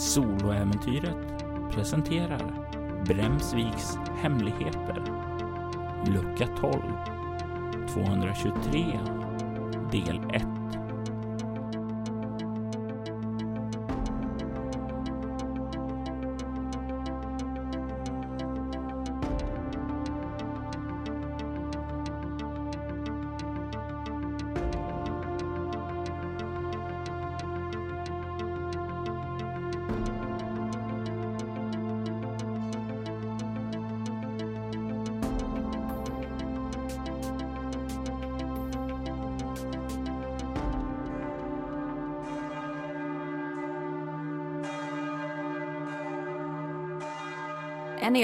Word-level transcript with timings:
Soloäventyret 0.00 1.44
presenterar 1.74 2.42
Bremsviks 3.06 3.98
hemligheter 4.22 5.02
Lucka 6.06 6.46
12 6.60 6.80
223 7.94 9.00
Del 9.92 10.18
1 10.18 10.49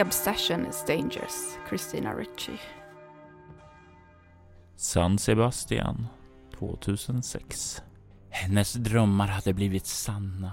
obsession 0.07 0.67
is 0.67 0.85
dangerous, 0.87 1.59
Christina 1.69 2.15
Ritchie. 2.15 2.59
San 4.77 5.19
Sebastian 5.19 6.07
2006. 6.59 7.83
Hennes 8.31 8.75
drömmar 8.75 9.27
hade 9.27 9.55
blivit 9.55 9.87
sanna. 9.87 10.53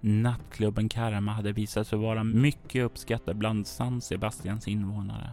Nattklubben 0.00 0.88
Karma 0.88 1.32
hade 1.32 1.52
visat 1.52 1.86
sig 1.86 1.98
vara 1.98 2.24
mycket 2.24 2.84
uppskattad 2.84 3.36
bland 3.36 3.66
San 3.66 4.00
Sebastians 4.00 4.68
invånare. 4.68 5.32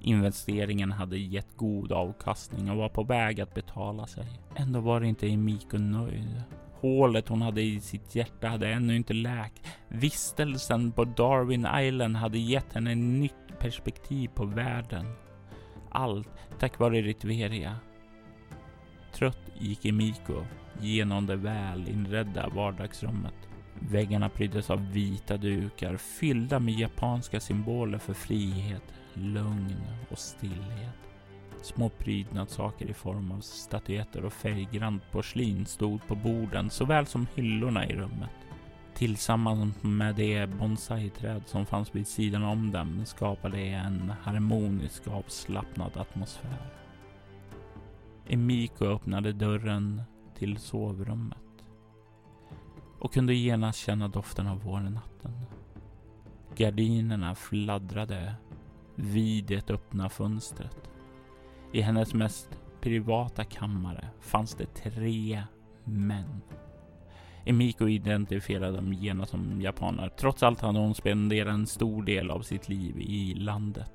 Investeringen 0.00 0.92
hade 0.92 1.18
gett 1.18 1.56
god 1.56 1.92
avkastning 1.92 2.70
och 2.70 2.76
var 2.76 2.88
på 2.88 3.04
väg 3.04 3.40
att 3.40 3.54
betala 3.54 4.06
sig. 4.06 4.40
Ändå 4.56 4.80
var 4.80 5.00
inte 5.00 5.28
Emiko 5.28 5.78
nöjd. 5.78 6.42
Hålet 6.80 7.28
hon 7.28 7.42
hade 7.42 7.62
i 7.62 7.80
sitt 7.80 8.14
hjärta 8.14 8.48
hade 8.48 8.68
ännu 8.68 8.96
inte 8.96 9.14
läkt. 9.14 9.66
Vistelsen 9.88 10.92
på 10.92 11.04
Darwin 11.04 11.66
Island 11.80 12.16
hade 12.16 12.38
gett 12.38 12.72
henne 12.72 12.92
ett 12.92 12.98
nytt 12.98 13.58
perspektiv 13.58 14.28
på 14.34 14.44
världen. 14.44 15.06
Allt 15.90 16.28
tack 16.58 16.78
vare 16.78 17.02
Ritveria. 17.02 17.76
Trött 19.12 19.50
gick 19.58 19.84
Emiko 19.84 20.44
genom 20.80 21.26
det 21.26 21.36
välinredda 21.36 22.48
vardagsrummet. 22.48 23.34
Väggarna 23.80 24.28
pryddes 24.28 24.70
av 24.70 24.92
vita 24.92 25.36
dukar 25.36 25.96
fyllda 25.96 26.58
med 26.58 26.74
japanska 26.74 27.40
symboler 27.40 27.98
för 27.98 28.14
frihet, 28.14 28.82
lugn 29.14 29.82
och 30.10 30.18
stillhet. 30.18 31.07
Små 31.62 31.88
prydnadssaker 31.88 32.90
i 32.90 32.94
form 32.94 33.32
av 33.32 33.40
statyetter 33.40 34.24
och 34.24 34.32
färggrant 34.32 35.02
porslin 35.12 35.66
stod 35.66 36.06
på 36.06 36.14
borden 36.14 36.70
såväl 36.70 37.06
som 37.06 37.26
hyllorna 37.34 37.86
i 37.86 37.92
rummet. 37.96 38.30
Tillsammans 38.94 39.82
med 39.82 40.14
det 40.14 40.46
bonsaiträd 40.46 41.42
som 41.46 41.66
fanns 41.66 41.94
vid 41.94 42.06
sidan 42.06 42.44
om 42.44 42.70
dem 42.70 43.06
skapade 43.06 43.58
en 43.60 44.12
harmonisk 44.22 45.08
avslappnad 45.08 45.96
atmosfär. 45.96 46.72
Emiko 48.28 48.84
öppnade 48.84 49.32
dörren 49.32 50.02
till 50.38 50.58
sovrummet 50.58 51.38
och 52.98 53.12
kunde 53.12 53.34
genast 53.34 53.78
känna 53.78 54.08
doften 54.08 54.46
av 54.46 54.62
vårnatten. 54.62 55.32
Gardinerna 56.56 57.34
fladdrade 57.34 58.34
vid 58.94 59.44
det 59.44 59.70
öppna 59.70 60.08
fönstret. 60.08 60.90
I 61.72 61.80
hennes 61.80 62.14
mest 62.14 62.48
privata 62.80 63.44
kammare 63.44 64.08
fanns 64.20 64.54
det 64.54 64.66
tre 64.66 65.42
män. 65.84 66.40
Emiko 67.44 67.88
identifierade 67.88 68.76
dem 68.76 68.92
genast 68.92 69.30
som 69.30 69.60
japaner. 69.60 70.08
Trots 70.08 70.42
allt 70.42 70.60
hade 70.60 70.78
hon 70.78 70.94
spenderat 70.94 71.54
en 71.54 71.66
stor 71.66 72.02
del 72.02 72.30
av 72.30 72.40
sitt 72.40 72.68
liv 72.68 73.00
i 73.00 73.34
landet. 73.34 73.92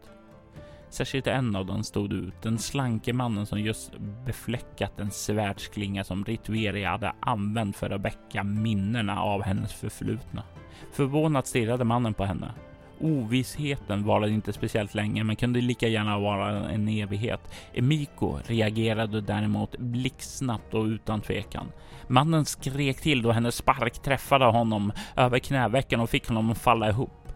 Särskilt 0.90 1.28
en 1.28 1.56
av 1.56 1.66
dem 1.66 1.84
stod 1.84 2.14
ut. 2.14 2.42
Den 2.42 2.58
slanke 2.58 3.14
mannen 3.14 3.46
som 3.46 3.60
just 3.60 3.92
befläckat 4.26 5.00
en 5.00 5.12
svärdsklinga 5.12 6.04
som 6.04 6.26
Ritveria 6.26 6.90
hade 6.90 7.14
använt 7.20 7.76
för 7.76 7.90
att 7.90 8.02
väcka 8.02 8.44
minnena 8.44 9.22
av 9.22 9.44
hennes 9.44 9.74
förflutna. 9.74 10.44
Förvånat 10.92 11.48
stirrade 11.48 11.84
mannen 11.84 12.14
på 12.14 12.26
henne. 12.26 12.52
Ovissheten 13.00 14.04
varade 14.04 14.32
inte 14.32 14.54
speciellt 14.54 14.96
länge, 14.96 15.24
men 15.24 15.36
kunde 15.36 15.62
lika 15.62 15.88
gärna 15.88 16.20
vara 16.20 16.70
en 16.70 16.88
evighet. 16.88 17.42
Emiko 17.74 18.40
reagerade 18.46 19.22
däremot 19.22 19.78
blixtsnabbt 19.78 20.74
och 20.74 20.84
utan 20.84 21.22
tvekan. 21.22 21.72
Mannen 22.08 22.46
skrek 22.46 23.02
till 23.02 23.22
då 23.22 23.32
hennes 23.32 23.56
spark 23.56 24.02
träffade 24.02 24.46
honom 24.46 24.92
över 25.16 25.40
knävecken 25.40 26.00
och 26.00 26.10
fick 26.10 26.28
honom 26.28 26.52
att 26.52 26.58
falla 26.58 26.90
ihop. 26.90 27.28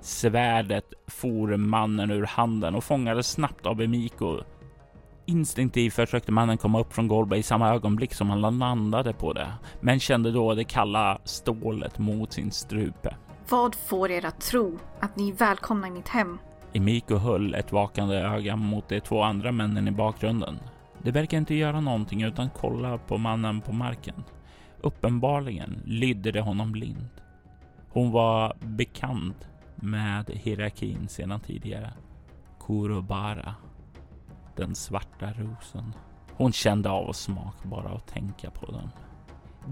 Svärdet 0.00 0.92
for 1.06 1.56
mannen 1.56 2.10
ur 2.10 2.26
handen 2.26 2.74
och 2.74 2.84
fångades 2.84 3.30
snabbt 3.30 3.66
av 3.66 3.80
Emiko. 3.80 4.40
Instinktivt 5.26 5.94
försökte 5.94 6.32
mannen 6.32 6.58
komma 6.58 6.80
upp 6.80 6.92
från 6.92 7.08
golvet 7.08 7.38
i 7.38 7.42
samma 7.42 7.74
ögonblick 7.74 8.14
som 8.14 8.30
han 8.30 8.40
landade 8.40 9.12
på 9.12 9.32
det, 9.32 9.52
men 9.80 10.00
kände 10.00 10.30
då 10.30 10.54
det 10.54 10.64
kalla 10.64 11.18
stålet 11.24 11.98
mot 11.98 12.32
sin 12.32 12.50
strupe. 12.50 13.16
Vad 13.48 13.74
får 13.74 14.10
er 14.10 14.24
att 14.24 14.40
tro 14.40 14.78
att 15.00 15.16
ni 15.16 15.28
är 15.28 15.32
välkomna 15.32 15.88
i 15.88 15.90
mitt 15.90 16.08
hem? 16.08 16.38
Emiko 16.72 17.16
höll 17.16 17.54
ett 17.54 17.72
vakande 17.72 18.16
öga 18.16 18.56
mot 18.56 18.88
de 18.88 19.00
två 19.00 19.22
andra 19.22 19.52
männen 19.52 19.88
i 19.88 19.90
bakgrunden. 19.90 20.58
De 21.02 21.10
verkar 21.10 21.38
inte 21.38 21.54
göra 21.54 21.80
någonting 21.80 22.22
utan 22.22 22.50
kolla 22.50 22.98
på 22.98 23.18
mannen 23.18 23.60
på 23.60 23.72
marken. 23.72 24.24
Uppenbarligen 24.80 25.82
lydde 25.84 26.32
det 26.32 26.40
honom 26.40 26.72
blind. 26.72 27.08
Hon 27.88 28.10
var 28.10 28.56
bekant 28.60 29.48
med 29.76 30.30
hierarkin 30.30 31.08
sedan 31.08 31.40
tidigare. 31.40 31.92
Kurobara. 32.66 33.54
Den 34.56 34.74
svarta 34.74 35.26
rosen. 35.32 35.94
Hon 36.32 36.52
kände 36.52 36.90
av 36.90 37.12
smak 37.12 37.62
bara 37.62 37.88
att 37.88 38.06
tänka 38.06 38.50
på 38.50 38.72
den. 38.72 38.90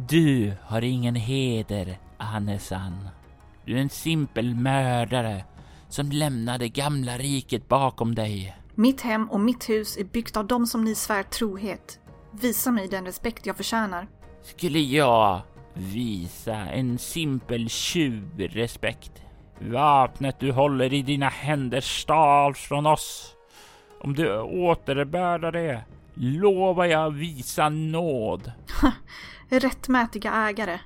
Du 0.08 0.52
har 0.62 0.82
ingen 0.82 1.14
heder, 1.14 1.98
Anesan. 2.16 3.08
Du 3.66 3.76
är 3.76 3.80
en 3.80 3.90
simpel 3.90 4.54
mördare 4.54 5.44
som 5.88 6.10
lämnade 6.10 6.68
gamla 6.68 7.18
riket 7.18 7.68
bakom 7.68 8.14
dig. 8.14 8.56
Mitt 8.74 9.00
hem 9.00 9.30
och 9.30 9.40
mitt 9.40 9.68
hus 9.68 9.96
är 9.96 10.04
byggt 10.04 10.36
av 10.36 10.46
dem 10.46 10.66
som 10.66 10.84
ni 10.84 10.94
svär 10.94 11.22
trohet. 11.22 12.00
Visa 12.32 12.70
mig 12.70 12.88
den 12.88 13.04
respekt 13.04 13.46
jag 13.46 13.56
förtjänar. 13.56 14.08
Skulle 14.42 14.78
jag 14.78 15.40
visa 15.74 16.56
en 16.56 16.98
simpel 16.98 17.68
tjuv 17.68 18.38
respekt? 18.38 19.12
Vapnet 19.60 20.40
du 20.40 20.52
håller 20.52 20.92
i 20.92 21.02
dina 21.02 21.28
händer 21.28 21.80
stals 21.80 22.58
från 22.58 22.86
oss. 22.86 23.34
Om 24.00 24.14
du 24.14 24.40
återbördar 24.40 25.52
det 25.52 25.84
lovar 26.14 26.84
jag 26.84 27.10
visa 27.10 27.68
nåd. 27.68 28.52
Rättmätiga 29.48 30.32
ägare. 30.32 30.78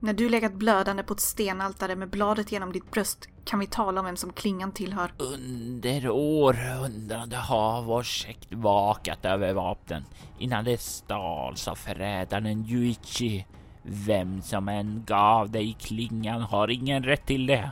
När 0.00 0.12
du 0.12 0.28
legat 0.28 0.54
blödande 0.54 1.02
på 1.02 1.12
ett 1.12 1.20
stenaltare 1.20 1.96
med 1.96 2.10
bladet 2.10 2.52
genom 2.52 2.72
ditt 2.72 2.90
bröst 2.90 3.28
kan 3.44 3.58
vi 3.58 3.66
tala 3.66 4.00
om 4.00 4.06
vem 4.06 4.16
som 4.16 4.32
klingan 4.32 4.72
tillhör. 4.72 5.12
Under 5.18 6.10
århundrade 6.10 7.36
har 7.36 7.82
vår 7.82 8.02
sekt 8.02 8.52
vakat 8.52 9.24
över 9.24 9.52
vapnen 9.52 10.04
innan 10.38 10.64
det 10.64 10.80
stals 10.80 11.68
av 11.68 11.74
förrädaren 11.74 12.64
Yuichi. 12.64 13.46
Vem 13.82 14.42
som 14.42 14.68
än 14.68 15.04
gav 15.06 15.50
dig 15.50 15.76
klingan 15.80 16.42
har 16.42 16.70
ingen 16.70 17.02
rätt 17.02 17.26
till 17.26 17.46
det. 17.46 17.70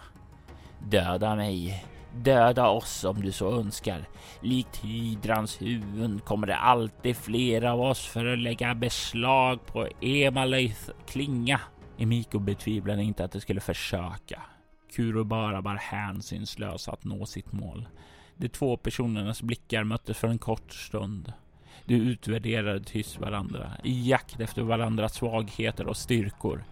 Döda 0.79 1.37
mig, 1.37 1.85
döda 2.15 2.69
oss 2.69 3.05
om 3.05 3.21
du 3.21 3.33
så 3.33 3.59
önskar. 3.59 4.09
Likt 4.41 4.77
hydrans 4.77 5.63
huvud 5.63 6.25
kommer 6.25 6.47
det 6.47 6.57
alltid 6.57 7.17
flera 7.17 7.73
av 7.73 7.81
oss 7.81 8.07
för 8.07 8.27
att 8.27 8.39
lägga 8.39 8.75
beslag 8.75 9.67
på 9.67 9.89
Emaleiths 10.01 10.91
klinga. 11.07 11.61
Emiko 11.99 12.39
betvivlade 12.39 13.03
inte 13.03 13.25
att 13.25 13.33
de 13.33 13.41
skulle 13.41 13.61
försöka. 13.61 14.43
Kurobara 14.93 15.61
var 15.61 15.75
hänsynslös 15.75 16.89
att 16.89 17.05
nå 17.05 17.27
sitt 17.27 17.53
mål. 17.53 17.89
De 18.37 18.49
två 18.49 18.77
personernas 18.77 19.43
blickar 19.43 19.85
möttes 19.85 20.19
för 20.19 20.29
en 20.29 20.39
kort 20.39 20.73
stund. 20.73 21.33
De 21.85 21.95
utvärderade 21.95 22.85
tyst 22.85 23.21
varandra 23.21 23.73
i 23.85 24.09
jakt 24.09 24.41
efter 24.41 24.63
varandras 24.63 25.15
svagheter 25.15 25.87
och 25.87 25.97
styrkor. 25.97 26.65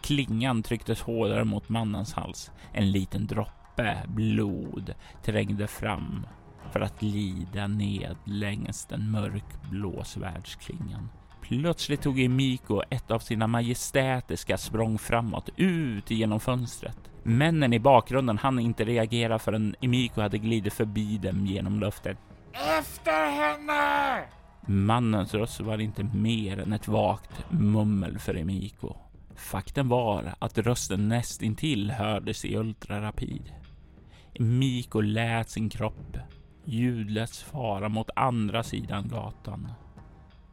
Klingan 0.00 0.62
trycktes 0.62 1.00
hårdare 1.00 1.44
mot 1.44 1.68
mannens 1.68 2.12
hals. 2.12 2.50
En 2.72 2.90
liten 2.90 3.26
droppe 3.26 4.02
blod 4.08 4.94
trängde 5.22 5.66
fram 5.66 6.26
för 6.72 6.80
att 6.80 7.00
glida 7.00 7.66
ned 7.66 8.16
längs 8.24 8.86
den 8.86 9.10
mörkblå 9.10 10.04
svärdsklingan. 10.04 11.08
Plötsligt 11.48 12.02
tog 12.02 12.20
Emiko 12.20 12.82
ett 12.90 13.10
av 13.10 13.18
sina 13.18 13.46
majestätiska 13.46 14.58
språng 14.58 14.98
framåt, 14.98 15.48
ut 15.56 16.10
genom 16.10 16.40
fönstret. 16.40 16.98
Männen 17.22 17.72
i 17.72 17.78
bakgrunden 17.78 18.38
hann 18.38 18.58
inte 18.58 18.84
reagera 18.84 19.38
förrän 19.38 19.74
Emiko 19.80 20.20
hade 20.20 20.38
glidit 20.38 20.72
förbi 20.72 21.18
dem 21.18 21.46
genom 21.46 21.80
luften. 21.80 22.16
Efter 22.78 23.30
henne! 23.30 24.24
Mannens 24.66 25.34
röst 25.34 25.60
var 25.60 25.78
inte 25.78 26.02
mer 26.04 26.58
än 26.58 26.72
ett 26.72 26.88
vagt 26.88 27.50
mummel 27.50 28.18
för 28.18 28.34
Emiko. 28.34 28.96
Fakten 29.36 29.88
var 29.88 30.34
att 30.38 30.58
rösten 30.58 31.08
nästintill 31.08 31.90
hördes 31.90 32.44
i 32.44 32.56
ultrarapid. 32.56 33.52
Emiko 34.34 35.00
lät 35.00 35.50
sin 35.50 35.68
kropp 35.68 36.16
ljudlöst 36.64 37.42
fara 37.42 37.88
mot 37.88 38.10
andra 38.16 38.62
sidan 38.62 39.08
gatan. 39.08 39.68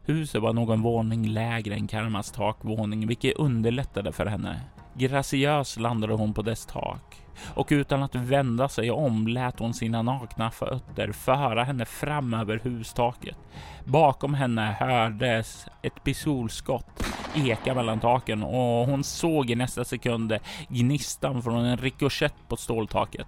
Huset 0.06 0.42
var 0.42 0.54
någon 0.54 0.82
våning 0.82 1.28
lägre 1.28 1.76
än 1.76 1.88
Karmas 1.88 2.32
takvåning, 2.32 3.08
vilket 3.08 3.36
underlättade 3.36 4.12
för 4.12 4.26
henne. 4.26 4.62
Graciös 4.94 5.80
landade 5.80 6.14
hon 6.14 6.34
på 6.34 6.42
dess 6.42 6.66
tak 6.66 7.26
och 7.56 7.68
utan 7.72 8.04
att 8.04 8.16
vända 8.16 8.70
sig 8.70 8.92
om 8.92 9.28
lät 9.28 9.60
hon 9.60 9.74
sina 9.74 10.02
nakna 10.02 10.52
fötter 10.52 11.12
föra 11.12 11.64
henne 11.64 11.86
fram 11.86 12.34
över 12.34 12.60
hustaket. 12.64 13.38
Bakom 13.86 14.34
henne 14.34 14.76
hördes 14.80 15.68
ett 15.82 16.04
pistolskott 16.04 17.04
eka 17.36 17.74
mellan 17.74 18.00
taken 18.00 18.44
och 18.44 18.88
hon 18.88 19.04
såg 19.04 19.50
i 19.50 19.56
nästa 19.56 19.86
sekund 19.86 20.38
gnistan 20.70 21.44
från 21.44 21.66
en 21.66 21.78
rikoschett 21.78 22.36
på 22.48 22.58
ståltaket. 22.58 23.28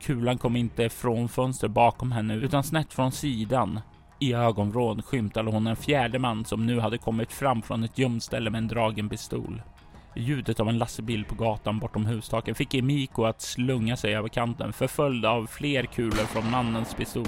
Kulan 0.00 0.38
kom 0.38 0.56
inte 0.56 0.88
från 0.88 1.28
fönstret 1.28 1.72
bakom 1.72 2.12
henne 2.12 2.34
utan 2.34 2.64
snett 2.64 2.94
från 2.94 3.12
sidan. 3.12 3.80
I 4.20 4.32
ögonvrån 4.32 5.02
skymtade 5.02 5.50
hon 5.50 5.66
en 5.66 5.76
fjärde 5.76 6.18
man 6.18 6.44
som 6.44 6.66
nu 6.66 6.80
hade 6.80 6.98
kommit 6.98 7.32
fram 7.32 7.62
från 7.62 7.84
ett 7.84 7.98
gömställe 7.98 8.50
med 8.50 8.58
en 8.58 8.68
dragen 8.68 9.08
pistol. 9.08 9.62
Ljudet 10.16 10.60
av 10.60 10.68
en 10.68 10.78
lastbil 10.78 11.24
på 11.24 11.34
gatan 11.34 11.78
bortom 11.78 12.06
hustaken 12.06 12.54
fick 12.54 12.74
Emiko 12.74 13.24
att 13.24 13.40
slunga 13.40 13.96
sig 13.96 14.14
över 14.14 14.28
kanten 14.28 14.72
förföljd 14.72 15.24
av 15.24 15.46
fler 15.46 15.84
kulor 15.84 16.26
från 16.26 16.50
mannens 16.50 16.94
pistol. 16.94 17.26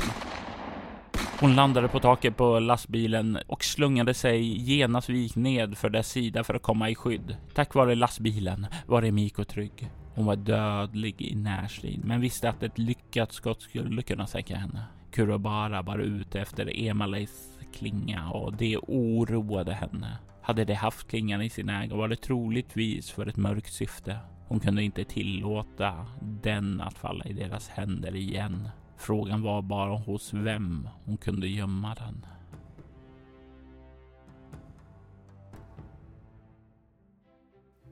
Hon 1.41 1.57
landade 1.57 1.89
på 1.89 2.01
taket 2.01 2.37
på 2.37 2.59
lastbilen 2.59 3.39
och 3.47 3.65
slungade 3.65 4.15
sig 4.15 4.71
genast 4.71 5.09
vik 5.09 5.37
ned 5.37 5.79
för 5.79 5.91
dess 5.91 6.09
sida 6.11 6.45
för 6.45 6.55
att 6.55 6.63
komma 6.63 6.91
i 6.91 6.95
skydd. 6.95 7.37
Tack 7.55 7.75
vare 7.75 7.95
lastbilen 7.95 8.67
var 8.87 9.03
Emiko 9.03 9.45
trygg. 9.45 9.91
Hon 10.15 10.27
var 10.27 10.37
dödlig 10.37 11.23
i 11.23 11.35
närstrid, 11.35 12.05
men 12.05 12.21
visste 12.21 12.49
att 12.49 12.63
ett 12.63 12.79
lyckat 12.79 13.33
skott 13.33 13.63
skulle 13.63 14.03
kunna 14.03 14.27
sänka 14.27 14.57
henne. 14.57 14.85
Kurobara 15.11 15.83
var 15.83 15.99
ute 15.99 16.41
efter 16.41 16.81
Emaleis 16.81 17.59
klinga 17.73 18.31
och 18.31 18.57
det 18.57 18.77
oroade 18.77 19.73
henne. 19.73 20.19
Hade 20.43 20.65
de 20.65 20.75
haft 20.75 21.09
klingan 21.09 21.43
i 21.43 21.51
sin 21.51 21.69
ägo 21.69 21.97
var 21.97 22.09
det 22.09 22.17
troligtvis 22.17 23.11
för 23.11 23.27
ett 23.27 23.37
mörkt 23.37 23.73
syfte. 23.73 24.19
Hon 24.49 24.61
kunde 24.61 24.83
inte 24.83 25.05
tillåta 25.05 26.07
den 26.21 26.81
att 26.81 26.99
falla 26.99 27.25
i 27.25 27.33
deras 27.33 27.69
händer 27.69 28.17
igen. 28.17 28.69
Frågan 28.97 29.43
var 29.43 29.63
bara 29.63 29.97
hos 29.97 30.35
vem 30.35 30.89
hon 31.05 31.17
kunde 31.17 31.49
gömma 31.49 31.95
den. 31.95 32.27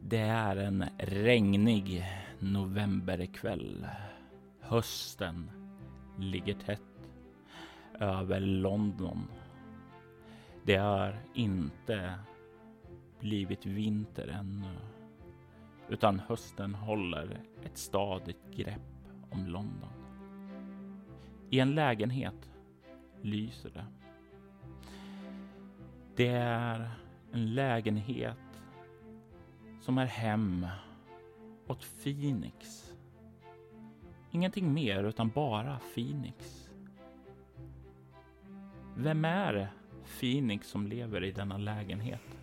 Det 0.01 0.19
är 0.19 0.57
en 0.57 0.85
regnig 0.99 2.05
novemberkväll. 2.39 3.87
Hösten 4.61 5.51
ligger 6.19 6.55
tätt 6.55 6.88
över 8.01 8.41
London. 8.41 9.29
Det 10.65 10.77
har 10.77 11.19
inte 11.35 12.15
blivit 13.21 13.67
vinter 13.67 14.29
ännu, 14.29 14.77
utan 15.89 16.21
hösten 16.21 16.75
håller 16.75 17.41
ett 17.65 17.79
stadigt 17.79 18.55
grepp 18.57 19.09
om 19.31 19.47
London. 19.47 19.91
I 21.51 21.61
en 21.61 21.75
lägenhet 21.75 22.51
lyser 23.23 23.71
det. 23.71 23.87
Det 26.17 26.29
är 26.29 26.91
en 27.33 27.55
lägenhet 27.55 28.63
som 29.81 29.99
är 29.99 30.07
hem 30.07 30.67
åt 31.67 32.03
Phoenix. 32.03 32.93
Ingenting 34.31 34.73
mer 34.73 35.05
utan 35.05 35.29
bara 35.29 35.79
Phoenix. 35.95 36.58
Vem 39.01 39.25
är 39.25 39.69
Phoenix 40.21 40.69
som 40.69 40.87
lever 40.87 41.25
i 41.25 41.33
denna 41.33 41.59
lägenhet? 41.59 42.39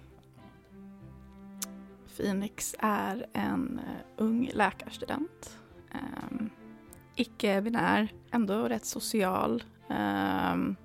Phoenix 2.18 2.76
är 2.80 3.26
en 3.34 3.80
uh, 3.80 4.02
ung 4.16 4.50
läkarstudent. 4.54 5.60
Um, 5.94 6.50
Icke-binär, 7.16 8.14
ändå 8.32 8.68
rätt 8.68 8.86
social. 8.86 9.64
Um, 9.88 10.76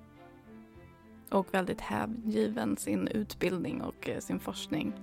och 1.29 1.53
väldigt 1.53 1.81
hängiven 1.81 2.77
sin 2.77 3.07
utbildning 3.07 3.81
och 3.81 4.09
uh, 4.09 4.19
sin 4.19 4.39
forskning. 4.39 4.93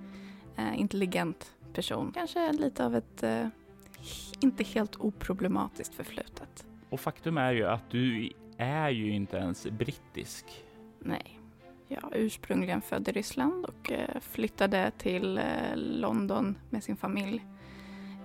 Uh, 0.59 0.79
intelligent 0.79 1.55
person. 1.73 2.11
Kanske 2.13 2.51
lite 2.53 2.85
av 2.85 2.95
ett 2.95 3.23
inte 4.39 4.63
helt 4.63 4.95
oproblematiskt 4.95 5.93
förflutet. 5.93 6.65
Och 6.89 6.99
faktum 6.99 7.37
är 7.37 7.51
ju 7.51 7.65
att 7.65 7.89
du 7.89 8.31
är 8.59 8.89
ju 8.89 9.11
inte 9.11 9.37
ens 9.37 9.67
brittisk. 9.67 10.45
Nej. 10.99 11.39
Jag 11.87 12.15
är 12.15 12.17
ursprungligen 12.17 12.81
född 12.81 13.07
i 13.07 13.11
Ryssland 13.11 13.65
och 13.65 13.91
eh, 13.91 14.19
flyttade 14.21 14.91
till 14.97 15.37
eh, 15.37 15.75
London 15.75 16.57
med 16.69 16.83
sin 16.83 16.97
familj. 16.97 17.45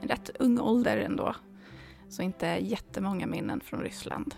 En 0.02 0.08
rätt 0.08 0.30
ung 0.38 0.60
ålder 0.60 0.96
ändå. 0.96 1.34
Så 2.08 2.22
inte 2.22 2.46
jättemånga 2.46 3.26
minnen 3.26 3.60
från 3.60 3.80
Ryssland. 3.80 4.34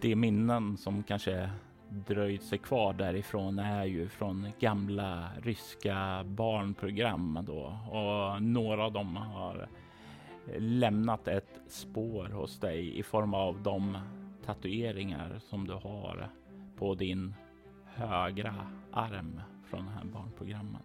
De 0.00 0.16
minnen 0.16 0.76
som 0.76 1.02
kanske 1.02 1.50
dröjt 1.88 2.42
sig 2.42 2.58
kvar 2.58 2.92
därifrån 2.92 3.58
är 3.58 3.84
ju 3.84 4.08
från 4.08 4.48
gamla 4.60 5.28
ryska 5.42 6.24
barnprogram 6.24 7.38
då 7.42 7.78
och 7.90 8.42
några 8.42 8.84
av 8.84 8.92
dem 8.92 9.16
har 9.16 9.68
lämnat 10.58 11.28
ett 11.28 11.60
spår 11.68 12.28
hos 12.28 12.60
dig 12.60 12.98
i 12.98 13.02
form 13.02 13.34
av 13.34 13.62
de 13.62 13.98
tatueringar 14.44 15.38
som 15.38 15.66
du 15.66 15.72
har 15.72 16.28
på 16.76 16.94
din 16.94 17.34
högra 17.84 18.54
arm 18.92 19.40
från 19.64 19.86
de 19.86 19.92
här 19.92 20.04
barnprogrammen. 20.04 20.82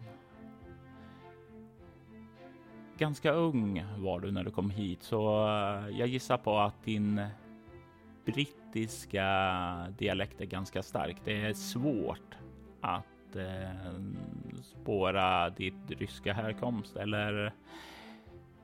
Ganska 2.98 3.32
ung 3.32 3.86
var 3.98 4.20
du 4.20 4.32
när 4.32 4.44
du 4.44 4.52
kom 4.52 4.70
hit, 4.70 5.04
så 5.04 5.48
eh, 5.48 6.00
jag 6.00 6.08
gissar 6.08 6.38
på 6.38 6.58
att 6.58 6.84
din 6.84 7.22
brittiska 8.26 9.28
dialekt 9.98 10.42
är 10.42 10.46
ganska 10.46 10.84
stark. 10.84 11.18
Det 11.24 11.42
är 11.42 11.54
svårt 11.54 12.36
att 12.82 13.36
eh, 13.36 14.02
spåra 14.64 15.50
ditt 15.50 15.92
ryska 15.92 16.34
härkomst 16.34 16.96
eller 16.96 17.54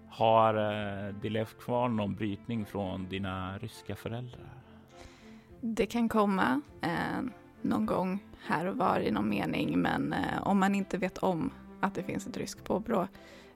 har 0.10 0.54
eh, 0.54 1.16
det 1.22 1.30
levt 1.30 1.60
kvar 1.60 1.90
någon 1.90 2.16
brytning 2.16 2.66
från 2.66 3.10
dina 3.10 3.58
ryska 3.58 3.96
föräldrar? 3.96 4.61
Det 5.62 5.86
kan 5.86 6.10
komma 6.10 6.62
eh, 6.82 7.22
någon 7.62 7.86
gång 7.86 8.24
här 8.46 8.66
och 8.66 8.78
var 8.78 9.00
i 9.00 9.12
någon 9.12 9.30
mening, 9.30 9.80
men 9.80 10.14
eh, 10.14 10.44
om 10.44 10.60
man 10.60 10.76
inte 10.76 10.98
vet 10.98 11.18
om 11.18 11.52
att 11.80 11.96
det 11.96 12.04
finns 12.04 12.28
ett 12.28 12.38
ryskt 12.38 12.64
påbrå 12.64 13.08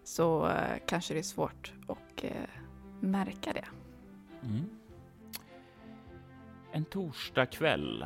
så 0.04 0.48
eh, 0.48 0.78
kanske 0.88 1.14
det 1.14 1.20
är 1.20 1.24
svårt 1.24 1.74
att 1.88 2.24
eh, 2.24 2.32
märka 3.00 3.54
det. 3.54 3.66
Mm. 4.48 4.66
En 6.72 6.86
torsdag 6.86 7.46
kväll 7.46 8.06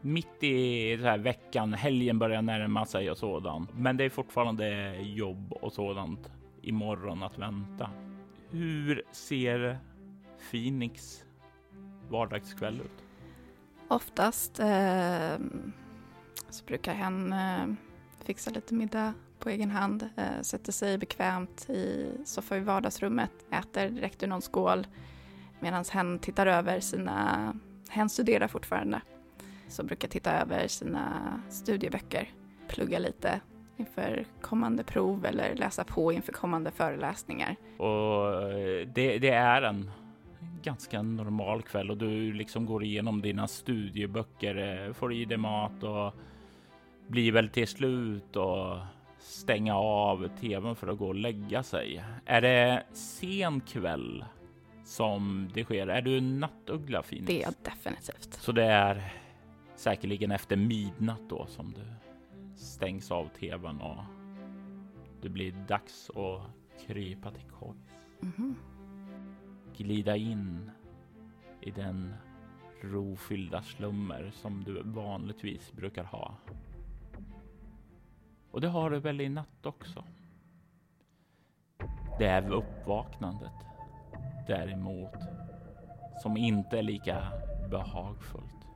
mitt 0.00 0.42
i 0.44 0.96
veckan, 1.18 1.74
helgen 1.74 2.18
börjar 2.18 2.42
närma 2.42 2.84
sig 2.86 3.10
och 3.10 3.18
sådant. 3.18 3.70
Men 3.74 3.96
det 3.96 4.04
är 4.04 4.10
fortfarande 4.10 4.96
jobb 5.00 5.52
och 5.52 5.72
sådant 5.72 6.30
imorgon 6.62 7.22
att 7.22 7.38
vänta. 7.38 7.90
Hur 8.50 9.02
ser 9.12 9.78
Phoenix 10.50 11.24
vardagskväll 12.08 12.80
ut? 12.80 13.07
Oftast 13.88 14.60
eh, 14.60 15.38
så 16.50 16.64
brukar 16.64 16.94
hen 16.94 17.32
eh, 17.32 17.66
fixa 18.24 18.50
lite 18.50 18.74
middag 18.74 19.14
på 19.38 19.48
egen 19.48 19.70
hand, 19.70 20.08
eh, 20.16 20.42
sätter 20.42 20.72
sig 20.72 20.98
bekvämt 20.98 21.70
i 21.70 22.10
soffa 22.24 22.56
i 22.56 22.60
vardagsrummet, 22.60 23.30
äter 23.50 23.88
direkt 23.88 24.22
ur 24.22 24.26
någon 24.26 24.42
skål 24.42 24.86
medan 25.60 25.84
hen 25.92 26.18
tittar 26.18 26.46
över 26.46 26.80
sina, 26.80 27.52
hen 27.88 28.08
studerar 28.08 28.48
fortfarande, 28.48 29.00
så 29.68 29.82
brukar 29.82 30.08
titta 30.08 30.32
över 30.32 30.68
sina 30.68 31.40
studieböcker, 31.50 32.32
plugga 32.68 32.98
lite, 32.98 33.40
inför 33.76 34.26
kommande 34.40 34.84
prov 34.84 35.26
eller 35.26 35.54
läsa 35.54 35.84
på 35.84 36.12
inför 36.12 36.32
kommande 36.32 36.70
föreläsningar. 36.70 37.56
Och 37.76 38.42
eh, 38.42 38.88
det, 38.88 39.18
det 39.18 39.30
är 39.30 39.62
en 39.62 39.90
ganska 40.62 41.02
normal 41.02 41.62
kväll 41.62 41.90
och 41.90 41.96
du 41.96 42.32
liksom 42.32 42.66
går 42.66 42.84
igenom 42.84 43.22
dina 43.22 43.48
studieböcker, 43.48 44.86
eh, 44.86 44.92
får 44.92 45.12
i 45.12 45.24
dig 45.24 45.38
mat 45.38 45.82
och 45.82 46.14
blir 47.06 47.32
väl 47.32 47.48
till 47.48 47.68
slut 47.68 48.36
och 48.36 48.78
stänga 49.18 49.76
av 49.76 50.28
tvn 50.40 50.76
för 50.76 50.88
att 50.88 50.98
gå 50.98 51.08
och 51.08 51.14
lägga 51.14 51.62
sig. 51.62 52.04
Är 52.24 52.40
det 52.40 52.82
sen 52.92 53.60
kväll 53.60 54.24
som 54.84 55.50
det 55.54 55.64
sker? 55.64 55.86
Är 55.86 56.02
du 56.02 56.18
en 56.18 56.40
nattuggla 56.40 57.02
Phoenix? 57.02 57.26
Det 57.26 57.42
är 57.42 57.42
jag 57.42 57.54
definitivt. 57.62 58.34
Så 58.34 58.52
det 58.52 58.64
är 58.64 59.12
säkerligen 59.76 60.30
efter 60.30 60.56
midnatt 60.56 61.22
då 61.28 61.46
som 61.46 61.72
du 61.72 61.84
stängs 62.56 63.10
av 63.10 63.28
tvn 63.28 63.80
och 63.80 64.04
det 65.22 65.28
blir 65.28 65.52
dags 65.52 66.10
att 66.10 66.42
krypa 66.86 67.30
till 67.30 67.50
kojs. 67.58 67.76
Mhm. 68.20 68.54
Glida 69.78 70.16
in 70.16 70.70
i 71.60 71.70
den 71.70 72.14
rofyllda 72.80 73.62
slummer 73.62 74.30
som 74.34 74.64
du 74.64 74.82
vanligtvis 74.82 75.72
brukar 75.72 76.04
ha. 76.04 76.34
Och 78.50 78.60
det 78.60 78.68
har 78.68 78.90
du 78.90 78.98
väl 78.98 79.20
i 79.20 79.28
natt 79.28 79.66
också? 79.66 80.04
Det 82.18 82.26
är 82.26 82.52
uppvaknandet 82.52 83.52
däremot 84.46 85.14
som 86.22 86.36
inte 86.36 86.78
är 86.78 86.82
lika 86.82 87.32
behagfullt. 87.70 88.66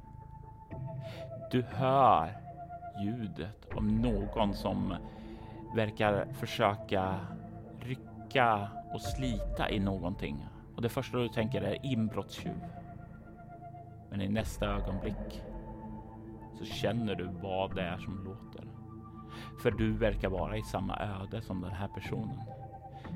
Du 1.50 1.62
hör 1.62 2.36
ljudet 3.04 3.68
av 3.76 3.84
någon 3.84 4.54
som 4.54 4.94
verkar 5.74 6.26
försöka 6.32 7.20
rycka 7.80 8.68
och 8.94 9.02
slita 9.02 9.70
i 9.70 9.78
någonting. 9.78 10.46
Och 10.82 10.88
det 10.88 10.94
första 10.94 11.18
du 11.18 11.28
tänker 11.28 11.62
är 11.62 11.86
inbrottstjuv. 11.86 12.60
Men 14.10 14.20
i 14.20 14.28
nästa 14.28 14.66
ögonblick 14.66 15.42
så 16.58 16.64
känner 16.64 17.14
du 17.14 17.28
vad 17.42 17.74
det 17.74 17.82
är 17.82 17.98
som 17.98 18.24
låter. 18.24 18.64
För 19.62 19.70
du 19.70 19.92
verkar 19.92 20.28
vara 20.28 20.56
i 20.56 20.62
samma 20.62 20.96
öde 20.96 21.42
som 21.42 21.60
den 21.60 21.70
här 21.70 21.88
personen. 21.88 22.40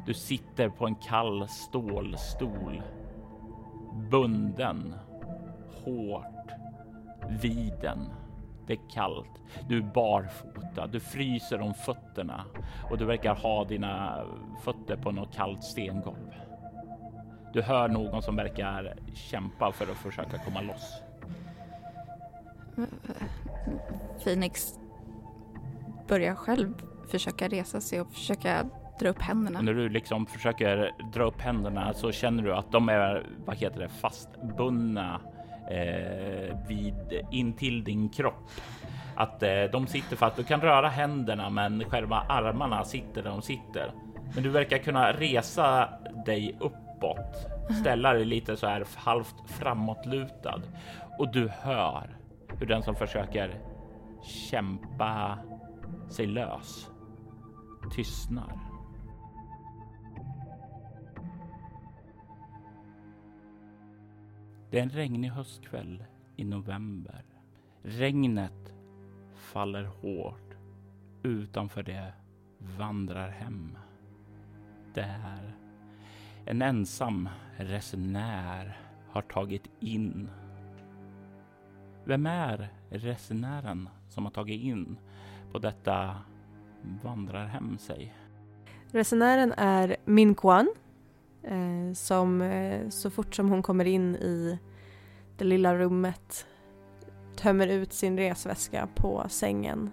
Du 0.07 0.15
sitter 0.15 0.69
på 0.69 0.87
en 0.87 0.95
kall 0.95 1.49
stålstol. 1.49 2.83
Bunden. 4.11 4.95
Hårt. 5.85 6.51
Vid 7.43 7.73
den. 7.81 8.09
Det 8.67 8.73
är 8.73 8.91
kallt. 8.91 9.43
Du 9.69 9.79
är 9.79 9.93
barfota. 9.95 10.87
Du 10.87 11.01
fryser 11.01 11.61
om 11.61 11.75
fötterna 11.75 12.45
och 12.91 12.99
du 12.99 13.05
verkar 13.05 13.35
ha 13.35 13.65
dina 13.65 14.25
fötter 14.63 14.97
på 14.97 15.13
något 15.13 15.35
kallt 15.35 15.65
stengolv. 15.65 16.26
Du 17.57 17.63
hör 17.63 17.89
någon 17.89 18.23
som 18.23 18.37
verkar 18.37 18.95
kämpa 19.15 19.73
för 19.73 19.91
att 19.91 19.97
försöka 19.97 20.39
komma 20.39 20.61
loss. 20.61 21.03
Phoenix 24.25 24.75
börjar 26.09 26.35
själv 26.35 26.75
försöka 27.11 27.49
resa 27.49 27.81
sig 27.81 28.01
och 28.01 28.13
försöka 28.13 28.65
dra 29.01 29.09
upp 29.09 29.23
händerna. 29.23 29.61
När 29.61 29.75
du 29.75 29.89
liksom 29.89 30.27
försöker 30.27 30.93
dra 31.13 31.25
upp 31.25 31.41
händerna 31.41 31.95
så 31.95 32.13
känner 32.13 32.43
du 32.43 32.55
att 32.55 32.73
de 32.73 32.89
är, 32.89 33.27
vad 33.45 33.57
heter 33.57 33.81
det, 33.81 33.89
fastbundna 33.89 35.21
eh, 35.71 36.69
vid 36.69 37.23
in 37.31 37.53
till 37.53 37.85
din 37.85 38.09
kropp. 38.09 38.51
Att 39.15 39.43
eh, 39.43 39.63
de 39.73 39.87
sitter 39.87 40.17
fast. 40.17 40.37
Du 40.37 40.45
kan 40.45 40.61
röra 40.61 40.89
händerna, 40.89 41.51
men 41.51 41.85
själva 41.85 42.17
armarna 42.17 42.85
sitter 42.85 43.23
där 43.23 43.31
de 43.31 43.43
sitter. 43.43 43.93
Men 44.35 44.43
du 44.43 44.49
verkar 44.49 44.79
kunna 44.79 45.13
resa 45.13 45.89
dig 46.27 46.57
uppåt, 46.97 47.47
ställa 47.81 48.13
dig 48.13 48.25
lite 48.25 48.57
så 48.57 48.67
här 48.67 48.87
halvt 48.97 49.51
framåtlutad 49.51 50.63
och 51.19 51.33
du 51.33 51.49
hör 51.49 52.17
hur 52.59 52.67
den 52.67 52.83
som 52.83 52.95
försöker 52.95 53.61
kämpa 54.23 55.39
sig 56.09 56.27
lös 56.27 56.91
tystnar. 57.95 58.59
Det 64.71 64.79
är 64.79 64.83
en 64.83 64.91
regnig 64.91 65.31
höstkväll 65.31 66.05
i 66.37 66.45
november. 66.45 67.25
Regnet 67.83 68.75
faller 69.35 69.85
hårt 69.85 70.57
utanför 71.23 71.83
det 71.83 72.13
vandrar 72.59 73.29
hem. 73.29 73.79
Där 74.95 75.56
en 76.47 76.63
ensam 76.63 77.29
resenär 77.57 78.81
har 79.11 79.23
tagit 79.23 79.71
in. 79.81 80.31
Vem 82.05 82.27
är 82.27 82.69
resenären 82.89 83.89
som 84.09 84.25
har 84.25 84.33
tagit 84.33 84.63
in 84.63 84.99
på 85.53 85.59
detta 85.59 86.17
vandrarhem 87.03 87.79
sig? 87.79 88.15
Resenären 88.91 89.53
är 89.57 89.97
Min 90.05 90.35
Kwan 90.35 90.69
eh, 91.43 91.93
som 91.95 92.43
eh, 92.43 92.89
så 92.89 93.11
fort 93.11 93.35
som 93.35 93.49
hon 93.49 93.63
kommer 93.63 93.85
in 93.85 94.17
i 94.17 94.59
det 95.39 95.45
lilla 95.45 95.75
rummet 95.75 96.47
tömmer 97.37 97.67
ut 97.67 97.93
sin 97.93 98.19
resväska 98.19 98.89
på 98.95 99.25
sängen 99.29 99.91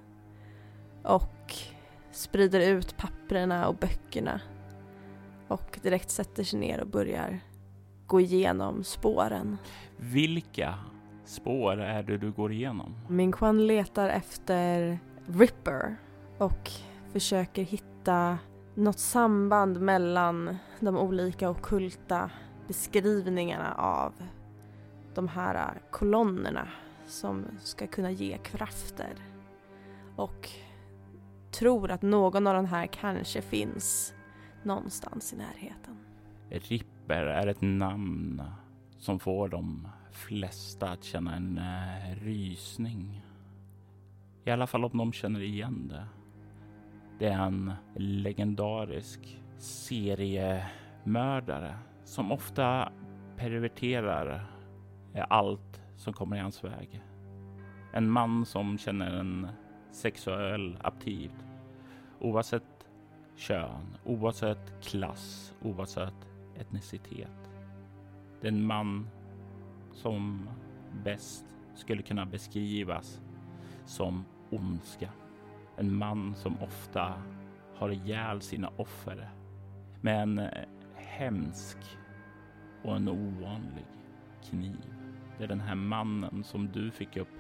och 1.03 1.53
sprider 2.11 2.59
ut 2.59 2.97
papperna 2.97 3.67
och 3.67 3.75
böckerna 3.75 4.41
och 5.47 5.79
direkt 5.81 6.09
sätter 6.09 6.43
sig 6.43 6.59
ner 6.59 6.81
och 6.81 6.87
börjar 6.87 7.39
gå 8.07 8.21
igenom 8.21 8.83
spåren. 8.83 9.57
Vilka 9.97 10.75
spår 11.25 11.81
är 11.81 12.03
det 12.03 12.17
du 12.17 12.31
går 12.31 12.51
igenom? 12.51 12.95
Min 13.07 13.31
Kwan 13.31 13.67
letar 13.67 14.09
efter 14.09 14.99
Ripper 15.25 15.95
och 16.37 16.71
försöker 17.11 17.63
hitta 17.63 18.37
något 18.75 18.99
samband 18.99 19.81
mellan 19.81 20.57
de 20.79 20.97
olika 20.97 21.49
okulta 21.49 22.29
beskrivningarna 22.67 23.73
av 23.73 24.13
de 25.15 25.27
här 25.27 25.81
kolonnerna 25.91 26.67
som 27.07 27.45
ska 27.59 27.87
kunna 27.87 28.11
ge 28.11 28.37
krafter. 28.37 29.13
Och 30.15 30.49
tror 31.51 31.91
att 31.91 32.01
någon 32.01 32.47
av 32.47 32.53
de 32.53 32.65
här 32.65 32.87
kanske 32.87 33.41
finns 33.41 34.13
någonstans 34.65 35.33
i 35.33 35.35
närheten. 35.35 35.97
Ripper 36.49 37.25
är 37.25 37.47
ett 37.47 37.61
namn 37.61 38.43
som 38.97 39.19
får 39.19 39.49
de 39.49 39.87
flesta 40.11 40.89
att 40.89 41.03
känna 41.03 41.35
en 41.35 41.57
eh, 41.57 42.15
rysning. 42.23 43.21
I 44.45 44.51
alla 44.51 44.67
fall 44.67 44.85
om 44.85 44.97
de 44.97 45.13
känner 45.13 45.41
igen 45.41 45.87
det. 45.87 46.05
Det 47.19 47.27
är 47.27 47.39
en 47.39 47.73
legendarisk 47.95 49.41
seriemördare 49.57 51.77
som 52.03 52.31
ofta 52.31 52.91
perverterar 53.37 54.51
eh, 55.13 55.25
allt 55.29 55.81
som 55.97 56.13
kommer 56.13 56.37
i 56.37 56.39
hans 56.39 56.63
väg. 56.63 57.03
En 57.93 58.09
man 58.09 58.45
som 58.45 58.77
känner 58.77 59.19
en 59.19 59.47
sexuell 59.91 60.77
aptit 60.81 61.31
oavsett 62.19 62.72
kön, 63.35 63.97
oavsett 64.03 64.81
klass, 64.81 65.53
oavsett 65.61 66.27
etnicitet. 66.55 67.49
Den 68.41 68.65
man 68.65 69.09
som 69.91 70.49
bäst 71.03 71.45
skulle 71.75 72.01
kunna 72.01 72.25
beskrivas 72.25 73.21
som 73.85 74.25
ondska. 74.49 75.09
En 75.77 75.95
man 75.95 76.35
som 76.35 76.61
ofta 76.61 77.13
har 77.75 77.89
ihjäl 77.89 78.41
sina 78.41 78.69
offer 78.77 79.29
med 80.01 80.21
en 80.21 80.39
eh, 80.39 80.67
hemsk 80.95 81.77
och 82.83 82.95
en 82.95 83.09
ovanlig 83.09 83.85
kniv. 84.49 84.93
Det 85.37 85.43
är 85.43 85.47
den 85.47 85.61
här 85.61 85.75
mannen 85.75 86.43
som 86.43 86.71
du 86.71 86.91
fick 86.91 87.17
upp 87.17 87.33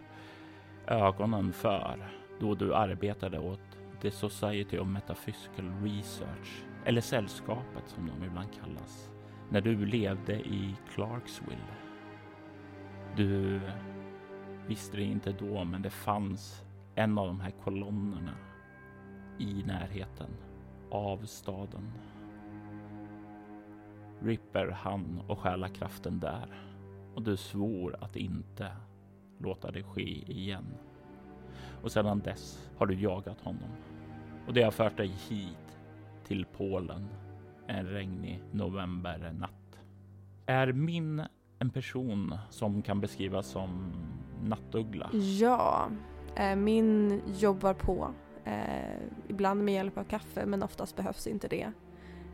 ögonen 0.87 1.53
för 1.53 2.09
då 2.39 2.55
du 2.55 2.75
arbetade 2.75 3.39
åt 3.39 3.72
The 4.03 4.11
Society 4.11 4.77
of 4.77 4.87
Metaphysical 4.87 5.71
Research, 5.81 6.63
eller 6.85 7.01
Sällskapet 7.01 7.83
som 7.87 8.07
de 8.07 8.25
ibland 8.25 8.47
kallas, 8.61 9.11
när 9.49 9.61
du 9.61 9.85
levde 9.85 10.33
i 10.33 10.75
Clarksville. 10.93 11.73
Du 13.15 13.61
visste 14.67 14.97
det 14.97 15.03
inte 15.03 15.31
då, 15.31 15.63
men 15.63 15.81
det 15.81 15.89
fanns 15.89 16.63
en 16.95 17.17
av 17.17 17.27
de 17.27 17.39
här 17.39 17.53
kolonnerna 17.63 18.33
i 19.39 19.63
närheten 19.65 20.29
av 20.91 21.25
staden. 21.25 21.91
Ripper 24.21 24.67
han 24.67 25.21
och 25.27 25.39
stjäla 25.39 25.69
kraften 25.69 26.19
där 26.19 26.61
och 27.15 27.21
du 27.21 27.37
svor 27.37 27.95
att 28.01 28.15
inte 28.15 28.71
låta 29.37 29.71
det 29.71 29.83
ske 29.83 30.31
igen. 30.31 30.65
Och 31.83 31.91
sedan 31.91 32.19
dess 32.19 32.71
har 32.77 32.85
du 32.85 32.95
jagat 32.95 33.41
honom 33.41 33.69
och 34.47 34.53
det 34.53 34.63
har 34.63 34.71
fört 34.71 34.97
dig 34.97 35.07
hit 35.29 35.77
till 36.27 36.45
Polen 36.57 37.09
en 37.67 37.85
regnig 37.85 38.43
novembernatt. 38.51 39.79
Är 40.45 40.71
min 40.71 41.23
en 41.59 41.69
person 41.69 42.37
som 42.49 42.81
kan 42.81 43.01
beskrivas 43.01 43.47
som 43.47 43.93
nattuggla? 44.43 45.09
Ja, 45.39 45.89
Eh, 46.35 46.55
min 46.55 47.21
jobbar 47.39 47.73
på, 47.73 48.13
eh, 48.43 48.97
ibland 49.27 49.63
med 49.63 49.73
hjälp 49.73 49.97
av 49.97 50.03
kaffe 50.03 50.45
men 50.45 50.63
oftast 50.63 50.95
behövs 50.95 51.27
inte 51.27 51.47
det. 51.47 51.71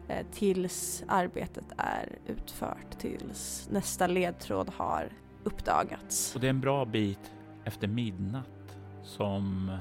Eh, 0.08 0.26
tills 0.32 1.04
arbetet 1.08 1.66
är 1.78 2.18
utfört, 2.28 3.00
tills 3.00 3.70
nästa 3.72 4.08
ledtråd 4.08 4.70
har 4.78 5.10
uppdagats. 5.44 6.36
Och 6.36 6.42
det 6.42 6.48
är 6.48 6.50
en 6.50 6.62
bra 6.62 6.86
bit 6.86 7.32
efter 7.64 7.88
midnatt 7.88 8.78
som 9.04 9.72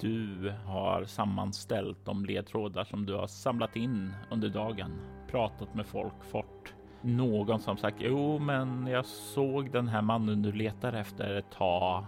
du 0.00 0.52
har 0.66 1.04
sammanställt 1.04 1.98
de 2.04 2.24
ledtrådar 2.24 2.84
som 2.84 3.06
du 3.06 3.14
har 3.14 3.26
samlat 3.26 3.76
in 3.76 4.12
under 4.30 4.48
dagen, 4.48 5.00
pratat 5.30 5.74
med 5.74 5.86
folk, 5.86 6.24
fått 6.30 6.74
någon 7.00 7.60
som 7.60 7.76
sagt 7.76 7.96
jo, 8.00 8.38
men 8.38 8.86
jag 8.86 9.06
såg 9.06 9.72
den 9.72 9.88
här 9.88 10.02
mannen 10.02 10.42
du 10.42 10.52
letar 10.52 10.92
efter 10.92 11.40
ta 11.40 12.06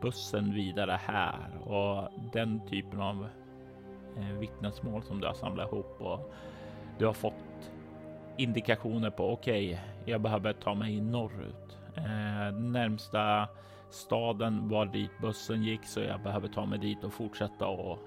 bussen 0.00 0.54
vidare 0.54 1.00
här 1.02 1.58
och 1.64 2.08
den 2.32 2.60
typen 2.66 3.00
av 3.00 3.26
eh, 4.16 4.38
vittnesmål 4.38 5.02
som 5.02 5.20
du 5.20 5.26
har 5.26 5.34
samlat 5.34 5.72
ihop 5.72 5.96
och 6.00 6.32
du 6.98 7.06
har 7.06 7.12
fått 7.12 7.72
indikationer 8.36 9.10
på 9.10 9.32
okej, 9.32 9.68
okay, 9.68 10.12
jag 10.12 10.20
behöver 10.20 10.52
ta 10.52 10.74
mig 10.74 11.00
norrut. 11.00 11.78
Eh, 11.96 12.54
närmsta 12.58 13.48
staden 13.90 14.68
var 14.68 14.86
dit 14.86 15.18
bussen 15.20 15.62
gick 15.62 15.84
så 15.84 16.00
jag 16.00 16.22
behöver 16.22 16.48
ta 16.48 16.66
mig 16.66 16.78
dit 16.78 17.04
och 17.04 17.12
fortsätta 17.12 17.66
och 17.66 17.98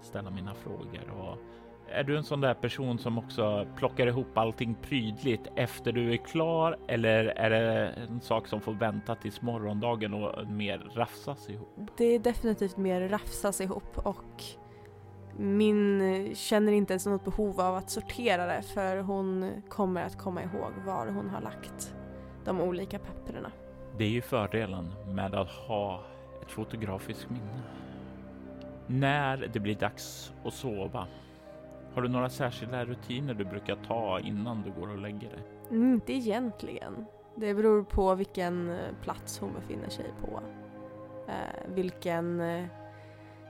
ställa 0.00 0.30
mina 0.30 0.54
frågor. 0.54 1.10
Och 1.10 1.38
är 1.92 2.04
du 2.04 2.16
en 2.16 2.24
sån 2.24 2.40
där 2.40 2.54
person 2.54 2.98
som 2.98 3.18
också 3.18 3.66
plockar 3.76 4.06
ihop 4.06 4.38
allting 4.38 4.74
prydligt 4.82 5.48
efter 5.56 5.92
du 5.92 6.12
är 6.12 6.16
klar 6.16 6.78
eller 6.88 7.24
är 7.24 7.50
det 7.50 7.88
en 7.88 8.20
sak 8.20 8.46
som 8.46 8.60
får 8.60 8.72
vänta 8.72 9.14
tills 9.14 9.42
morgondagen 9.42 10.14
och 10.14 10.46
mer 10.46 10.78
rafsas 10.94 11.48
ihop? 11.50 11.90
Det 11.96 12.04
är 12.04 12.18
definitivt 12.18 12.76
mer 12.76 13.08
rafsas 13.08 13.60
ihop 13.60 13.98
och 13.98 14.44
min 15.36 16.34
känner 16.34 16.72
inte 16.72 16.92
ens 16.92 17.06
något 17.06 17.24
behov 17.24 17.60
av 17.60 17.74
att 17.74 17.90
sortera 17.90 18.46
det 18.46 18.62
för 18.62 18.96
hon 18.96 19.50
kommer 19.68 20.02
att 20.02 20.18
komma 20.18 20.42
ihåg 20.42 20.72
var 20.86 21.06
hon 21.06 21.28
har 21.28 21.40
lagt 21.40 21.94
de 22.44 22.60
olika 22.60 22.98
papperna. 22.98 23.50
Det 24.00 24.04
är 24.04 24.10
ju 24.10 24.22
fördelen 24.22 24.94
med 25.14 25.34
att 25.34 25.48
ha 25.48 26.00
ett 26.42 26.50
fotografiskt 26.50 27.30
minne. 27.30 27.62
När 28.86 29.50
det 29.52 29.60
blir 29.60 29.74
dags 29.74 30.32
att 30.44 30.54
sova, 30.54 31.06
har 31.94 32.02
du 32.02 32.08
några 32.08 32.30
särskilda 32.30 32.84
rutiner 32.84 33.34
du 33.34 33.44
brukar 33.44 33.76
ta 33.76 34.20
innan 34.20 34.62
du 34.62 34.80
går 34.80 34.88
och 34.88 34.98
lägger 34.98 35.28
dig? 35.28 35.42
Mm, 35.70 35.94
inte 35.94 36.12
egentligen. 36.12 37.06
Det 37.36 37.54
beror 37.54 37.82
på 37.82 38.14
vilken 38.14 38.70
eh, 38.70 38.94
plats 39.02 39.38
hon 39.38 39.52
befinner 39.52 39.88
sig 39.88 40.12
på. 40.20 40.40
Eh, 41.28 41.74
vilken 41.74 42.40
eh, 42.40 42.66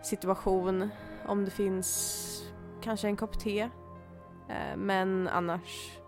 situation, 0.03 0.91
om 1.27 1.45
det 1.45 1.51
finns 1.51 2.53
kanske 2.83 3.09
en 3.09 3.17
kopp 3.17 3.39
te. 3.39 3.61
Eh, 4.49 4.77
men 4.77 5.29
annars 5.29 5.99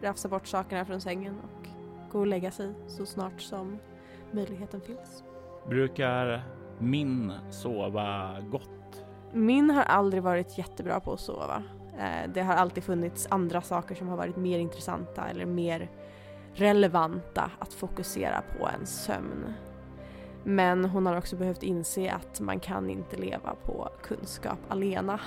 rafsa 0.00 0.28
bort 0.28 0.46
sakerna 0.46 0.84
från 0.84 1.00
sängen 1.00 1.38
och 1.38 1.71
gå 2.12 2.18
och 2.18 2.26
lägga 2.26 2.50
sig 2.50 2.74
så 2.86 3.06
snart 3.06 3.40
som 3.40 3.78
möjligheten 4.30 4.80
finns. 4.80 5.24
Brukar 5.68 6.44
min 6.78 7.32
sova 7.50 8.36
gott? 8.50 9.04
Min 9.32 9.70
har 9.70 9.82
aldrig 9.82 10.22
varit 10.22 10.58
jättebra 10.58 11.00
på 11.00 11.12
att 11.12 11.20
sova. 11.20 11.62
Eh, 11.98 12.30
det 12.34 12.42
har 12.42 12.54
alltid 12.54 12.84
funnits 12.84 13.26
andra 13.30 13.62
saker 13.62 13.94
som 13.94 14.08
har 14.08 14.16
varit 14.16 14.36
mer 14.36 14.58
intressanta 14.58 15.28
eller 15.28 15.46
mer 15.46 15.90
relevanta 16.54 17.50
att 17.58 17.72
fokusera 17.72 18.42
på 18.58 18.68
än 18.68 18.86
sömn. 18.86 19.54
Men 20.44 20.84
hon 20.84 21.06
har 21.06 21.16
också 21.16 21.36
behövt 21.36 21.62
inse 21.62 22.12
att 22.12 22.40
man 22.40 22.60
kan 22.60 22.90
inte 22.90 23.16
leva 23.16 23.54
på 23.64 23.88
kunskap 24.02 24.58
alena. 24.68 25.20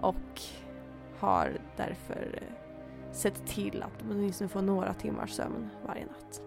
Och 0.00 0.40
har 1.18 1.58
därför 1.76 2.42
sett 3.16 3.46
till 3.46 3.82
att 3.82 4.04
man 4.04 4.16
åtminstone 4.16 4.48
får 4.48 4.62
några 4.62 4.94
timmars 4.94 5.30
sömn 5.30 5.68
varje 5.86 6.06
natt. 6.06 6.42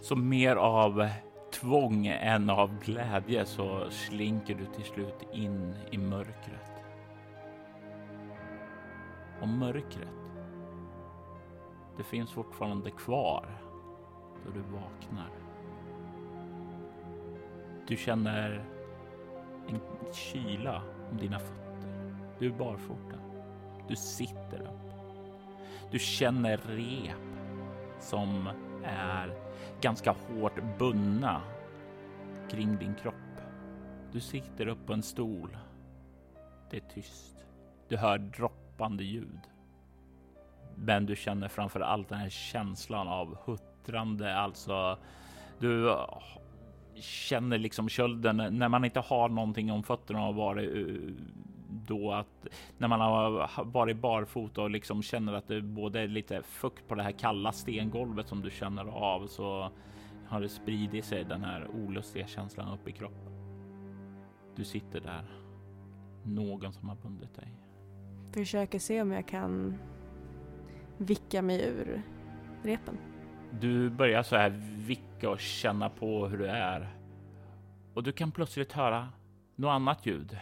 Så 0.00 0.16
mer 0.16 0.56
av 0.56 1.08
tvång 1.52 2.06
än 2.06 2.50
av 2.50 2.78
glädje 2.84 3.46
så 3.46 3.90
slinker 3.90 4.54
du 4.54 4.66
till 4.66 4.84
slut 4.84 5.22
in 5.32 5.74
i 5.90 5.98
mörkret. 5.98 6.70
Och 9.40 9.48
mörkret, 9.48 10.08
det 11.96 12.02
finns 12.02 12.30
fortfarande 12.30 12.90
kvar 12.90 13.46
då 14.44 14.50
du 14.50 14.60
vaknar. 14.60 15.30
Du 17.88 17.96
känner 17.96 18.64
en 19.68 19.80
kyla 20.12 20.82
om 21.10 21.16
dina 21.16 21.38
fötter. 21.38 22.16
Du 22.38 22.46
är 22.46 22.58
barfota. 22.58 23.16
Du 23.88 23.96
sitter 23.96 24.60
upp. 24.60 24.89
Du 25.90 25.98
känner 25.98 26.56
rep 26.56 27.16
som 28.00 28.48
är 28.84 29.34
ganska 29.80 30.10
hårt 30.10 30.78
bundna 30.78 31.42
kring 32.50 32.76
din 32.76 32.94
kropp. 32.94 33.14
Du 34.12 34.20
sitter 34.20 34.66
upp 34.66 34.86
på 34.86 34.92
en 34.92 35.02
stol. 35.02 35.56
Det 36.70 36.76
är 36.76 36.94
tyst. 36.94 37.36
Du 37.88 37.96
hör 37.96 38.18
droppande 38.18 39.04
ljud. 39.04 39.40
Men 40.74 41.06
du 41.06 41.16
känner 41.16 41.48
framför 41.48 41.80
allt 41.80 42.08
den 42.08 42.18
här 42.18 42.28
känslan 42.28 43.08
av 43.08 43.38
huttrande, 43.44 44.36
alltså 44.36 44.98
du 45.58 45.90
ah, 45.90 46.22
känner 46.94 47.58
liksom 47.58 47.88
kölden 47.88 48.36
när 48.36 48.68
man 48.68 48.84
inte 48.84 49.00
har 49.00 49.28
någonting 49.28 49.72
om 49.72 49.82
fötterna 49.82 50.26
och 50.26 50.34
varit 50.34 50.76
eh, 50.76 51.14
då 51.70 52.12
att 52.12 52.46
när 52.78 52.88
man 52.88 53.00
har 53.00 53.50
varit 53.64 53.96
barfota 53.96 54.62
och 54.62 54.70
liksom 54.70 55.02
känner 55.02 55.32
att 55.32 55.48
det 55.48 55.62
både 55.62 56.00
är 56.00 56.08
lite 56.08 56.42
fukt 56.42 56.88
på 56.88 56.94
det 56.94 57.02
här 57.02 57.12
kalla 57.12 57.52
stengolvet 57.52 58.28
som 58.28 58.42
du 58.42 58.50
känner 58.50 58.84
av 58.84 59.26
så 59.26 59.70
har 60.26 60.40
det 60.40 60.48
spridit 60.48 61.04
sig 61.04 61.24
den 61.24 61.44
här 61.44 61.68
olustiga 61.74 62.26
känslan 62.26 62.74
upp 62.74 62.88
i 62.88 62.92
kroppen. 62.92 63.32
Du 64.56 64.64
sitter 64.64 65.00
där. 65.00 65.24
Någon 66.24 66.72
som 66.72 66.88
har 66.88 66.96
bundit 66.96 67.34
dig. 67.34 67.48
Försöker 68.32 68.78
se 68.78 69.02
om 69.02 69.12
jag 69.12 69.28
kan 69.28 69.78
vicka 70.98 71.42
mig 71.42 71.64
ur 71.64 72.02
repen. 72.62 72.98
Du 73.60 73.90
börjar 73.90 74.22
så 74.22 74.36
här 74.36 74.50
vicka 74.86 75.30
och 75.30 75.40
känna 75.40 75.88
på 75.88 76.26
hur 76.26 76.38
du 76.38 76.46
är. 76.46 76.88
Och 77.94 78.02
du 78.02 78.12
kan 78.12 78.32
plötsligt 78.32 78.72
höra 78.72 79.08
något 79.56 79.70
annat 79.70 80.06
ljud 80.06 80.38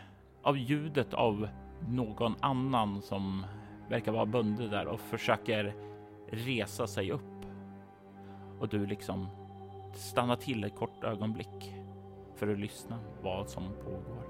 av 0.49 0.59
ljudet 0.59 1.15
av 1.15 1.49
någon 1.89 2.35
annan 2.41 3.03
som 3.03 3.47
verkar 3.89 4.13
vara 4.13 4.27
bunden 4.27 4.71
där 4.71 4.87
och 4.87 5.01
försöker 5.01 5.75
resa 6.31 6.87
sig 6.87 7.13
upp. 7.13 7.47
Och 8.61 8.69
du 8.69 8.87
liksom 8.87 9.29
stannar 9.95 10.37
till 10.37 10.65
ett 10.65 10.77
kort 10.77 11.05
ögonblick 11.05 11.75
för 12.35 12.49
att 12.49 12.59
lyssna 12.59 12.99
vad 13.23 13.49
som 13.49 13.65
pågår. 13.85 14.25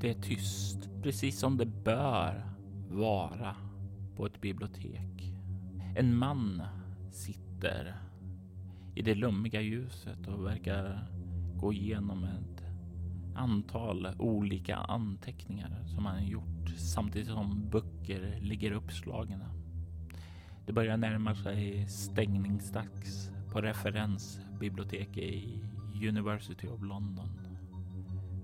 Det 0.00 0.10
är 0.10 0.22
tyst, 0.22 0.90
precis 1.02 1.38
som 1.38 1.56
det 1.56 1.66
bör 1.66 2.46
vara 2.90 3.56
på 4.16 4.26
ett 4.26 4.40
bibliotek. 4.40 5.32
En 5.96 6.16
man 6.16 6.62
sitter 7.14 7.96
i 8.94 9.02
det 9.02 9.14
lummiga 9.14 9.60
ljuset 9.60 10.26
och 10.26 10.46
verkar 10.46 11.08
gå 11.56 11.72
igenom 11.72 12.24
ett 12.24 12.64
antal 13.34 14.08
olika 14.18 14.76
anteckningar 14.76 15.84
som 15.86 16.06
han 16.06 16.26
gjort 16.26 16.68
samtidigt 16.76 17.28
som 17.28 17.68
böcker 17.70 18.38
ligger 18.40 18.72
uppslagna. 18.72 19.50
Det 20.66 20.72
börjar 20.72 20.96
närma 20.96 21.34
sig 21.34 21.88
stängningsdags 21.88 23.30
på 23.52 23.60
referensbiblioteket 23.60 25.18
i 25.18 25.60
University 26.08 26.66
of 26.66 26.82
London. 26.82 27.28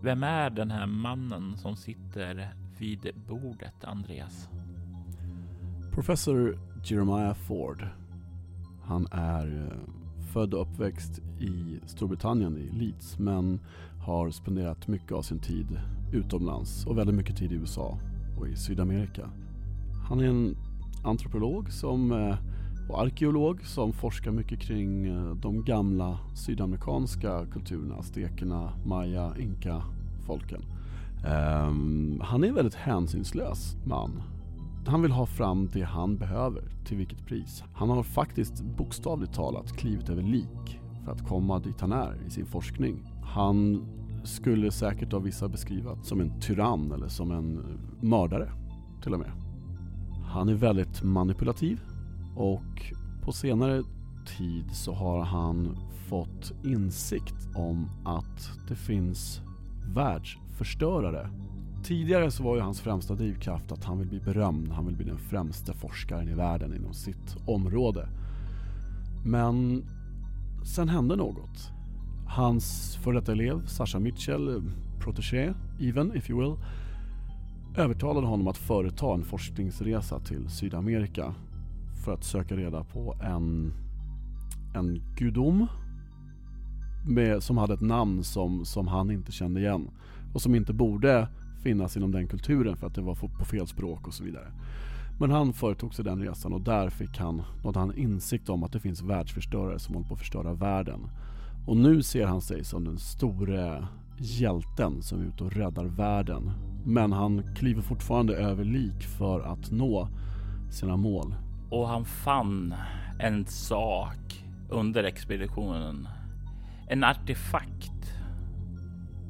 Vem 0.03 0.23
är 0.23 0.51
den 0.51 0.71
här 0.71 0.87
mannen 0.87 1.57
som 1.57 1.77
sitter 1.77 2.55
vid 2.79 3.11
bordet, 3.29 3.85
Andreas? 3.85 4.49
Professor 5.93 6.59
Jeremiah 6.85 7.35
Ford 7.35 7.89
han 8.87 9.07
är 9.11 9.67
eh, 9.71 9.79
född 10.33 10.55
och 10.55 10.63
uppväxt 10.63 11.19
i 11.41 11.81
Storbritannien, 11.87 12.59
i 12.59 12.79
Leeds, 12.79 13.19
men 13.19 13.61
har 14.07 14.31
spenderat 14.31 14.89
mycket 14.89 15.13
av 15.13 15.23
sin 15.23 15.39
tid 15.39 15.67
utomlands 16.13 16.87
och 16.87 16.99
väldigt 16.99 17.17
mycket 17.17 17.37
tid 17.37 17.53
i 17.53 17.55
USA 17.55 17.99
och 18.39 18.49
i 18.49 18.57
Sydamerika. 18.57 19.31
Han 20.09 20.21
är 20.21 20.25
en 20.25 20.57
antropolog 21.05 21.73
som, 21.73 22.13
eh, 22.13 22.37
och 22.89 23.03
arkeolog 23.03 23.67
som 23.67 23.93
forskar 23.93 24.31
mycket 24.31 24.61
kring 24.61 25.07
eh, 25.07 25.35
de 25.35 25.65
gamla 25.65 26.19
sydamerikanska 26.35 27.47
kulturerna, 27.53 27.95
aztekerna, 27.95 28.73
maya, 28.87 29.35
inka 29.39 29.83
folken. 30.27 30.63
Um, 31.25 31.31
ehm, 31.31 32.21
han 32.21 32.45
är 32.45 32.49
en 32.49 32.55
väldigt 32.55 32.75
hänsynslös 32.75 33.77
man 33.85 34.23
han 34.89 35.03
vill 35.03 35.13
ha 35.13 35.27
fram 35.27 35.69
det 35.73 35.83
han 35.83 36.17
behöver, 36.17 36.63
till 36.85 36.97
vilket 36.97 37.27
pris. 37.27 37.65
Han 37.73 37.91
har 37.91 38.03
faktiskt 38.03 38.63
bokstavligt 38.63 39.35
talat 39.35 39.77
klivit 39.77 40.09
över 40.09 40.23
lik 40.23 40.81
för 41.05 41.13
att 41.13 41.29
komma 41.29 41.59
dit 41.59 41.81
han 41.81 41.93
är 41.93 42.27
i 42.27 42.31
sin 42.31 42.47
forskning. 42.47 43.03
Han 43.23 43.87
skulle 44.25 44.71
säkert 44.71 45.13
av 45.13 45.23
vissa 45.23 45.49
beskrivas 45.49 46.09
som 46.09 46.21
en 46.21 46.41
tyrann 46.41 46.93
eller 46.93 47.09
som 47.09 47.31
en 47.31 47.59
eh, 47.59 47.65
mördare 48.05 48.53
till 49.03 49.15
och 49.15 49.19
med. 49.19 49.33
Han 50.25 50.49
är 50.49 50.55
väldigt 50.55 51.03
manipulativ 51.03 51.81
och 52.37 52.93
på 53.23 53.33
senare 53.33 53.83
tid 54.39 54.71
så 54.73 54.93
har 54.93 55.21
han 55.21 55.79
fått 56.09 56.53
insikt 56.65 57.49
om 57.55 57.91
att 58.05 58.51
det 58.69 58.75
finns 58.75 59.41
världsförstörare. 59.95 61.31
Tidigare 61.85 62.31
så 62.31 62.43
var 62.43 62.57
ju 62.57 62.63
hans 62.63 62.81
främsta 62.81 63.15
drivkraft 63.15 63.73
att 63.73 63.85
han 63.85 63.99
vill 63.99 64.09
bli 64.09 64.21
berömd, 64.21 64.73
han 64.73 64.87
vill 64.87 64.97
bli 64.97 65.05
den 65.05 65.19
främsta 65.19 65.73
forskaren 65.73 66.29
i 66.29 66.35
världen 66.35 66.75
inom 66.75 66.95
sitt 66.95 67.37
område. 67.47 68.09
Men 69.25 69.85
sen 70.75 70.89
hände 70.89 71.17
något. 71.17 71.71
Hans 72.27 72.97
före 72.97 73.15
detta 73.15 73.33
elev, 73.33 73.67
Sasha 73.67 73.99
Mitchell, 73.99 74.63
protégé, 75.01 75.55
even 75.81 76.17
if 76.17 76.31
you 76.31 76.41
will, 76.41 76.65
övertalade 77.77 78.27
honom 78.27 78.49
att 78.49 78.57
företa 78.57 79.15
en 79.15 79.25
forskningsresa 79.25 80.21
till 80.21 80.49
Sydamerika 80.49 81.35
för 82.05 82.15
att 82.15 82.25
söka 82.25 82.57
reda 82.57 82.85
på 82.85 83.15
en, 83.23 83.73
en 84.75 85.03
gudom 85.17 85.67
med, 87.07 87.43
som 87.43 87.59
hade 87.59 87.75
ett 87.75 87.81
namn 87.81 88.25
som, 88.25 88.65
som 88.65 88.89
han 88.89 89.11
inte 89.11 89.33
kände 89.33 89.61
igen 89.61 89.91
och 90.35 90.43
som 90.43 90.55
inte 90.55 90.73
borde 90.73 91.29
finnas 91.65 91.97
inom 91.97 92.13
den 92.13 92.29
kulturen 92.29 92.77
för 92.77 92.87
att 92.87 92.95
det 92.95 93.01
var 93.01 93.15
på 93.15 93.45
fel 93.45 93.67
språk 93.67 94.07
och 94.07 94.15
så 94.15 94.25
vidare. 94.25 94.53
Men 95.19 95.31
han 95.31 95.53
företog 95.53 95.95
sig 95.95 96.05
den 96.05 96.23
resan 96.23 96.53
och 96.53 96.61
där 96.61 96.91
fick 96.91 97.19
han, 97.19 97.43
nådde 97.65 97.79
han 97.79 97.97
insikt 97.97 98.49
om 98.49 98.63
att 98.63 98.73
det 98.73 98.81
finns 98.81 99.03
världsförstörare 99.03 99.79
som 99.79 99.95
håller 99.95 100.09
på 100.09 100.15
att 100.15 100.21
förstöra 100.21 100.55
världen. 100.55 101.01
Och 101.67 101.77
nu 101.77 102.03
ser 102.03 102.27
han 102.27 102.41
sig 102.41 102.65
som 102.65 102.85
den 102.85 102.99
store 102.99 103.87
hjälten 104.19 105.03
som 105.03 105.21
är 105.21 105.25
ute 105.25 105.45
och 105.45 105.53
räddar 105.53 105.85
världen. 105.85 106.51
Men 106.87 107.13
han 107.13 107.55
kliver 107.55 107.83
fortfarande 107.83 108.37
över 108.37 108.65
lik 108.65 109.03
för 109.19 109.41
att 109.41 109.71
nå 109.71 110.09
sina 110.71 110.97
mål. 110.97 111.35
Och 111.71 111.89
han 111.89 112.05
fann 112.05 112.75
en 113.21 113.47
sak 113.47 114.45
under 114.71 115.05
expeditionen. 115.05 116.09
En 116.89 117.05
artefakt 117.05 118.15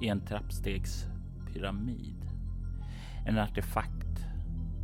i 0.00 0.08
en 0.08 0.20
trappstegspyramid. 0.20 2.23
En 3.26 3.38
artefakt. 3.38 4.26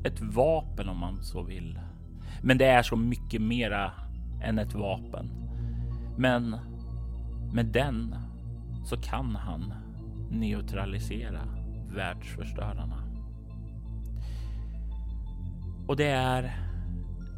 Ett 0.05 0.21
vapen 0.21 0.89
om 0.89 0.99
man 0.99 1.23
så 1.23 1.43
vill. 1.43 1.79
Men 2.43 2.59
det 2.59 2.67
är 2.67 2.83
så 2.83 2.97
mycket 2.97 3.43
mera 3.43 3.93
än 4.43 4.59
ett 4.59 4.75
vapen. 4.75 5.31
Men 6.17 6.57
med 7.53 7.67
den 7.67 8.17
så 8.85 8.97
kan 8.97 9.37
han 9.37 9.75
neutralisera 10.31 11.41
världsförstörarna. 11.95 12.97
Och 15.89 15.97
det 15.97 16.11
är, 16.11 16.57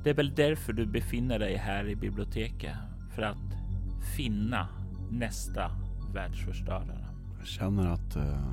det 0.05 0.11
är 0.11 0.15
väl 0.15 0.35
därför 0.35 0.73
du 0.73 0.87
befinner 0.87 1.39
dig 1.39 1.57
här 1.57 1.89
i 1.89 1.97
biblioteket. 1.97 2.77
För 3.15 3.23
att 3.23 3.57
finna 4.17 4.69
nästa 5.11 5.71
världsförstörare. 6.15 7.07
Jag 7.39 7.47
känner 7.47 7.87
att 7.87 8.17
eh, 8.17 8.49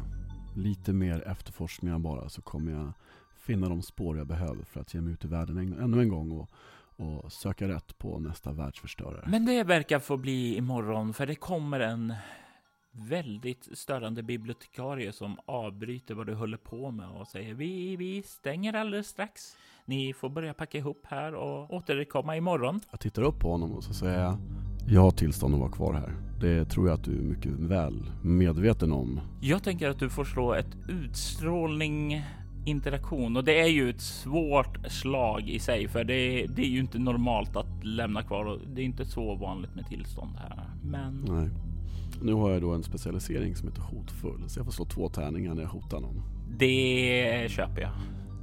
lite 0.54 0.94
mer 0.94 1.28
efterforskningar 1.28 2.00
bara 2.00 2.30
så 2.30 2.42
kommer 2.42 2.72
jag 2.72 2.94
finna 3.40 3.70
de 3.70 3.82
spår 3.82 4.18
jag 4.18 4.28
behöver 4.28 4.64
för 4.64 4.80
att 4.80 4.94
ge 4.94 5.02
mig 5.02 5.14
ut 5.14 5.26
i 5.26 5.28
världen 5.28 5.58
en, 5.58 5.80
ännu 5.80 6.02
en 6.02 6.10
gång 6.10 6.32
och, 6.32 6.50
och 6.96 7.32
söka 7.32 7.68
rätt 7.68 7.98
på 7.98 8.20
nästa 8.20 8.52
världsförstörare. 8.52 9.28
Men 9.28 9.46
det 9.46 9.64
verkar 9.64 10.00
få 10.00 10.18
bli 10.18 10.58
imorgon 10.58 11.14
för 11.14 11.28
det 11.28 11.36
kommer 11.36 11.80
en 11.80 12.14
väldigt 12.92 13.78
störande 13.78 14.24
bibliotekarie 14.24 15.12
som 15.12 15.38
avbryter 15.46 16.14
vad 16.14 16.28
du 16.28 16.34
håller 16.34 16.58
på 16.58 16.92
med 16.92 17.10
och 17.10 17.28
säger 17.28 17.54
vi, 17.54 17.96
vi 17.96 18.24
stänger 18.24 18.74
alldeles 18.74 19.08
strax. 19.08 19.58
Ni 19.86 20.14
får 20.14 20.30
börja 20.30 20.54
packa 20.54 20.78
ihop 20.78 21.06
här 21.06 21.34
och 21.36 21.74
återkomma 21.74 22.38
imorgon. 22.38 22.80
Jag 22.92 23.00
tittar 23.00 23.22
upp 23.22 23.40
på 23.40 23.52
honom 23.52 23.72
och 23.72 23.84
så 23.84 23.94
säger 23.94 24.20
jag 24.20 24.38
jag 24.92 25.02
har 25.02 25.12
tillstånd 25.12 25.54
att 25.54 25.60
vara 25.60 25.72
kvar 25.72 25.94
här. 25.94 26.14
Det 26.42 26.66
tror 26.66 26.88
jag 26.88 26.94
att 26.94 27.04
du 27.04 27.18
är 27.18 27.22
mycket 27.22 27.52
väl 27.52 28.12
medveten 28.22 28.92
om. 28.92 29.20
Jag 29.42 29.64
tänker 29.64 29.90
att 29.90 30.00
du 30.00 30.10
får 30.10 30.24
slå 30.26 30.54
ett 30.54 30.78
utstrålning 30.88 32.24
interaktion 32.66 33.38
och 33.38 33.44
det 33.44 33.60
är 33.60 33.68
ju 33.68 33.90
ett 33.90 34.02
svårt 34.02 34.78
slag 34.88 35.50
i 35.50 35.60
sig 35.60 35.88
för 35.88 36.04
det, 36.04 36.46
det 36.48 36.62
är 36.62 36.70
ju 36.70 36.80
inte 36.80 37.00
normalt 37.00 37.56
att 37.56 37.84
lämna 37.84 38.24
kvar 38.24 38.46
och 38.46 38.60
det 38.76 38.82
är 38.82 38.86
inte 38.86 39.06
så 39.06 39.36
vanligt 39.36 39.76
med 39.76 39.88
tillstånd 39.88 40.32
här. 40.38 40.70
Men 40.84 41.26
Nej. 41.30 41.50
Nu 42.22 42.34
har 42.34 42.50
jag 42.50 42.62
då 42.62 42.74
en 42.74 42.84
specialisering 42.84 43.56
som 43.56 43.68
heter 43.68 43.82
hotfull 43.82 44.44
så 44.48 44.60
jag 44.60 44.66
får 44.66 44.72
slå 44.72 44.86
två 44.86 45.10
tärningar 45.10 45.54
när 45.54 45.62
jag 45.62 45.70
hotar 45.70 46.00
någon. 46.00 46.22
det 46.58 47.52
köper 47.52 47.82
jag. 47.82 47.92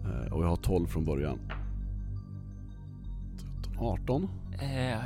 Eh, 0.04 0.32
och 0.32 0.44
jag 0.44 0.48
har 0.48 0.56
12 0.56 0.86
från 0.86 1.04
början. 1.04 1.38
13, 3.64 3.76
18. 3.78 4.28
Eh, 4.52 4.98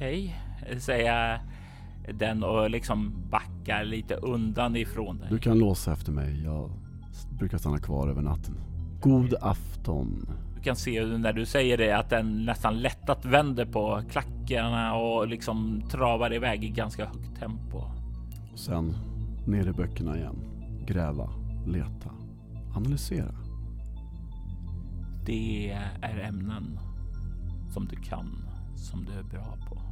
Okej, 0.00 0.36
säger 0.78 1.40
den 2.14 2.42
och 2.42 2.70
liksom 2.70 3.12
backar 3.30 3.84
lite 3.84 4.14
undan 4.14 4.76
ifrån 4.76 5.18
dig. 5.18 5.28
Du 5.30 5.38
kan 5.38 5.58
låsa 5.58 5.92
efter 5.92 6.12
mig. 6.12 6.44
Jag 6.44 6.70
brukar 7.38 7.58
stanna 7.58 7.78
kvar 7.78 8.08
över 8.08 8.22
natten. 8.22 8.60
God 9.00 9.34
afton. 9.40 10.28
Du 10.54 10.60
kan 10.62 10.76
se 10.76 11.06
när 11.06 11.32
du 11.32 11.46
säger 11.46 11.78
det 11.78 11.92
att 11.92 12.10
den 12.10 12.44
nästan 12.44 12.78
lättat 12.78 13.24
vänder 13.24 13.66
på 13.66 14.02
klackarna 14.10 14.94
och 14.94 15.28
liksom 15.28 15.82
travar 15.90 16.34
iväg 16.34 16.64
i 16.64 16.68
ganska 16.68 17.06
högt 17.06 17.38
tempo. 17.38 17.78
Och 18.52 18.58
sen 18.58 18.94
ner 19.46 19.68
i 19.68 19.72
böckerna 19.72 20.16
igen. 20.16 20.36
Gräva, 20.86 21.30
leta, 21.66 22.10
analysera. 22.76 23.34
Det 25.26 25.70
är 26.02 26.18
ämnen 26.18 26.78
som 27.72 27.86
du 27.86 27.96
kan, 27.96 28.48
som 28.76 29.04
du 29.04 29.12
är 29.12 29.22
bra 29.22 29.56
på. 29.68 29.89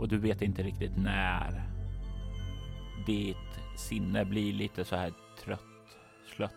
Och 0.00 0.08
du 0.08 0.18
vet 0.18 0.42
inte 0.42 0.62
riktigt 0.62 0.96
när 0.96 1.62
ditt 3.06 3.60
sinne 3.76 4.24
blir 4.24 4.52
lite 4.52 4.84
så 4.84 4.96
här 4.96 5.12
trött, 5.44 5.98
slött. 6.36 6.52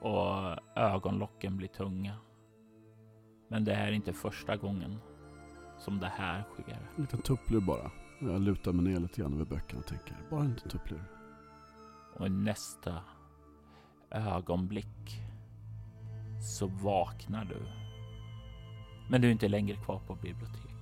Och 0.00 0.58
ögonlocken 0.76 1.56
blir 1.56 1.68
tunga. 1.68 2.16
Men 3.48 3.64
det 3.64 3.74
är 3.74 3.92
inte 3.92 4.12
första 4.12 4.56
gången 4.56 4.98
som 5.78 6.00
det 6.00 6.12
här 6.16 6.44
sker. 6.52 6.88
En 6.96 7.02
liten 7.02 7.22
tupplur 7.22 7.60
bara. 7.60 7.90
Jag 8.20 8.40
lutar 8.40 8.72
mig 8.72 8.92
ner 8.92 9.00
lite 9.00 9.20
grann 9.20 9.34
över 9.34 9.44
böckerna 9.44 9.80
och 9.80 9.86
tänker, 9.86 10.16
bara 10.30 10.40
en 10.40 10.50
liten 10.50 10.70
tupplur. 10.70 11.04
Och 12.18 12.26
i 12.26 12.30
nästa 12.30 12.94
ögonblick 14.10 15.20
så 16.58 16.66
vaknar 16.66 17.44
du. 17.44 17.66
Men 19.10 19.20
du 19.20 19.28
är 19.28 19.32
inte 19.32 19.48
längre 19.48 19.76
kvar 19.76 20.00
på 20.06 20.14
biblioteket. 20.14 20.73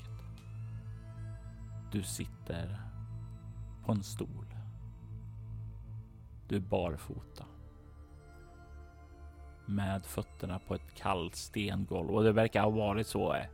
Du 1.93 2.03
sitter 2.03 2.81
på 3.85 3.93
en 3.93 4.03
stol. 4.03 4.47
Du 6.49 6.57
är 6.57 6.61
barfota. 6.61 7.45
Med 9.67 10.07
fötterna 10.07 10.59
på 10.59 10.75
ett 10.75 10.95
kallt 10.95 11.35
stengolv 11.35 12.11
och 12.11 12.25
det 12.25 12.33
verkar 12.33 12.63
ha 12.63 12.71
varit 12.71 13.07
så 13.07 13.35
eh, 13.35 13.47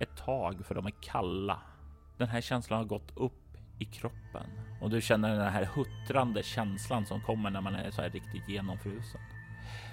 ett 0.00 0.16
tag 0.16 0.66
för 0.66 0.74
de 0.74 0.86
är 0.86 0.92
kalla. 1.02 1.62
Den 2.18 2.28
här 2.28 2.40
känslan 2.40 2.78
har 2.78 2.84
gått 2.84 3.16
upp 3.16 3.56
i 3.78 3.84
kroppen 3.84 4.50
och 4.80 4.90
du 4.90 5.00
känner 5.00 5.36
den 5.36 5.52
här 5.52 5.68
huttrande 5.74 6.42
känslan 6.42 7.06
som 7.06 7.20
kommer 7.20 7.50
när 7.50 7.60
man 7.60 7.74
är 7.74 7.90
så 7.90 8.02
här 8.02 8.10
riktigt 8.10 8.48
genomfrusen. 8.48 9.20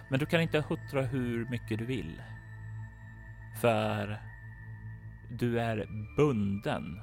Men 0.10 0.19
du 0.19 0.25
kan 0.25 0.41
inte 0.41 0.63
huttra 0.69 1.01
hur 1.01 1.49
mycket 1.49 1.79
du 1.79 1.86
vill. 1.86 2.21
För 3.62 4.21
du 5.29 5.60
är 5.60 5.88
bunden 6.17 7.01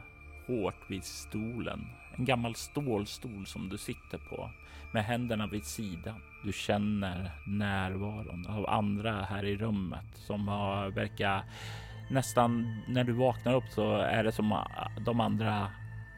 hårt 0.51 0.91
vid 0.91 1.05
stolen. 1.05 1.87
En 2.17 2.25
gammal 2.25 2.55
stålstol 2.55 3.47
som 3.47 3.69
du 3.69 3.79
sitter 3.79 4.19
på 4.19 4.51
med 4.93 5.05
händerna 5.05 5.47
vid 5.47 5.65
sidan. 5.65 6.21
Du 6.45 6.53
känner 6.53 7.31
närvaron 7.47 8.47
av 8.47 8.71
andra 8.71 9.23
här 9.23 9.45
i 9.45 9.57
rummet 9.57 10.07
som 10.15 10.49
har 10.49 10.91
verkar 10.91 11.45
nästan 12.11 12.83
när 12.89 13.05
du 13.05 13.13
vaknar 13.13 13.55
upp 13.55 13.69
så 13.71 13.97
är 13.97 14.25
det 14.25 14.33
som 14.33 14.65
de 15.07 15.21
andra 15.21 15.71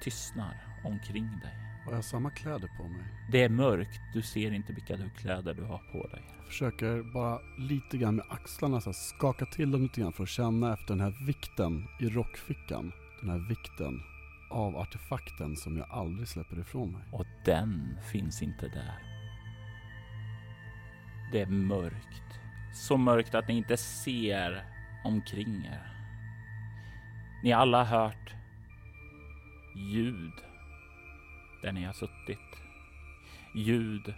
tystnar 0.03 0.55
omkring 0.85 1.29
dig. 1.43 1.53
Har 1.87 1.93
jag 1.93 2.05
samma 2.05 2.31
kläder 2.31 2.71
på 2.77 2.83
mig? 2.83 3.05
Det 3.33 3.43
är 3.43 3.49
mörkt. 3.49 4.01
Du 4.15 4.23
ser 4.23 4.53
inte 4.53 4.73
vilka 4.73 4.97
kläder 5.17 5.55
du 5.55 5.63
har 5.63 5.79
på 5.93 6.07
dig. 6.07 6.23
Jag 6.39 6.47
försöker 6.47 7.13
bara 7.13 7.41
lite 7.59 7.99
grann 7.99 8.17
med 8.17 8.25
axlarna 8.29 8.81
så 8.81 8.89
här, 8.89 8.95
skaka 8.95 9.47
till 9.47 9.71
dem 9.71 9.83
lite 9.83 10.01
grann 10.01 10.13
för 10.13 10.23
att 10.23 10.29
känna 10.29 10.73
efter 10.73 10.87
den 10.87 11.01
här 11.01 11.27
vikten 11.27 11.89
i 12.01 12.09
rockfickan. 12.09 12.93
Den 13.21 13.31
här 13.31 13.49
vikten 13.49 14.03
av 14.53 14.77
artefakten 14.77 15.57
som 15.57 15.77
jag 15.77 15.87
aldrig 15.91 16.29
släpper 16.29 16.61
ifrån 16.61 16.93
mig. 16.93 17.03
Och 17.13 17.27
den 17.45 17.99
finns 18.13 18.43
inte 18.43 18.69
där. 18.69 19.03
Det 21.33 21.41
är 21.41 21.47
mörkt 21.47 22.23
så 22.73 22.97
mörkt 22.97 23.35
att 23.35 23.49
ni 23.49 23.57
inte 23.57 23.77
ser 23.77 24.65
omkring 25.05 25.65
er. 25.65 25.93
Ni 27.43 27.53
alla 27.53 27.85
har 27.85 27.99
hört 28.01 28.35
ljud 29.75 30.33
där 31.63 31.73
ni 31.73 31.85
har 31.85 31.93
suttit. 31.93 32.63
Ljud 33.55 34.15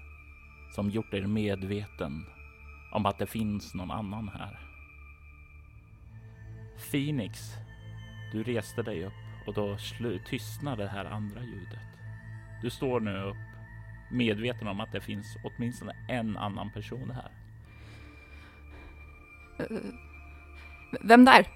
som 0.75 0.91
gjort 0.91 1.15
er 1.15 1.27
medveten 1.27 2.27
om 2.93 3.07
att 3.07 3.19
det 3.19 3.27
finns 3.27 3.75
någon 3.75 3.91
annan 3.91 4.29
här. 4.29 4.61
Phoenix, 6.91 7.53
du 8.33 8.43
reste 8.43 8.83
dig 8.83 9.07
upp 9.07 9.24
och 9.47 9.55
då 9.55 9.77
tystnade 10.29 10.83
det 10.83 10.89
här 10.89 11.05
andra 11.05 11.41
ljudet. 11.41 11.79
Du 12.63 12.71
står 12.71 13.01
nu 13.01 13.23
upp 13.23 13.37
medveten 14.11 14.69
om 14.69 14.81
att 14.81 14.93
det 14.93 15.01
finns 15.01 15.37
åtminstone 15.45 15.93
en 16.09 16.37
annan 16.37 16.71
person 16.71 17.11
här. 17.11 17.31
Uh, 19.71 19.79
vem 21.01 21.25
där? 21.25 21.47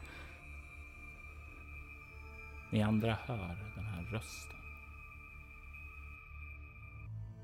Ni 2.73 2.83
andra 2.83 3.17
hör 3.27 3.73
den 3.75 3.85
här 3.85 4.03
rösten. 4.03 4.59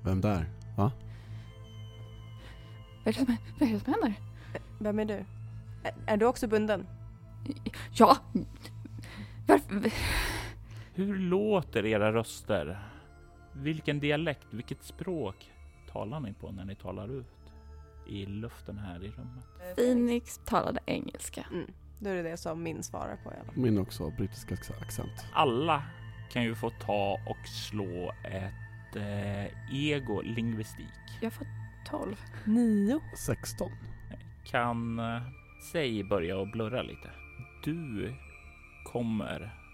Vem 0.03 0.21
där? 0.21 0.49
Va? 0.77 0.91
Vad 3.03 3.07
är 3.07 3.19
det 3.19 3.25
som, 3.25 3.37
vad 3.59 3.69
är 3.69 3.73
det 3.73 3.79
som 3.79 3.93
händer? 3.93 4.13
Vem 4.79 4.99
är 4.99 5.05
du? 5.05 5.25
Är, 5.83 5.93
är 6.05 6.17
du 6.17 6.25
också 6.25 6.47
bunden? 6.47 6.87
Ja. 7.93 8.17
Varför? 9.47 9.91
Hur 10.95 11.17
låter 11.17 11.85
era 11.85 12.13
röster? 12.13 12.79
Vilken 13.53 13.99
dialekt, 13.99 14.47
vilket 14.49 14.83
språk 14.83 15.51
talar 15.91 16.19
ni 16.19 16.33
på 16.33 16.51
när 16.51 16.65
ni 16.65 16.75
talar 16.75 17.19
ut 17.19 17.53
i 18.07 18.25
luften 18.25 18.77
här 18.77 19.03
i 19.03 19.11
rummet? 19.11 19.45
Phoenix 19.75 20.37
talade 20.45 20.79
engelska. 20.85 21.45
Mm. 21.51 21.71
Då 21.99 22.09
är 22.09 22.15
det 22.15 22.29
det 22.29 22.37
som 22.37 22.63
min 22.63 22.83
svarar 22.83 23.15
på 23.15 23.29
fall. 23.29 23.55
Min 23.55 23.77
också, 23.77 24.09
brittisk 24.17 24.51
accent. 24.51 25.25
Alla 25.33 25.83
kan 26.31 26.43
ju 26.43 26.55
få 26.55 26.69
ta 26.69 27.19
och 27.29 27.47
slå 27.47 28.11
ett 28.23 28.95
eh, 28.95 29.73
ego 29.73 30.21
lingvistik. 30.21 31.19
Jag 31.21 31.33
får 31.33 31.47
12. 31.89 32.15
9. 32.45 32.99
16. 33.17 33.71
Kan 34.43 34.99
eh, 34.99 35.21
säg 35.71 36.03
börja 36.03 36.37
och 36.37 36.47
blurra 36.47 36.81
lite. 36.81 37.09
Du 37.63 38.13
kommer 38.83 39.64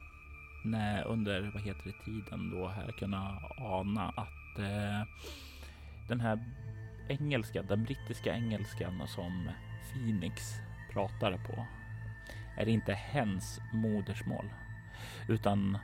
när, 0.64 1.04
under 1.04 1.52
vad 1.54 1.64
heter 1.64 1.84
det, 1.84 2.06
tiden 2.06 2.50
då 2.50 2.68
här 2.68 2.92
kunna 2.92 3.42
ana 3.58 4.10
att 4.10 4.60
eh, 4.60 5.08
den 6.08 6.20
här 6.20 6.40
engelska, 7.08 7.62
den 7.64 7.84
brittiska 7.84 8.36
engelskan 8.36 9.08
som 9.08 9.50
Phoenix 9.94 10.42
pratade 10.94 11.38
på 11.38 11.66
är 12.58 12.68
inte 12.68 12.94
hens 12.94 13.60
modersmål 13.74 14.46
utan 15.30 15.78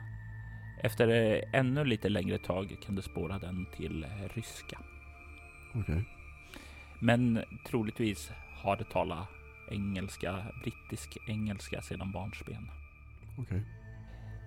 efter 0.84 1.08
ännu 1.54 1.86
lite 1.86 2.10
längre 2.10 2.38
tag 2.38 2.78
kan 2.86 2.96
du 2.96 3.02
spåra 3.02 3.40
den 3.40 3.66
till 3.76 4.06
ryska. 4.36 4.80
Okej. 5.70 5.82
Okay. 5.82 6.04
Men 7.00 7.44
troligtvis 7.66 8.32
har 8.56 8.78
det 8.78 8.84
talat 8.84 9.28
engelska, 9.72 10.46
brittisk 10.64 11.18
engelska 11.28 11.82
sedan 11.82 12.12
barnsben. 12.12 12.72
Okej. 13.38 13.44
Okay. 13.44 13.62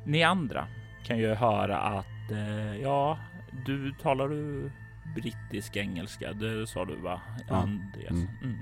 Ni 0.04 0.22
andra 0.22 0.66
kan 1.04 1.18
ju 1.18 1.34
höra 1.34 1.78
att 1.78 2.30
eh, 2.30 2.76
ja, 2.76 3.18
du 3.66 3.92
talar 3.92 4.28
du 4.28 4.70
brittisk 5.14 5.76
engelska. 5.76 6.32
Det 6.32 6.66
sa 6.66 6.84
du 6.84 6.96
va, 6.96 7.20
ja. 7.48 7.56
Andreas? 7.56 8.10
Mm. 8.10 8.28
Mm. 8.42 8.56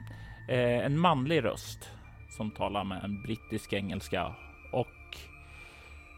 Eh, 0.49 0.87
en 0.87 0.99
manlig 0.99 1.45
röst 1.45 1.91
som 2.37 2.51
talar 2.51 2.85
med 2.85 3.05
en 3.05 3.23
brittisk 3.23 3.73
engelska 3.73 4.35
och 4.73 5.17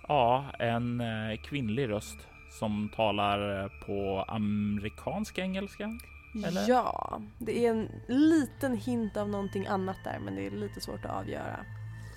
ja, 0.09 0.45
en 0.59 1.01
eh, 1.01 1.41
kvinnlig 1.45 1.89
röst 1.89 2.27
som 2.51 2.89
talar 2.97 3.69
på 3.87 4.25
amerikansk 4.29 5.39
engelska. 5.39 5.99
Eller? 6.47 6.69
Ja, 6.69 7.21
det 7.39 7.67
är 7.67 7.71
en 7.71 7.89
liten 8.07 8.77
hint 8.77 9.17
av 9.17 9.29
någonting 9.29 9.67
annat 9.67 9.97
där 10.05 10.19
men 10.25 10.35
det 10.35 10.47
är 10.47 10.51
lite 10.51 10.81
svårt 10.81 11.05
att 11.05 11.11
avgöra 11.11 11.65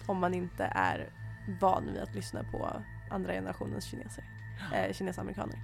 om 0.08 0.18
man 0.20 0.34
inte 0.34 0.64
är 0.76 1.10
van 1.62 1.84
vid 1.94 2.02
att 2.02 2.16
lyssna 2.16 2.44
på 2.52 2.70
andra 3.14 3.34
generationens 3.34 3.86
kineser, 3.86 4.24
eh, 4.74 4.94
kinesamerikaner. 4.94 5.56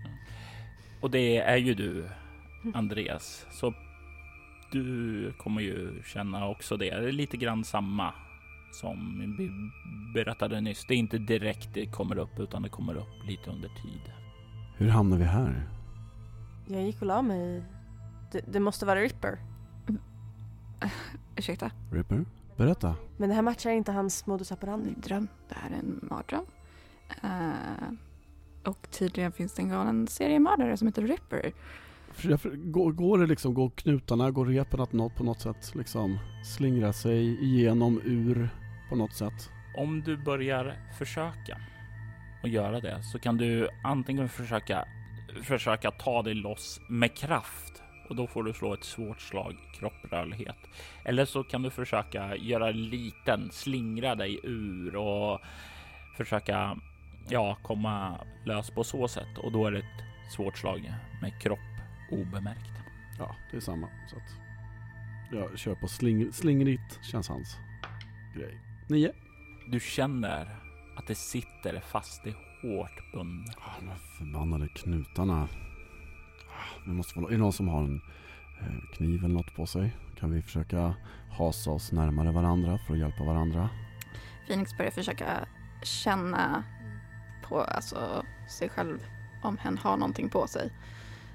Och 1.01 1.11
det 1.11 1.37
är 1.37 1.57
ju 1.57 1.73
du, 1.73 2.09
Andreas, 2.73 3.45
så 3.51 3.73
du 4.71 5.33
kommer 5.37 5.61
ju 5.61 6.03
känna 6.03 6.47
också 6.47 6.77
det. 6.77 6.99
Det 6.99 7.07
är 7.07 7.11
lite 7.11 7.37
grann 7.37 7.63
samma 7.63 8.13
som 8.71 9.19
vi 9.37 9.51
berättade 10.13 10.61
nyss. 10.61 10.85
Det 10.87 10.93
är 10.93 10.97
inte 10.97 11.17
direkt 11.17 11.73
det 11.73 11.85
kommer 11.85 12.17
upp 12.17 12.39
utan 12.39 12.61
det 12.61 12.69
kommer 12.69 12.95
upp 12.95 13.27
lite 13.27 13.49
under 13.49 13.69
tid. 13.69 14.13
Hur 14.77 14.89
hamnar 14.89 15.17
vi 15.17 15.23
här? 15.23 15.69
Jag 16.67 16.83
gick 16.83 17.01
och 17.01 17.07
la 17.07 17.21
mig. 17.21 17.63
Det, 18.31 18.41
det 18.47 18.59
måste 18.59 18.85
vara 18.85 18.99
Ripper. 19.01 19.39
Ursäkta? 21.35 21.71
Ripper? 21.91 22.25
Berätta. 22.57 22.95
Men 23.17 23.29
det 23.29 23.35
här 23.35 23.41
matchar 23.41 23.71
inte 23.71 23.91
hans 23.91 24.25
modus 24.25 24.51
operandi. 24.51 24.93
Dröm. 24.97 25.27
Det 25.49 25.55
här 25.55 25.69
är 25.69 25.73
en 25.73 25.99
mardröm. 26.01 26.45
Uh, 27.23 27.93
och 28.65 28.87
tydligen 28.91 29.31
finns 29.31 29.53
det 29.53 29.61
en 29.61 29.69
galen 29.69 30.07
seriemördare 30.07 30.77
som 30.77 30.87
heter 30.87 31.01
Ripper. 31.01 31.51
Går, 32.55 32.91
går 32.91 33.17
det 33.17 33.25
liksom, 33.25 33.53
går 33.53 33.69
knutarna, 33.69 34.31
går 34.31 34.45
repen 34.45 34.81
att 34.81 34.93
något 34.93 35.15
på 35.15 35.23
något 35.23 35.41
sätt 35.41 35.75
liksom 35.75 36.19
slingra 36.45 36.93
sig 36.93 37.43
igenom, 37.43 38.01
ur 38.05 38.49
på 38.89 38.95
något 38.95 39.13
sätt? 39.13 39.49
Om 39.77 40.01
du 40.01 40.17
börjar 40.17 40.75
försöka 40.97 41.57
och 42.43 42.49
göra 42.49 42.79
det 42.79 43.03
så 43.03 43.19
kan 43.19 43.37
du 43.37 43.69
antingen 43.83 44.29
försöka 44.29 44.85
försöka 45.43 45.91
ta 45.91 46.21
dig 46.21 46.33
loss 46.33 46.81
med 46.89 47.17
kraft 47.17 47.83
och 48.09 48.15
då 48.15 48.27
får 48.27 48.43
du 48.43 48.53
slå 48.53 48.73
ett 48.73 48.83
svårt 48.83 49.21
slag 49.21 49.55
kropprörlighet. 49.73 50.57
Eller 51.05 51.25
så 51.25 51.43
kan 51.43 51.61
du 51.61 51.69
försöka 51.69 52.35
göra 52.35 52.71
liten, 52.71 53.49
slingra 53.51 54.15
dig 54.15 54.39
ur 54.43 54.95
och 54.95 55.41
försöka 56.17 56.77
ja, 57.29 57.57
komma 57.61 58.25
lös 58.43 58.69
på 58.69 58.83
så 58.83 59.07
sätt 59.07 59.37
och 59.37 59.51
då 59.51 59.65
är 59.65 59.71
det 59.71 59.79
ett 59.79 60.31
svårt 60.35 60.57
slag 60.57 60.93
med 61.21 61.41
kropp 61.41 61.59
obemärkt. 62.11 62.71
Ja, 63.19 63.35
det 63.51 63.57
är 63.57 63.61
samma. 63.61 63.87
Så 64.09 64.15
att 64.15 64.39
jag 65.31 65.59
kör 65.59 65.75
på 65.75 65.87
sling, 65.87 66.33
slingrigt, 66.33 66.99
känns 67.01 67.29
hans 67.29 67.57
grej. 68.35 68.59
Nio. 68.87 69.13
Du 69.67 69.79
känner 69.79 70.55
att 70.95 71.07
det 71.07 71.15
sitter 71.15 71.79
fast 71.79 72.27
i 72.27 72.35
hårt 72.61 73.11
bundna. 73.13 73.53
Ah, 73.57 73.79
de 73.79 73.95
förbannade 74.17 74.67
knutarna. 74.67 75.47
Vi 76.85 76.91
måste 76.91 77.13
få, 77.13 77.27
är 77.27 77.31
det 77.31 77.37
någon 77.37 77.53
som 77.53 77.67
har 77.67 77.83
en 77.83 78.01
eh, 78.61 78.95
kniv 78.97 79.25
eller 79.25 79.33
något 79.33 79.55
på 79.55 79.65
sig? 79.65 79.95
Kan 80.19 80.31
vi 80.31 80.41
försöka 80.41 80.95
hasa 81.31 81.71
oss 81.71 81.91
närmare 81.91 82.31
varandra 82.31 82.77
för 82.77 82.93
att 82.93 82.99
hjälpa 82.99 83.23
varandra? 83.23 83.69
Phoenix 84.47 84.77
börjar 84.77 84.91
försöka 84.91 85.45
känna 85.83 86.63
på 87.49 87.61
alltså, 87.61 88.25
sig 88.47 88.69
själv 88.69 88.99
om 89.43 89.57
hen 89.57 89.77
har 89.77 89.97
någonting 89.97 90.29
på 90.29 90.47
sig. 90.47 90.71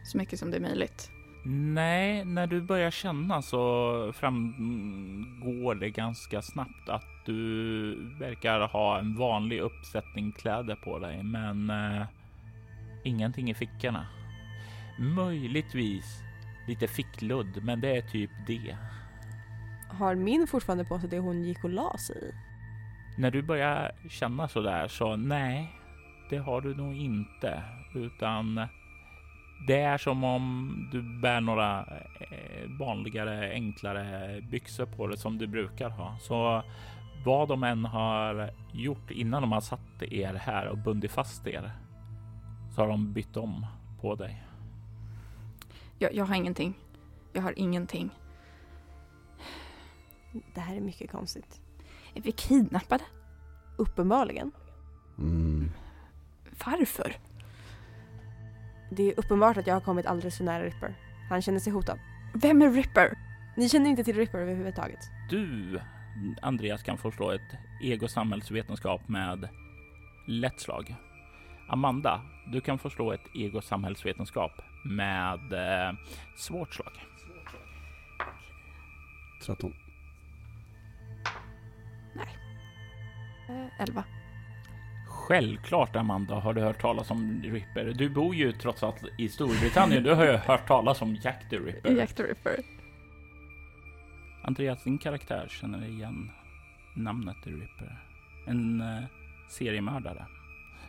Så 0.04 0.18
mycket 0.18 0.38
som 0.38 0.50
det 0.50 0.56
är 0.56 0.60
möjligt. 0.60 1.10
Nej, 1.46 2.24
när 2.24 2.46
du 2.46 2.62
börjar 2.62 2.90
känna 2.90 3.42
så 3.42 4.12
framgår 4.14 5.74
det 5.74 5.90
ganska 5.90 6.42
snabbt 6.42 6.88
att 6.88 7.26
du 7.26 7.94
verkar 8.18 8.60
ha 8.60 8.98
en 8.98 9.16
vanlig 9.16 9.60
uppsättning 9.60 10.32
kläder 10.32 10.76
på 10.76 10.98
dig, 10.98 11.22
men 11.22 11.70
eh, 11.70 12.06
ingenting 13.02 13.50
i 13.50 13.54
fickorna. 13.54 14.06
Möjligtvis 14.98 16.22
lite 16.68 16.88
fickludd, 16.88 17.64
men 17.64 17.80
det 17.80 17.96
är 17.96 18.02
typ 18.02 18.30
det. 18.46 18.76
Har 19.88 20.14
min 20.14 20.46
fortfarande 20.46 20.84
på 20.84 20.98
sig 20.98 21.08
det 21.08 21.18
hon 21.18 21.44
gick 21.44 21.64
och 21.64 21.70
la 21.70 21.98
sig 21.98 22.16
i? 22.16 22.32
När 23.20 23.30
du 23.30 23.42
börjar 23.42 23.92
känna 24.08 24.48
så 24.48 24.60
där 24.60 24.88
så 24.88 25.16
nej, 25.16 25.78
det 26.28 26.38
har 26.38 26.60
du 26.60 26.74
nog 26.74 26.96
inte, 26.96 27.62
utan 27.94 28.68
det 29.66 29.80
är 29.80 29.98
som 29.98 30.24
om 30.24 30.88
du 30.92 31.20
bär 31.20 31.40
några 31.40 31.80
eh, 32.20 32.70
vanligare, 32.78 33.52
enklare 33.52 34.40
byxor 34.40 34.86
på 34.86 35.06
dig 35.06 35.18
som 35.18 35.38
du 35.38 35.46
brukar 35.46 35.90
ha. 35.90 36.18
Så 36.20 36.62
vad 37.24 37.48
de 37.48 37.62
än 37.62 37.84
har 37.84 38.50
gjort 38.72 39.10
innan 39.10 39.42
de 39.42 39.52
har 39.52 39.60
satt 39.60 40.02
er 40.02 40.34
här 40.34 40.66
och 40.66 40.78
bundit 40.78 41.12
fast 41.12 41.46
er 41.46 41.72
så 42.74 42.80
har 42.80 42.88
de 42.88 43.12
bytt 43.12 43.36
om 43.36 43.66
på 44.00 44.14
dig. 44.14 44.44
Jag, 45.98 46.14
jag 46.14 46.24
har 46.24 46.34
ingenting. 46.34 46.74
Jag 47.32 47.42
har 47.42 47.58
ingenting. 47.58 48.10
Det 50.54 50.60
här 50.60 50.76
är 50.76 50.80
mycket 50.80 51.10
konstigt. 51.10 51.60
Är 52.14 52.22
vi 52.22 52.32
kidnappade? 52.32 53.04
Uppenbarligen. 53.76 54.52
Mm. 55.18 55.70
Varför? 56.66 57.16
Det 58.90 59.02
är 59.02 59.18
uppenbart 59.18 59.56
att 59.56 59.66
jag 59.66 59.74
har 59.74 59.80
kommit 59.80 60.06
alldeles 60.06 60.36
för 60.36 60.44
nära 60.44 60.64
Ripper. 60.64 60.94
Han 61.28 61.42
känner 61.42 61.58
sig 61.58 61.72
hotad. 61.72 61.98
Vem 62.34 62.62
är 62.62 62.70
Ripper? 62.70 63.18
Ni 63.56 63.68
känner 63.68 63.90
inte 63.90 64.04
till 64.04 64.16
Ripper 64.16 64.38
överhuvudtaget? 64.38 65.00
Du, 65.30 65.80
Andreas, 66.42 66.82
kan 66.82 66.98
få 66.98 67.10
slå 67.10 67.30
ett 67.30 67.58
ego 67.82 68.08
samhällsvetenskap 68.08 69.08
med 69.08 69.48
lätt 70.26 70.60
slag. 70.60 70.94
Amanda, 71.68 72.22
du 72.52 72.60
kan 72.60 72.78
få 72.78 72.90
slå 72.90 73.12
ett 73.12 73.34
ego 73.34 73.60
samhällsvetenskap 73.60 74.52
med 74.84 75.52
eh, 75.52 75.94
svårt 76.36 76.74
slag. 76.74 76.92
13. 79.46 79.74
Eh, 83.48 83.80
11. 83.80 84.04
Självklart 85.28 85.96
Amanda 85.96 86.34
har 86.34 86.54
du 86.54 86.60
hört 86.60 86.80
talas 86.80 87.10
om 87.10 87.42
Ripper. 87.42 87.84
Du 87.84 88.08
bor 88.08 88.34
ju 88.34 88.52
trots 88.52 88.82
allt 88.82 89.04
i 89.18 89.28
Storbritannien. 89.28 90.02
Du 90.02 90.14
har 90.14 90.24
ju 90.24 90.32
hört 90.46 90.68
talas 90.68 91.02
om 91.02 91.14
Jack 91.14 91.50
the 91.50 91.56
Ripper. 91.56 91.90
Jack 91.90 92.14
the 92.14 92.22
Ripper. 92.22 92.56
Andreas, 94.42 94.84
din 94.84 94.98
karaktär 94.98 95.46
känner 95.50 95.86
igen 95.86 96.30
namnet 96.94 97.36
The 97.44 97.50
Ripper. 97.50 98.02
En 98.46 98.80
eh, 98.80 99.04
seriemördare 99.48 100.26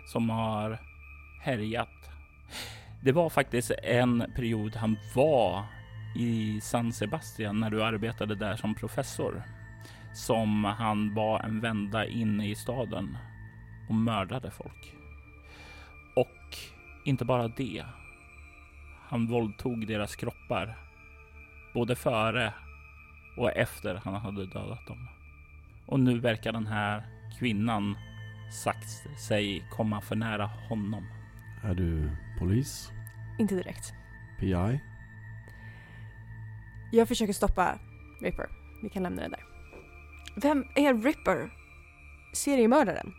som 0.05 0.29
har 0.29 0.79
härjat. 1.41 2.09
Det 3.03 3.11
var 3.11 3.29
faktiskt 3.29 3.71
en 3.83 4.31
period 4.35 4.75
han 4.75 4.97
var 5.15 5.63
i 6.15 6.61
San 6.61 6.93
Sebastian 6.93 7.59
när 7.59 7.69
du 7.69 7.83
arbetade 7.83 8.35
där 8.35 8.55
som 8.55 8.75
professor. 8.75 9.43
Som 10.13 10.63
han 10.63 11.13
var 11.13 11.39
en 11.39 11.59
vända 11.59 12.05
inne 12.05 12.49
i 12.49 12.55
staden 12.55 13.17
och 13.89 13.95
mördade 13.95 14.51
folk. 14.51 14.95
Och 16.15 16.57
inte 17.03 17.25
bara 17.25 17.47
det. 17.47 17.85
Han 19.07 19.27
våldtog 19.27 19.87
deras 19.87 20.15
kroppar. 20.15 20.77
Både 21.73 21.95
före 21.95 22.53
och 23.37 23.51
efter 23.51 24.01
han 24.03 24.13
hade 24.13 24.45
dödat 24.45 24.87
dem. 24.87 25.07
Och 25.85 25.99
nu 25.99 26.19
verkar 26.19 26.51
den 26.51 26.67
här 26.67 27.05
kvinnan 27.39 27.97
sagt 28.63 29.19
sig 29.19 29.67
komma 29.71 30.01
för 30.01 30.15
nära 30.15 30.45
honom. 30.45 31.07
Är 31.63 31.75
du 31.75 32.11
polis? 32.39 32.91
Inte 33.39 33.55
direkt. 33.55 33.93
PI? 34.39 34.79
Jag 36.91 37.07
försöker 37.07 37.33
stoppa 37.33 37.79
Ripper. 38.21 38.49
Vi 38.81 38.89
kan 38.89 39.03
lämna 39.03 39.21
det 39.21 39.29
där. 39.29 39.43
Vem 40.35 40.65
är 40.75 40.93
Ripper? 40.93 41.49
Seriemördaren. 42.33 43.13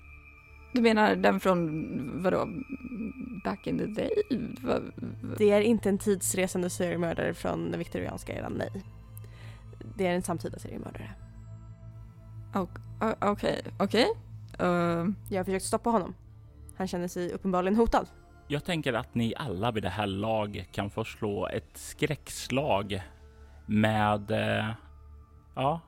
Du 0.76 0.82
menar 0.82 1.16
den 1.16 1.40
från, 1.40 2.22
vadå, 2.22 2.48
back 3.44 3.66
in 3.66 3.78
the 3.78 3.86
day? 3.86 4.10
Va, 4.60 4.78
va? 5.22 5.34
Det 5.38 5.50
är 5.50 5.60
inte 5.60 5.88
en 5.88 5.98
tidsresande 5.98 6.70
seriemördare 6.70 7.34
från 7.34 7.70
den 7.70 7.78
viktorianska 7.78 8.32
eran, 8.38 8.52
nej. 8.52 8.82
Det 9.96 10.06
är 10.06 10.14
en 10.14 10.22
samtida 10.22 10.58
seriemördare. 10.58 11.10
Okej, 13.20 13.62
okej. 13.78 14.06
Eh, 14.58 14.66
Jag 15.28 15.38
har 15.38 15.44
försökt 15.44 15.64
stoppa 15.64 15.90
honom. 15.90 16.14
Han 16.76 16.88
känner 16.88 17.08
sig 17.08 17.32
uppenbarligen 17.32 17.76
hotad. 17.76 18.06
Jag 18.48 18.64
tänker 18.64 18.92
att 18.92 19.14
ni 19.14 19.34
alla 19.36 19.70
vid 19.72 19.82
det 19.82 19.88
här 19.88 20.06
laget 20.06 20.72
kan 20.72 20.90
få 20.90 21.04
slå 21.04 21.48
ett 21.48 21.70
skräckslag 21.76 23.02
med 23.66 24.30
eh, 24.30 24.70
ja, 25.54 25.80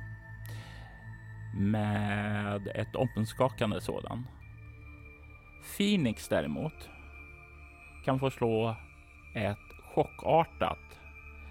med 1.54 2.68
ett 2.74 2.96
omskakande 2.96 3.80
sådan. 3.80 4.26
Phoenix 5.76 6.28
däremot 6.28 6.88
kan 8.04 8.18
få 8.18 8.30
slå 8.30 8.76
ett 9.34 9.58
chockartat. 9.94 10.78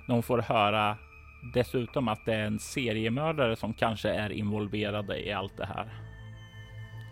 De 0.07 0.23
får 0.23 0.41
höra 0.41 0.97
dessutom 1.53 2.07
att 2.07 2.25
det 2.25 2.33
är 2.33 2.45
en 2.45 2.59
seriemördare 2.59 3.55
som 3.55 3.73
kanske 3.73 4.09
är 4.09 4.29
involverade 4.29 5.27
i 5.27 5.31
allt 5.31 5.57
det 5.57 5.65
här. 5.65 5.93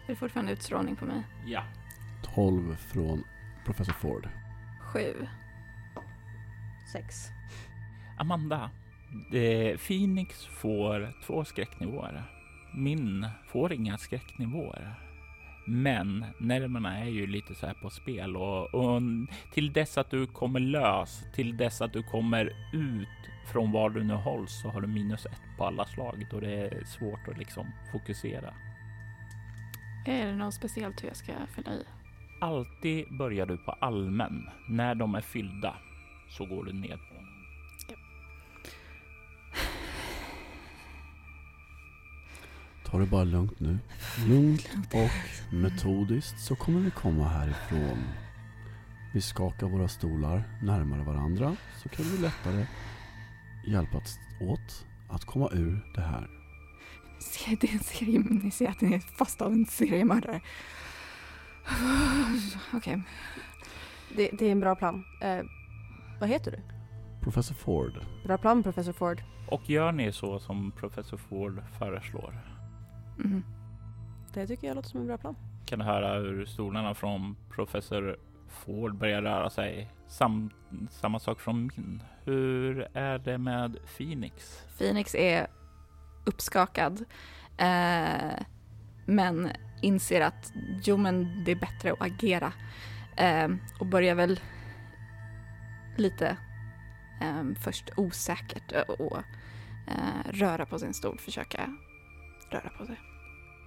det 0.08 0.12
är 0.12 0.16
fortfarande 0.16 0.54
utstrålning 0.54 0.96
på 0.96 1.06
mig. 1.06 1.24
Ja, 1.46 1.64
12 2.36 2.76
från 2.76 3.24
Professor 3.66 3.94
Ford. 3.94 4.30
Sju. 4.82 5.28
Sex. 6.96 7.16
Amanda. 8.18 8.70
Det, 9.32 9.78
Phoenix 9.88 10.46
får 10.46 11.14
två 11.26 11.46
skräcknivåer. 11.46 12.24
Min 12.74 13.28
får 13.48 13.74
inga 13.74 13.98
skräcknivåer. 13.98 14.96
Men 15.68 16.26
nerverna 16.40 17.00
är 17.00 17.10
ju 17.10 17.28
lite 17.28 17.56
så 17.56 17.68
här 17.68 17.74
på 17.74 17.90
spel 17.90 18.38
och, 18.38 18.74
och 18.74 19.02
till 19.54 19.74
dess 19.74 19.98
att 19.98 20.10
du 20.10 20.28
kommer 20.28 20.60
lös, 20.60 21.24
till 21.34 21.58
dess 21.58 21.82
att 21.82 21.94
du 21.94 22.04
kommer 22.04 22.46
ut 22.74 23.08
från 23.52 23.72
var 23.72 23.90
du 23.90 24.04
nu 24.04 24.14
hålls 24.14 24.62
så 24.62 24.70
har 24.70 24.82
du 24.82 24.88
minus 24.88 25.26
ett 25.26 25.42
på 25.58 25.66
alla 25.66 25.86
slag 25.86 26.28
då 26.32 26.40
det 26.40 26.54
är 26.54 26.84
svårt 26.86 27.28
att 27.28 27.38
liksom 27.38 27.72
fokusera. 27.92 28.54
Är 30.06 30.26
det 30.26 30.36
något 30.36 30.54
speciellt 30.54 31.04
hur 31.04 31.08
jag 31.08 31.18
ska 31.18 31.34
fylla 31.56 31.72
i? 31.72 31.84
Alltid 32.42 33.18
börjar 33.18 33.46
du 33.46 33.58
på 33.58 33.72
allmän. 33.72 34.50
När 34.70 34.96
de 34.96 35.16
är 35.16 35.22
fyllda 35.22 35.76
så 36.38 36.46
går 36.46 36.64
du 36.64 36.74
ned 36.74 37.00
på 37.10 37.14
dem. 37.16 37.26
Ta 42.86 43.00
det 43.00 43.06
bara 43.06 43.24
lugnt 43.24 43.60
nu. 43.60 43.80
Lugnt 44.28 44.70
och 44.94 45.54
metodiskt 45.54 46.40
så 46.40 46.56
kommer 46.56 46.80
vi 46.80 46.92
komma 46.92 47.28
härifrån. 47.28 48.04
Vi 49.14 49.22
skakar 49.22 49.68
våra 49.68 49.88
stolar 49.88 50.44
närmare 50.64 51.04
varandra 51.04 51.56
så 51.84 51.90
kan 51.90 52.06
vi 52.06 52.18
lättare 52.18 52.68
hjälpas 53.68 54.18
åt 54.42 54.86
att 55.10 55.26
komma 55.26 55.50
ur 55.52 55.92
det 55.96 56.02
här. 56.02 56.30
Det 57.60 57.70
är 57.70 57.74
en 57.74 57.80
serie, 57.80 58.20
ni 58.20 58.52
ser 58.52 58.68
att 58.68 58.82
ni 58.82 58.94
är 58.94 59.00
fast 59.00 59.42
av 59.42 59.54
en 59.54 59.66
seriemördare. 59.66 60.42
Okej. 62.74 63.02
Det, 64.16 64.30
det 64.34 64.46
är 64.46 64.52
en 64.52 64.60
bra 64.60 64.76
plan. 64.76 65.04
Vad 66.20 66.30
heter 66.30 66.52
du? 66.52 66.58
Professor 67.24 67.56
Ford. 67.56 67.94
Bra 68.24 68.38
plan, 68.38 68.64
Professor 68.64 68.94
Ford. 68.94 69.22
Och 69.48 69.70
gör 69.70 69.92
ni 69.92 70.12
så 70.12 70.40
som 70.40 70.72
professor 70.72 71.18
Ford 71.18 71.62
föreslår 71.80 72.40
Mhm. 73.18 73.44
Det 74.34 74.48
tycker 74.48 74.68
jag 74.68 74.76
låter 74.76 74.90
som 74.90 75.00
en 75.00 75.08
bra 75.08 75.18
plan. 75.18 75.36
kan 75.66 75.80
du 75.80 75.86
höra 75.86 76.14
hur 76.20 76.46
stolarna 76.46 76.94
från 76.94 77.36
professor 77.50 78.18
Ford 78.50 78.96
börjar 78.96 79.22
röra 79.22 79.50
sig. 79.50 79.92
Sam, 80.08 80.50
samma 80.90 81.20
sak 81.20 81.40
från 81.40 81.62
min. 81.76 82.04
Hur 82.24 82.88
är 82.94 83.18
det 83.20 83.38
med 83.38 83.78
Phoenix? 83.98 84.64
Phoenix 84.78 85.16
är 85.16 85.48
uppskakad. 86.26 87.06
Eh, 87.58 88.44
men 89.06 89.50
inser 89.82 90.22
att 90.22 90.52
jo 90.84 90.98
men 90.98 91.44
det 91.46 91.52
är 91.52 91.56
bättre 91.56 91.92
att 91.94 92.02
agera. 92.02 92.54
Eh, 93.18 93.48
och 93.80 93.86
börjar 93.86 94.16
väl 94.16 94.40
lite 95.98 96.38
eh, 97.22 97.44
först 97.60 97.90
osäkert 97.98 98.72
och 99.00 99.18
eh, 99.88 100.32
röra 100.32 100.66
på 100.66 100.80
sin 100.80 100.94
stol, 100.94 101.18
försöka 101.18 101.78
röra 102.50 102.70
på 102.78 102.86
sig. 102.86 103.00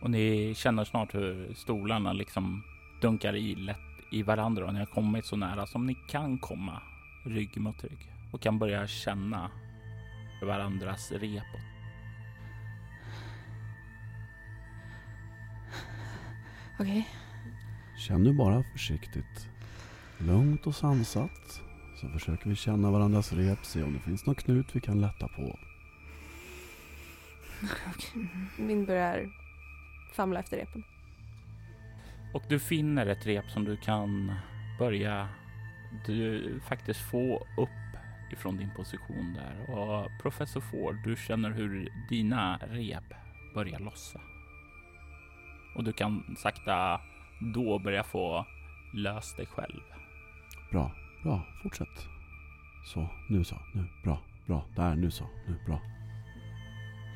Och 0.03 0.11
ni 0.11 0.55
känner 0.57 0.85
snart 0.85 1.14
hur 1.14 1.55
stolarna 1.55 2.12
liksom 2.12 2.62
dunkar 3.01 3.37
i 3.37 3.55
lätt 3.55 3.79
i 4.11 4.23
varandra 4.23 4.67
och 4.67 4.73
ni 4.73 4.79
har 4.79 4.87
kommit 4.87 5.27
så 5.27 5.37
nära 5.37 5.67
som 5.67 5.87
ni 5.87 5.95
kan 5.95 6.38
komma 6.38 6.83
rygg 7.25 7.61
mot 7.61 7.85
rygg 7.85 8.12
och 8.33 8.41
kan 8.41 8.59
börja 8.59 8.87
känna 8.87 9.51
varandras 10.43 11.12
repot. 11.12 11.61
Okej. 16.81 17.09
Känn 17.97 18.23
nu 18.23 18.33
bara 18.33 18.62
försiktigt. 18.62 19.49
Lugnt 20.18 20.66
och 20.66 20.74
sansat. 20.74 21.68
Så 22.01 22.09
försöker 22.09 22.49
vi 22.49 22.57
känna 22.57 22.90
varandras 22.90 23.32
rep, 23.32 23.64
se 23.64 23.82
om 23.82 23.92
det 23.92 23.99
finns 23.99 24.26
någon 24.26 24.34
knut 24.34 24.66
vi 24.72 24.80
kan 24.80 25.01
lätta 25.01 25.28
på. 25.28 25.59
Min 28.57 28.84
börjar 28.84 29.30
famla 30.14 30.40
efter 30.40 30.57
repen. 30.57 30.84
Och 32.34 32.42
du 32.49 32.59
finner 32.59 33.07
ett 33.07 33.26
rep 33.26 33.51
som 33.51 33.64
du 33.64 33.76
kan 33.76 34.32
börja 34.78 35.28
du 36.07 36.61
faktiskt 36.68 37.01
få 37.01 37.46
upp 37.57 37.68
ifrån 38.32 38.57
din 38.57 38.70
position 38.76 39.34
där. 39.34 39.78
Och 39.78 40.11
professor 40.22 40.61
Ford, 40.61 40.96
du 41.05 41.16
känner 41.16 41.51
hur 41.51 41.92
dina 42.09 42.57
rep 42.57 43.14
börjar 43.55 43.78
lossa. 43.78 44.20
Och 45.74 45.84
du 45.84 45.92
kan 45.92 46.36
sakta 46.38 47.01
då 47.55 47.78
börja 47.78 48.05
få 48.05 48.46
löst 48.92 49.36
dig 49.36 49.46
själv. 49.46 49.80
Bra, 50.70 50.92
bra, 51.23 51.43
fortsätt. 51.62 52.07
Så, 52.85 53.09
nu 53.29 53.45
så, 53.45 53.57
nu, 53.75 53.85
bra, 54.05 54.19
bra, 54.47 54.64
där, 54.77 54.95
nu 54.97 55.11
så, 55.11 55.25
nu, 55.47 55.57
bra. 55.66 55.81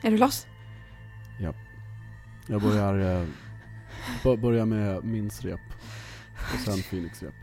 Är 0.02 0.10
du 0.10 0.16
loss? 0.18 0.46
Jag 2.48 2.62
börjar 2.62 2.98
eh, 3.22 3.28
B- 4.24 4.36
börja 4.36 4.64
med 4.66 5.04
min 5.04 5.30
rep 5.42 5.60
och 6.36 6.58
sen 6.60 6.82
Phoenix 6.90 7.22
rep. 7.22 7.34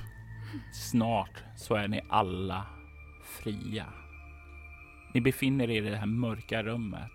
Snart 0.74 1.44
så 1.56 1.76
är 1.76 1.88
ni 1.88 2.02
alla 2.10 2.66
fria. 3.24 3.86
Ni 5.14 5.22
befinner 5.22 5.70
er 5.70 5.84
i 5.86 5.90
det 5.90 5.98
här 5.98 6.06
mörka 6.06 6.64
rummet. 6.64 7.12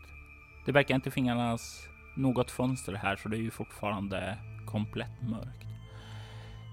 Det 0.67 0.73
verkar 0.73 0.95
inte 0.95 1.11
finnas 1.11 1.89
något 2.17 2.51
fönster 2.51 2.93
här 2.95 3.17
så 3.17 3.29
det 3.29 3.37
är 3.37 3.41
ju 3.41 3.51
fortfarande 3.51 4.39
komplett 4.67 5.23
mörkt. 5.23 5.67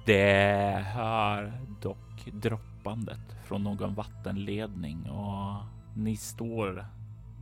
Det 0.06 0.86
hör 0.94 1.54
dock 1.82 2.11
droppandet 2.30 3.20
från 3.46 3.64
någon 3.64 3.96
vattenledning 3.96 5.10
och 5.10 5.64
ni 5.96 6.18
står 6.18 6.86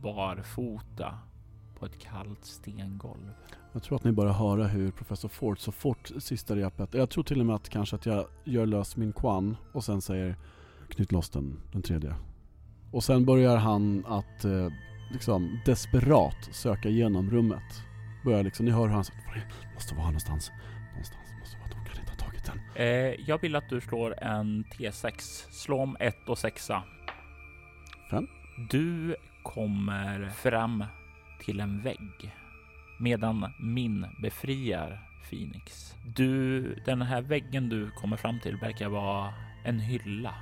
barfota 0.02 1.18
på 1.78 1.86
ett 1.86 1.98
kallt 1.98 2.44
stengolv. 2.44 3.30
Jag 3.72 3.82
tror 3.82 3.96
att 3.96 4.04
ni 4.04 4.12
bara 4.12 4.32
höra 4.32 4.66
hur 4.66 4.90
professor 4.90 5.28
Ford 5.28 5.58
så 5.58 5.72
fort 5.72 6.10
sista 6.18 6.56
repet, 6.56 6.94
jag 6.94 7.10
tror 7.10 7.24
till 7.24 7.40
och 7.40 7.46
med 7.46 7.56
att 7.56 7.68
kanske 7.68 7.96
att 7.96 8.06
jag 8.06 8.26
gör 8.44 8.66
lös 8.66 8.96
min 8.96 9.12
kwan 9.12 9.56
och 9.72 9.84
sen 9.84 10.00
säger 10.00 10.36
knyt 10.88 11.12
loss 11.12 11.30
den, 11.30 11.60
den 11.72 11.82
tredje. 11.82 12.14
Och 12.92 13.04
sen 13.04 13.24
börjar 13.24 13.56
han 13.56 14.04
att 14.06 14.44
eh, 14.44 14.68
liksom 15.12 15.60
desperat 15.66 16.48
söka 16.52 16.88
igenom 16.88 17.30
rummet. 17.30 17.82
Börjar 18.24 18.42
liksom, 18.42 18.66
ni 18.66 18.72
hör 18.72 18.86
hur 18.86 18.94
han 18.94 19.04
säger 19.04 19.26
"Var 19.26 19.34
är- 19.36 19.74
måste 19.74 19.94
vara 19.94 20.04
här 20.04 20.10
någonstans. 20.12 20.50
Någonstans 20.90 21.29
den. 22.50 22.86
Eh, 22.86 23.14
jag 23.26 23.40
vill 23.40 23.56
att 23.56 23.68
du 23.68 23.80
slår 23.80 24.22
en 24.22 24.64
T6. 24.64 25.12
Slå 25.50 25.82
om 25.82 25.96
1 26.00 26.28
och 26.28 26.38
6. 26.38 26.70
Fem. 28.10 28.28
Du 28.70 29.16
kommer 29.42 30.28
fram 30.28 30.84
till 31.40 31.60
en 31.60 31.82
vägg 31.82 32.34
medan 32.98 33.52
min 33.58 34.06
befriar 34.22 35.10
Phoenix. 35.30 35.94
Du, 36.16 36.74
den 36.74 37.02
här 37.02 37.22
väggen 37.22 37.68
du 37.68 37.90
kommer 37.90 38.16
fram 38.16 38.40
till 38.40 38.56
verkar 38.56 38.88
vara 38.88 39.34
en 39.64 39.80
hylla. 39.80 40.34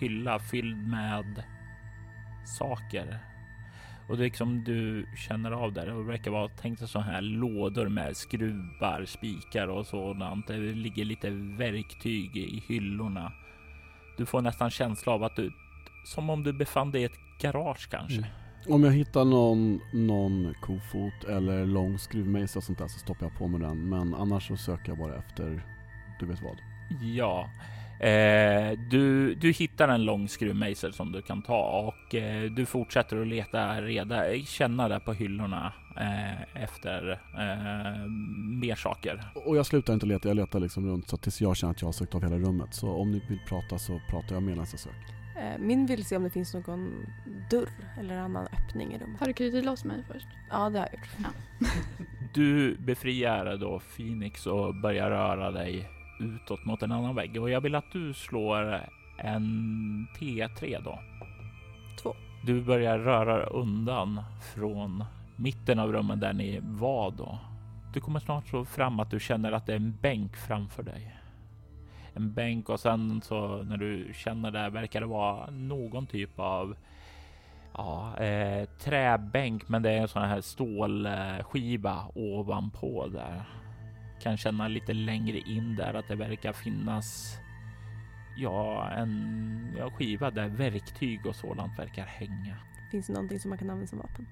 Hylla 0.00 0.38
fylld 0.38 0.88
med 0.88 1.44
saker. 2.58 3.18
Och 4.08 4.16
det 4.16 4.22
liksom 4.22 4.64
du 4.64 5.06
känner 5.16 5.50
av 5.50 5.72
där. 5.72 5.86
Det 5.86 6.02
verkar 6.02 6.30
vara 6.30 6.48
tänkt 6.48 6.88
så 6.88 7.00
här 7.00 7.20
lådor 7.20 7.88
med 7.88 8.16
skruvar, 8.16 9.04
spikar 9.04 9.68
och 9.68 9.86
sådant. 9.86 10.46
Det 10.46 10.58
ligger 10.58 11.04
lite 11.04 11.30
verktyg 11.30 12.36
i 12.36 12.62
hyllorna. 12.66 13.32
Du 14.16 14.26
får 14.26 14.40
nästan 14.40 14.70
känsla 14.70 15.12
av 15.12 15.24
att 15.24 15.36
du, 15.36 15.52
som 16.04 16.30
om 16.30 16.42
du 16.42 16.52
befann 16.52 16.90
dig 16.90 17.02
i 17.02 17.04
ett 17.04 17.18
garage 17.40 17.88
kanske. 17.90 18.18
Mm. 18.18 18.30
Om 18.68 18.84
jag 18.84 18.92
hittar 18.92 19.24
någon, 19.24 19.80
någon 19.92 20.54
kofot 20.62 21.24
eller 21.28 21.66
lång 21.66 21.98
skruvmejsel 21.98 22.58
och 22.58 22.64
sånt 22.64 22.78
där 22.78 22.88
så 22.88 22.98
stoppar 22.98 23.26
jag 23.26 23.38
på 23.38 23.48
mig 23.48 23.60
den. 23.60 23.88
Men 23.88 24.14
annars 24.14 24.48
så 24.48 24.56
söker 24.56 24.88
jag 24.88 24.98
bara 24.98 25.16
efter, 25.16 25.62
du 26.20 26.26
vet 26.26 26.42
vad. 26.42 26.56
Ja, 27.02 27.50
eh, 28.00 28.78
du, 28.90 29.34
du 29.34 29.50
hittar 29.52 29.88
en 29.88 30.04
lång 30.04 30.28
skruvmejsel 30.28 30.92
som 30.92 31.12
du 31.12 31.22
kan 31.22 31.42
ta 31.42 31.58
och 31.88 32.14
eh, 32.14 32.50
du 32.50 32.66
fortsätter 32.66 33.20
att 33.20 33.26
leta 33.26 33.80
reda, 33.82 34.24
känna 34.46 34.88
där 34.88 34.98
på 35.00 35.12
hyllorna 35.12 35.72
eh, 35.96 36.62
efter 36.62 37.10
eh, 37.12 38.06
mer 38.60 38.74
saker. 38.74 39.24
Och 39.46 39.56
jag 39.56 39.66
slutar 39.66 39.94
inte 39.94 40.06
leta, 40.06 40.28
jag 40.28 40.36
letar 40.36 40.60
liksom 40.60 40.86
runt 40.86 41.08
så 41.08 41.16
tills 41.16 41.40
jag 41.40 41.56
känner 41.56 41.70
att 41.70 41.80
jag 41.82 41.88
har 41.88 41.92
sökt 41.92 42.14
av 42.14 42.22
hela 42.22 42.36
rummet. 42.38 42.74
Så 42.74 42.88
om 42.90 43.10
ni 43.12 43.22
vill 43.28 43.40
prata 43.48 43.78
så 43.78 44.00
pratar 44.10 44.34
jag 44.34 44.42
medan 44.42 44.58
jag 44.70 44.80
söker. 44.80 44.98
Eh, 45.38 45.58
Min 45.58 45.86
vill 45.86 46.04
se 46.04 46.16
om 46.16 46.22
det 46.22 46.30
finns 46.30 46.54
någon 46.54 47.06
dörr 47.50 47.68
eller 48.00 48.18
annan 48.18 48.46
öppning 48.46 48.92
i 48.94 48.98
rummet. 48.98 49.20
Har 49.20 49.26
du 49.26 49.32
knutit 49.32 49.64
loss 49.64 49.84
mig 49.84 50.04
först? 50.12 50.26
Ja, 50.50 50.70
det 50.70 50.78
har 50.78 50.88
jag 50.92 50.94
gjort. 50.94 51.28
Du 52.34 52.76
befriar 52.76 53.56
då 53.56 53.80
Phoenix 53.96 54.46
och 54.46 54.74
börjar 54.74 55.10
röra 55.10 55.50
dig 55.50 55.88
utåt 56.18 56.64
mot 56.64 56.82
en 56.82 56.92
annan 56.92 57.14
vägg 57.14 57.42
och 57.42 57.50
jag 57.50 57.60
vill 57.60 57.74
att 57.74 57.92
du 57.92 58.14
slår 58.14 58.80
en 59.18 60.06
T3 60.18 60.84
då. 60.84 60.98
Två. 62.02 62.14
Du 62.42 62.62
börjar 62.62 62.98
röra 62.98 63.44
undan 63.44 64.22
från 64.54 65.04
mitten 65.36 65.78
av 65.78 65.92
rummet 65.92 66.20
där 66.20 66.32
ni 66.32 66.60
var 66.62 67.10
då. 67.10 67.38
Du 67.94 68.00
kommer 68.00 68.20
snart 68.20 68.48
så 68.48 68.64
fram 68.64 69.00
att 69.00 69.10
du 69.10 69.20
känner 69.20 69.52
att 69.52 69.66
det 69.66 69.72
är 69.72 69.76
en 69.76 69.96
bänk 70.02 70.36
framför 70.36 70.82
dig. 70.82 71.16
En 72.12 72.32
bänk 72.32 72.68
och 72.68 72.80
sen 72.80 73.22
så 73.22 73.62
när 73.62 73.76
du 73.76 74.12
känner 74.14 74.50
det 74.50 74.70
verkar 74.70 75.00
det 75.00 75.06
vara 75.06 75.50
någon 75.50 76.06
typ 76.06 76.38
av 76.38 76.76
ja, 77.74 78.16
eh, 78.18 78.64
träbänk, 78.64 79.68
men 79.68 79.82
det 79.82 79.90
är 79.90 80.00
en 80.00 80.08
sån 80.08 80.22
här 80.22 80.40
stålskiva 80.40 82.04
ovanpå 82.14 83.06
där. 83.06 83.42
Kan 84.24 84.36
känna 84.36 84.68
lite 84.68 84.92
längre 84.92 85.38
in 85.38 85.76
där 85.76 85.94
att 85.94 86.08
det 86.08 86.14
verkar 86.16 86.52
finnas 86.52 87.38
ja, 88.36 88.90
en 88.90 89.74
ja, 89.78 89.90
skiva 89.90 90.30
där 90.30 90.48
verktyg 90.48 91.26
och 91.26 91.36
sådant 91.36 91.78
verkar 91.78 92.04
hänga. 92.04 92.56
Finns 92.90 93.06
det 93.06 93.12
någonting 93.12 93.38
som 93.38 93.48
man 93.48 93.58
kan 93.58 93.70
använda 93.70 93.86
som 93.86 93.98
vapen? 93.98 94.26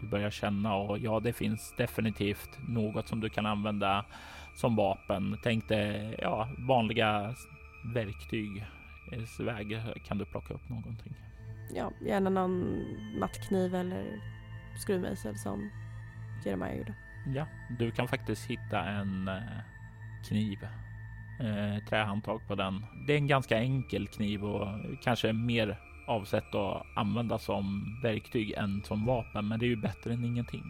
Du 0.00 0.08
börjar 0.08 0.30
känna 0.30 0.74
och 0.74 0.98
ja, 0.98 1.20
det 1.20 1.32
finns 1.32 1.74
definitivt 1.78 2.58
något 2.68 3.08
som 3.08 3.20
du 3.20 3.28
kan 3.28 3.46
använda 3.46 4.04
som 4.56 4.76
vapen. 4.76 5.38
Tänk 5.42 5.68
dig 5.68 6.16
ja, 6.22 6.48
vanliga 6.68 7.34
verktyg. 7.94 8.66
Väg 9.38 9.82
kan 10.06 10.18
du 10.18 10.24
plocka 10.24 10.54
upp 10.54 10.68
någonting. 10.68 11.14
Ja, 11.74 11.92
gärna 12.00 12.30
någon 12.30 12.84
mattkniv 13.18 13.74
eller 13.74 14.20
skruvmejsel 14.78 15.38
som 15.38 15.70
Jeremiah 16.44 16.76
gjorde. 16.76 16.94
Ja, 17.26 17.46
du 17.78 17.90
kan 17.90 18.08
faktiskt 18.08 18.50
hitta 18.50 18.84
en 18.84 19.28
eh, 19.28 19.42
kniv. 20.28 20.58
Eh, 21.40 21.84
trähandtag 21.88 22.40
på 22.48 22.54
den. 22.54 22.86
Det 23.06 23.12
är 23.12 23.16
en 23.16 23.26
ganska 23.26 23.58
enkel 23.58 24.08
kniv 24.08 24.44
och 24.44 24.68
kanske 25.02 25.32
mer 25.32 25.78
avsett 26.06 26.54
att 26.54 26.86
använda 26.96 27.38
som 27.38 27.84
verktyg 28.02 28.50
än 28.50 28.82
som 28.84 29.06
vapen, 29.06 29.48
men 29.48 29.60
det 29.60 29.66
är 29.66 29.68
ju 29.68 29.76
bättre 29.76 30.12
än 30.12 30.24
ingenting. 30.24 30.64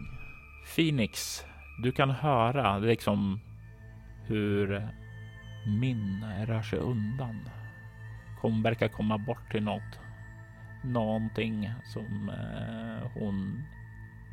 Phoenix, 0.75 1.45
du 1.83 1.91
kan 1.91 2.09
höra 2.09 2.77
liksom 2.77 3.39
hur 4.25 4.87
Min 5.65 6.25
rör 6.45 6.61
sig 6.61 6.79
undan. 6.79 7.49
Hon 8.41 8.63
verkar 8.63 8.87
komma 8.87 9.17
bort 9.17 9.51
till 9.51 9.63
något. 9.63 9.99
Någonting 10.83 11.73
som 11.83 12.29
eh, 12.29 13.11
hon 13.13 13.63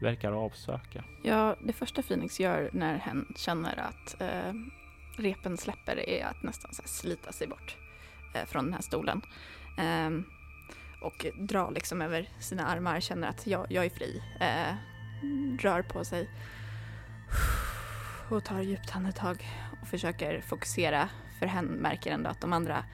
verkar 0.03 0.33
avsöka. 0.33 1.05
Ja, 1.23 1.57
det 1.65 1.73
första 1.73 2.03
Phoenix 2.03 2.41
gör 2.41 2.71
när 2.73 2.99
hen 2.99 3.33
känner 3.37 3.79
att 3.79 4.21
eh, 4.21 4.53
repen 5.17 5.57
släpper 5.57 6.09
är 6.09 6.25
att 6.25 6.43
nästan 6.43 6.75
så 6.75 6.83
här 6.83 6.89
slita 6.89 7.33
sig 7.33 7.47
bort 7.47 7.77
eh, 8.35 8.45
från 8.45 8.65
den 8.65 8.75
här 8.75 8.83
stolen. 8.83 9.23
Eh, 9.79 10.11
och 11.03 11.27
dra 11.39 11.71
liksom 11.71 12.03
över 12.03 12.29
sina 12.41 12.67
armar, 12.67 13.01
känner 13.01 13.29
att 13.29 13.47
jag, 13.47 13.67
jag 13.71 13.85
är 13.85 13.91
fri. 13.91 14.23
Eh, 14.41 14.75
rör 15.61 15.83
på 15.83 16.05
sig 16.05 16.31
och 18.31 18.45
tar 18.45 18.61
djupt 18.61 18.97
andetag 18.97 19.49
och 19.83 19.89
försöker 19.89 20.41
fokusera. 20.41 21.09
För 21.39 21.47
hen 21.47 21.67
märker 21.67 22.13
ändå 22.13 22.31
att 22.31 22.41
de 22.41 22.53
andra 22.53 22.85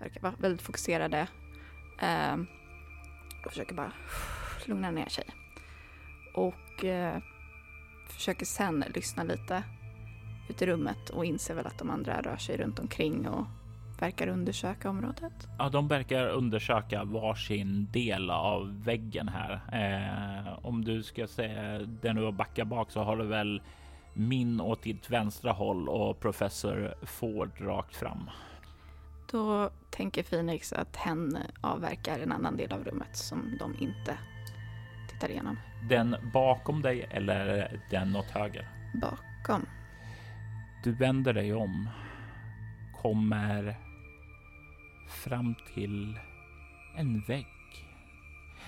verkar 0.00 0.20
vara 0.20 0.34
väldigt 0.38 0.62
fokuserade. 0.62 1.26
Ehm, 2.00 2.46
och 3.44 3.50
försöker 3.50 3.74
bara 3.74 3.92
lugna 4.66 4.90
ner 4.90 5.08
sig. 5.08 5.24
Och 6.34 6.84
eh, 6.84 7.18
försöker 8.08 8.46
sen 8.46 8.84
lyssna 8.94 9.22
lite 9.22 9.62
ut 10.48 10.62
i 10.62 10.66
rummet 10.66 11.10
och 11.10 11.24
inser 11.24 11.54
väl 11.54 11.66
att 11.66 11.78
de 11.78 11.90
andra 11.90 12.20
rör 12.20 12.36
sig 12.36 12.56
runt 12.56 12.78
omkring 12.78 13.28
och 13.28 13.46
verkar 14.00 14.26
undersöka 14.26 14.90
området. 14.90 15.48
Ja, 15.58 15.68
de 15.68 15.88
verkar 15.88 16.28
undersöka 16.28 17.04
varsin 17.04 17.88
del 17.92 18.30
av 18.30 18.84
väggen 18.84 19.28
här. 19.28 19.60
Eh, 19.72 20.66
om 20.66 20.84
du 20.84 21.02
ska 21.02 21.26
säga 21.26 21.78
där 21.78 22.14
du 22.14 22.32
backar 22.32 22.64
bak 22.64 22.90
så 22.90 23.02
har 23.02 23.16
du 23.16 23.26
väl 23.26 23.62
min 24.14 24.60
åt 24.60 24.82
ditt 24.82 25.10
vänstra 25.10 25.52
håll 25.52 25.88
och 25.88 26.20
professor 26.20 26.94
Ford 27.02 27.50
rakt 27.60 27.96
fram. 27.96 28.30
Då 29.30 29.70
tänker 29.90 30.22
Phoenix 30.22 30.72
att 30.72 30.96
hen 30.96 31.38
avverkar 31.60 32.18
en 32.18 32.32
annan 32.32 32.56
del 32.56 32.72
av 32.72 32.84
rummet 32.84 33.16
som 33.16 33.56
de 33.58 33.74
inte 33.84 34.18
tittar 35.22 35.32
igenom. 35.32 35.58
Den 35.88 36.16
bakom 36.32 36.82
dig 36.82 37.06
eller 37.10 37.70
den 37.90 38.16
åt 38.16 38.30
höger? 38.30 38.68
Bakom. 38.94 39.66
Du 40.84 40.92
vänder 40.92 41.32
dig 41.32 41.54
om, 41.54 41.88
kommer 43.02 43.76
fram 45.08 45.54
till 45.74 46.18
en 46.96 47.20
vägg. 47.20 47.46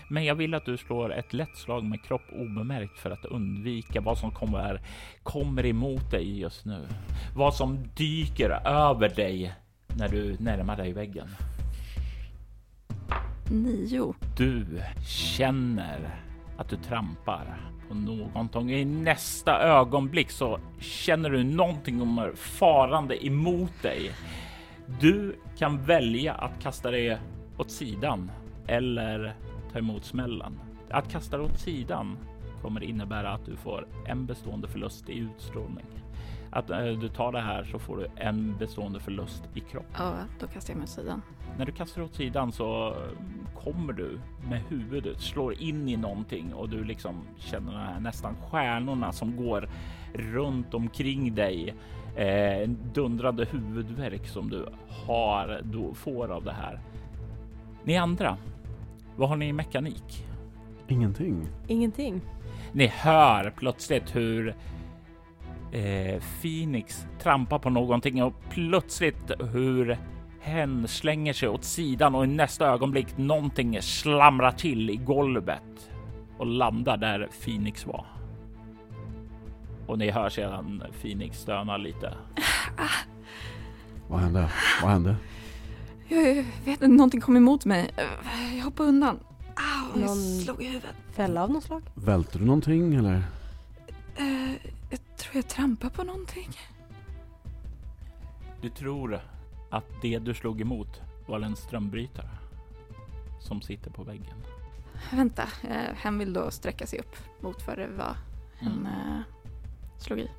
Men 0.08 0.24
jag 0.24 0.34
vill 0.34 0.54
att 0.54 0.64
du 0.64 0.76
slår 0.76 1.12
ett 1.12 1.32
lätt 1.32 1.56
slag 1.56 1.84
med 1.84 2.02
kropp 2.02 2.32
obemärkt 2.32 2.98
för 2.98 3.10
att 3.10 3.24
undvika 3.24 4.00
vad 4.00 4.18
som 4.18 4.30
kommer, 4.30 4.80
kommer 5.22 5.66
emot 5.66 6.10
dig 6.10 6.40
just 6.40 6.64
nu. 6.64 6.86
Vad 7.36 7.54
som 7.54 7.78
dyker 7.96 8.50
över 8.66 9.08
dig 9.08 9.54
när 9.96 10.08
du 10.08 10.36
närmar 10.40 10.76
dig 10.76 10.92
väggen. 10.92 11.28
Nio. 13.50 14.14
Du 14.36 14.82
känner 15.06 16.24
att 16.56 16.68
du 16.68 16.76
trampar 16.76 17.70
på 17.88 17.94
någonting. 17.94 18.70
I 18.70 18.84
nästa 18.84 19.60
ögonblick 19.60 20.30
så 20.30 20.58
känner 20.80 21.30
du 21.30 21.44
någonting 21.44 22.00
kommer 22.00 22.32
farande 22.32 23.26
emot 23.26 23.82
dig. 23.82 24.10
Du 25.00 25.36
kan 25.58 25.82
välja 25.82 26.34
att 26.34 26.62
kasta 26.62 26.90
dig 26.90 27.18
åt 27.58 27.70
sidan 27.70 28.30
eller 28.66 29.34
ta 29.72 29.78
emot 29.78 30.04
smällen. 30.04 30.60
Att 30.90 31.12
kasta 31.12 31.36
dig 31.36 31.46
åt 31.46 31.58
sidan 31.58 32.18
kommer 32.62 32.84
innebära 32.84 33.32
att 33.32 33.46
du 33.46 33.56
får 33.56 33.86
en 34.06 34.26
bestående 34.26 34.68
förlust 34.68 35.08
i 35.08 35.18
utstrålning. 35.18 35.86
Att 36.54 36.70
äh, 36.70 36.86
du 36.86 37.08
tar 37.08 37.32
det 37.32 37.40
här 37.40 37.64
så 37.64 37.78
får 37.78 37.96
du 37.96 38.06
en 38.16 38.56
bestående 38.58 39.00
förlust 39.00 39.42
i 39.54 39.60
kropp. 39.60 39.86
Ja, 39.98 40.12
då 40.40 40.46
kastar 40.46 40.72
jag 40.72 40.78
mig 40.78 40.84
åt 40.84 40.90
sidan. 40.90 41.22
När 41.58 41.66
du 41.66 41.72
kastar 41.72 42.02
åt 42.02 42.14
sidan 42.14 42.52
så 42.52 42.96
kommer 43.64 43.92
du 43.92 44.18
med 44.48 44.62
huvudet, 44.68 45.20
slår 45.20 45.62
in 45.62 45.88
i 45.88 45.96
någonting 45.96 46.54
och 46.54 46.68
du 46.68 46.84
liksom 46.84 47.14
känner 47.38 47.72
här 47.72 48.00
nästan 48.00 48.36
stjärnorna 48.50 49.12
som 49.12 49.36
går 49.36 49.68
runt 50.14 50.74
omkring 50.74 51.34
dig. 51.34 51.74
Eh, 52.16 52.62
en 52.62 52.78
dundrande 52.92 53.44
huvudvärk 53.44 54.26
som 54.26 54.50
du 54.50 54.68
har, 55.06 55.60
då 55.64 55.94
får 55.94 56.32
av 56.32 56.44
det 56.44 56.52
här. 56.52 56.80
Ni 57.84 57.96
andra, 57.96 58.36
vad 59.16 59.28
har 59.28 59.36
ni 59.36 59.48
i 59.48 59.52
mekanik? 59.52 60.26
Ingenting. 60.88 61.48
Ingenting. 61.66 62.20
Ni 62.72 62.86
hör 62.86 63.52
plötsligt 63.56 64.16
hur 64.16 64.54
eh, 65.74 66.22
Phoenix 66.42 67.06
trampar 67.22 67.58
på 67.58 67.70
någonting 67.70 68.22
och 68.22 68.32
plötsligt 68.50 69.30
hur 69.52 69.98
hen 70.40 70.88
slänger 70.88 71.32
sig 71.32 71.48
åt 71.48 71.64
sidan 71.64 72.14
och 72.14 72.24
i 72.24 72.28
nästa 72.28 72.66
ögonblick 72.66 73.16
någonting 73.18 73.78
slamrar 73.82 74.52
till 74.52 74.90
i 74.90 74.96
golvet 74.96 75.90
och 76.38 76.46
landar 76.46 76.96
där 76.96 77.28
Phoenix 77.44 77.86
var. 77.86 78.06
Och 79.86 79.98
ni 79.98 80.10
hör 80.10 80.28
sedan 80.28 80.82
Phoenix 81.02 81.38
stöna 81.40 81.76
lite. 81.76 82.14
Vad 84.08 84.20
hände? 84.20 84.48
Vad 84.82 84.90
hände? 84.90 85.16
Jag 86.08 86.34
vet 86.34 86.42
inte, 86.66 86.88
någonting 86.88 87.20
kom 87.20 87.36
emot 87.36 87.64
mig. 87.64 87.90
Jag 88.56 88.64
hoppade 88.64 88.88
undan. 88.88 89.18
Au, 89.56 90.00
jag 90.00 90.06
Någon- 90.06 90.16
slog 90.44 90.62
i 90.62 90.66
huvudet. 90.66 90.90
Fälla 91.12 91.42
av 91.42 91.50
något 91.50 91.64
slag? 91.64 91.82
Välte 91.94 92.38
du 92.38 92.44
någonting 92.44 92.94
eller? 92.94 93.22
Jag 94.90 95.00
tror 95.16 95.36
jag 95.36 95.48
trampade 95.48 95.94
på 95.94 96.04
någonting. 96.04 96.50
Du 98.60 98.68
tror 98.70 99.20
att 99.70 99.84
det 100.02 100.18
du 100.18 100.34
slog 100.34 100.60
emot 100.60 101.02
var 101.26 101.40
en 101.40 101.56
strömbrytare 101.56 102.28
som 103.40 103.62
sitter 103.62 103.90
på 103.90 104.02
väggen. 104.04 104.36
Vänta, 105.12 105.42
eh, 105.62 105.94
hen 105.96 106.18
vill 106.18 106.32
då 106.32 106.50
sträcka 106.50 106.86
sig 106.86 106.98
upp 106.98 107.16
mot 107.42 107.66
vad 107.66 107.78
det 107.78 107.88
var 107.88 108.16
hen 108.58 108.72
Mm. 108.72 108.86
eh, 108.86 109.20
slog 109.98 110.18
i. 110.18 110.30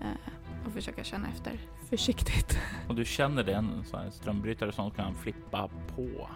Eh, 0.00 0.66
och 0.66 0.72
försöka 0.72 1.04
känna 1.04 1.28
efter 1.28 1.60
försiktigt. 1.88 2.58
Och 2.88 2.94
du 2.94 3.04
känner 3.04 3.42
det 3.44 3.54
en 3.54 3.84
sån 3.84 4.12
strömbrytare 4.12 4.72
som 4.72 4.90
kan 4.90 5.14
flippa 5.14 5.68
på. 5.96 6.28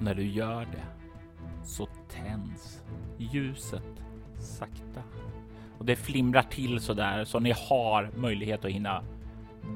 När 0.00 0.14
du 0.14 0.26
gör 0.26 0.64
det 0.64 0.84
så 1.64 1.86
tänds 2.08 2.82
ljuset 3.18 3.82
sakta. 4.44 5.02
Och 5.78 5.84
det 5.84 5.96
flimrar 5.96 6.42
till 6.42 6.80
så 6.80 6.94
där 6.94 7.24
så 7.24 7.40
ni 7.40 7.54
har 7.68 8.10
möjlighet 8.16 8.64
att 8.64 8.70
hinna 8.70 9.02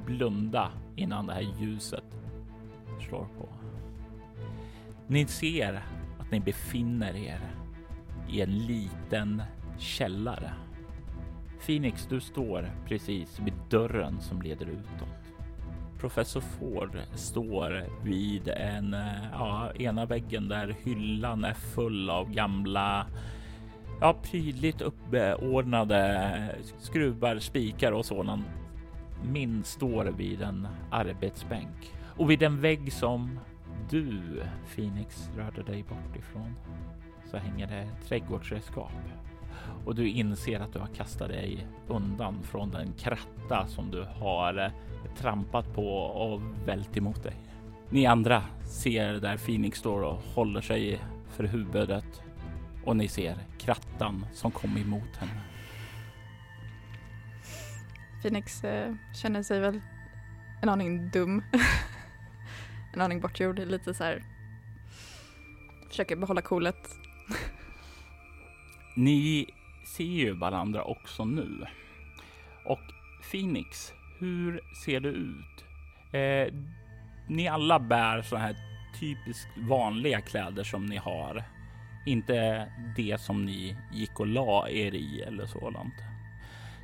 blunda 0.07 0.71
innan 0.97 1.27
det 1.27 1.33
här 1.33 1.47
ljuset 1.61 2.05
slår 3.09 3.27
på. 3.39 3.49
Ni 5.07 5.27
ser 5.27 5.83
att 6.19 6.31
ni 6.31 6.41
befinner 6.41 7.17
er 7.17 7.41
i 8.29 8.41
en 8.41 8.59
liten 8.59 9.43
källare. 9.79 10.53
Phoenix, 11.67 12.07
du 12.11 12.21
står 12.21 12.71
precis 12.87 13.41
vid 13.41 13.55
dörren 13.71 14.21
som 14.21 14.43
leder 14.43 14.67
utåt. 14.67 15.29
Professor 15.99 16.41
Ford 16.41 16.99
står 17.15 17.85
vid 18.05 18.49
en, 18.49 18.95
eh, 18.95 19.25
ja, 19.33 19.73
ena 19.75 20.07
väggen 20.07 20.49
där 20.49 20.77
hyllan 20.83 21.45
är 21.45 21.55
full 21.55 22.11
av 22.11 22.31
gamla, 22.31 23.07
ja, 24.01 24.17
prydligt 24.23 24.81
uppordnade 24.81 26.57
skruvar, 26.79 27.39
spikar 27.39 27.93
och 27.93 28.05
sådant. 28.05 28.47
Min 29.25 29.65
står 29.65 30.05
vid 30.05 30.43
en 30.43 30.69
arbetsbänk 30.91 31.95
och 32.17 32.31
vid 32.31 32.39
den 32.39 32.61
vägg 32.61 32.93
som 32.93 33.39
du, 33.91 34.21
Phoenix, 34.75 35.31
rörde 35.37 35.63
dig 35.63 35.83
bort 35.83 36.17
ifrån 36.17 36.55
så 37.31 37.37
hänger 37.37 37.67
det 37.67 37.89
trädgårdsredskap 38.09 38.93
och 39.85 39.95
du 39.95 40.09
inser 40.09 40.61
att 40.61 40.73
du 40.73 40.79
har 40.79 40.87
kastat 40.87 41.29
dig 41.29 41.67
undan 41.87 42.43
från 42.43 42.71
den 42.71 42.93
kratta 42.93 43.67
som 43.67 43.91
du 43.91 44.05
har 44.21 44.59
eh, 44.59 44.71
trampat 45.17 45.75
på 45.75 45.89
och 45.97 46.41
vält 46.67 46.97
emot 46.97 47.23
dig. 47.23 47.37
Ni 47.91 48.07
andra 48.07 48.43
ser 48.65 49.13
där 49.13 49.37
Phoenix 49.37 49.79
står 49.79 50.03
och 50.03 50.19
håller 50.35 50.61
sig 50.61 51.01
för 51.29 51.45
huvudet 51.45 52.23
och 52.85 52.97
ni 52.97 53.09
ser 53.09 53.37
krattan 53.59 54.27
som 54.33 54.51
kom 54.51 54.77
emot 54.77 55.17
henne. 55.17 55.41
Phoenix 58.23 58.65
eh, 58.65 58.95
känner 59.15 59.43
sig 59.43 59.61
väl 59.61 59.81
en 60.63 60.69
aning 60.69 61.11
dum. 61.11 61.43
en 62.95 63.01
aning 63.01 63.21
bortgjord, 63.21 63.59
lite 63.59 63.95
så 63.95 64.05
här. 64.05 64.23
Försöker 65.89 66.17
behålla 66.17 66.43
coolet. 66.43 66.91
Ni 68.97 69.47
ser 69.85 70.05
ju 70.05 70.33
varandra 70.33 70.85
också 70.85 71.25
nu. 71.25 71.67
Och 72.65 72.81
Phoenix, 73.31 73.93
hur 74.19 74.61
ser 74.85 75.01
det 75.01 75.09
ut? 75.09 75.65
Eh, 76.13 76.55
ni 77.29 77.49
alla 77.49 77.79
bär 77.79 78.23
så 78.23 78.37
här 78.37 78.57
typiskt 79.01 79.49
vanliga 79.57 80.21
kläder 80.21 80.65
som 80.65 80.87
ni 80.87 80.97
har. 80.97 81.45
Inte 82.09 82.69
det 82.97 83.21
som 83.21 83.45
ni 83.45 83.77
gick 83.93 84.21
och 84.21 84.27
la 84.27 84.69
er 84.69 84.95
i 84.95 85.23
eller 85.23 85.47
sådant. 85.47 85.95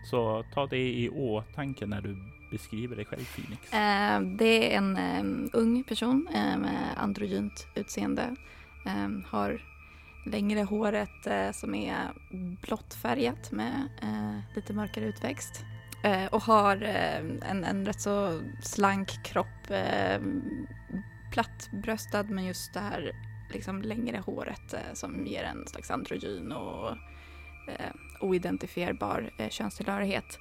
Så 0.05 0.45
ta 0.55 0.67
det 0.67 0.93
i 0.93 1.09
åtanke 1.09 1.87
när 1.87 2.01
du 2.01 2.17
beskriver 2.51 2.97
dig 2.97 3.05
själv 3.05 3.25
Phoenix. 3.25 3.73
Uh, 3.73 4.37
det 4.37 4.75
är 4.75 4.79
en 4.79 4.99
um, 5.21 5.51
ung 5.53 5.85
person 5.85 6.29
uh, 6.29 6.59
med 6.59 6.95
androgynt 6.97 7.67
utseende. 7.75 8.37
Um, 8.87 9.25
har 9.29 9.63
längre 10.27 10.61
håret 10.61 11.27
uh, 11.27 11.53
som 11.53 11.75
är 11.75 11.99
blått 12.63 12.95
färgat 12.95 13.53
med 13.53 13.89
lite 14.55 14.73
mörkare 14.73 15.05
utväxt. 15.05 15.65
Och 16.31 16.43
har 16.43 16.77
en, 16.77 17.65
en 17.65 17.87
rätt 17.87 18.01
så 18.01 18.41
slank 18.63 19.25
kropp, 19.25 19.71
ehm, 19.71 20.43
plattbröstad 21.33 22.23
med 22.23 22.47
just 22.47 22.75
det 22.75 22.81
här 22.81 23.13
liksom 23.55 23.83
längre 23.83 24.19
håret 24.19 24.75
eh, 24.75 24.93
som 24.95 25.27
ger 25.27 25.43
en 25.43 25.67
slags 25.67 25.91
androgyn 25.91 26.53
och 26.53 26.91
eh, 27.69 27.93
oidentifierbar 28.21 29.31
eh, 29.37 29.49
könstillhörighet. 29.49 30.39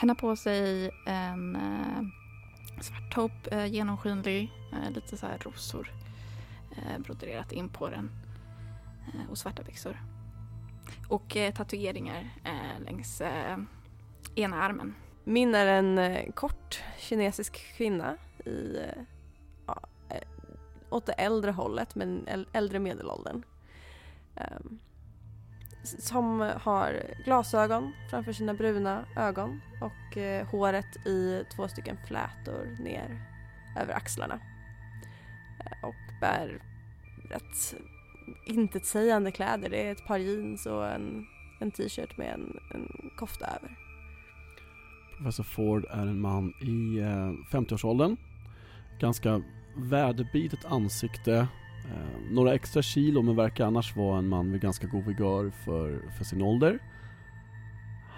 Hon 0.00 0.08
har 0.08 0.16
på 0.16 0.36
sig 0.36 0.90
en 1.06 1.56
eh, 1.56 2.02
svart 2.80 3.14
topp, 3.14 3.52
eh, 3.52 3.66
genomskinlig, 3.66 4.52
eh, 4.72 4.90
lite 4.90 5.16
så 5.16 5.26
här 5.26 5.38
rosor 5.38 5.90
eh, 6.76 6.98
broderat 6.98 7.52
in 7.52 7.68
på 7.68 7.88
den 7.88 8.10
eh, 9.06 9.30
och 9.30 9.38
svarta 9.38 9.62
byxor. 9.62 10.00
Och 11.08 11.36
eh, 11.36 11.54
tatueringar 11.54 12.30
eh, 12.44 12.84
längs 12.84 13.20
eh, 13.20 13.58
ena 14.34 14.62
armen. 14.62 14.94
Min 15.24 15.54
är 15.54 15.66
en 15.66 15.98
eh, 15.98 16.32
kort 16.32 16.82
kinesisk 16.98 17.76
kvinna 17.76 18.16
i 18.44 18.76
eh, 18.76 19.02
åt 20.96 21.06
det 21.06 21.12
äldre 21.12 21.50
hållet 21.50 21.94
men 21.94 22.28
äldre 22.52 22.78
medelåldern. 22.78 23.42
Um, 24.34 24.78
som 25.82 26.52
har 26.56 27.02
glasögon 27.24 27.92
framför 28.10 28.32
sina 28.32 28.54
bruna 28.54 29.04
ögon 29.16 29.60
och 29.80 30.16
eh, 30.16 30.46
håret 30.46 31.06
i 31.06 31.44
två 31.56 31.68
stycken 31.68 31.96
flätor 32.06 32.76
ner 32.84 33.20
över 33.80 33.94
axlarna. 33.94 34.40
Eh, 35.60 35.88
och 35.88 36.20
bär 36.20 36.62
rätt 37.30 37.74
intetsägande 38.46 39.30
kläder. 39.30 39.70
Det 39.70 39.88
är 39.88 39.92
ett 39.92 40.06
par 40.06 40.18
jeans 40.18 40.66
och 40.66 40.86
en, 40.86 41.26
en 41.60 41.70
t-shirt 41.70 42.16
med 42.16 42.34
en, 42.34 42.58
en 42.74 43.10
kofta 43.16 43.46
över. 43.46 43.78
Professor 45.16 45.44
Ford 45.44 45.84
är 45.90 46.06
en 46.06 46.20
man 46.20 46.54
i 46.60 46.98
eh, 46.98 47.56
50-årsåldern. 47.56 48.16
Ganska 49.00 49.42
väderbitet 49.76 50.64
ansikte. 50.64 51.36
Eh, 51.84 52.30
några 52.30 52.54
extra 52.54 52.82
kilo 52.82 53.22
men 53.22 53.36
verkar 53.36 53.66
annars 53.66 53.96
vara 53.96 54.18
en 54.18 54.28
man 54.28 54.50
med 54.50 54.60
ganska 54.60 54.86
god 54.86 55.04
vigör 55.04 55.50
för, 55.50 56.10
för 56.16 56.24
sin 56.24 56.42
ålder. 56.42 56.78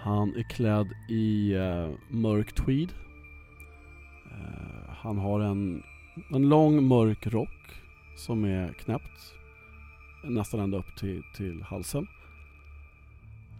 Han 0.01 0.35
är 0.35 0.43
klädd 0.43 0.93
i 1.09 1.53
eh, 1.53 1.89
mörk 2.07 2.55
tweed. 2.55 2.89
Eh, 4.31 4.89
han 4.89 5.17
har 5.17 5.39
en, 5.39 5.83
en 6.33 6.49
lång 6.49 6.83
mörk 6.83 7.27
rock 7.27 7.81
som 8.17 8.45
är 8.45 8.73
knäppt. 8.73 9.33
nästan 10.23 10.59
ända 10.59 10.77
upp 10.77 10.95
till, 10.97 11.23
till 11.35 11.63
halsen. 11.63 12.07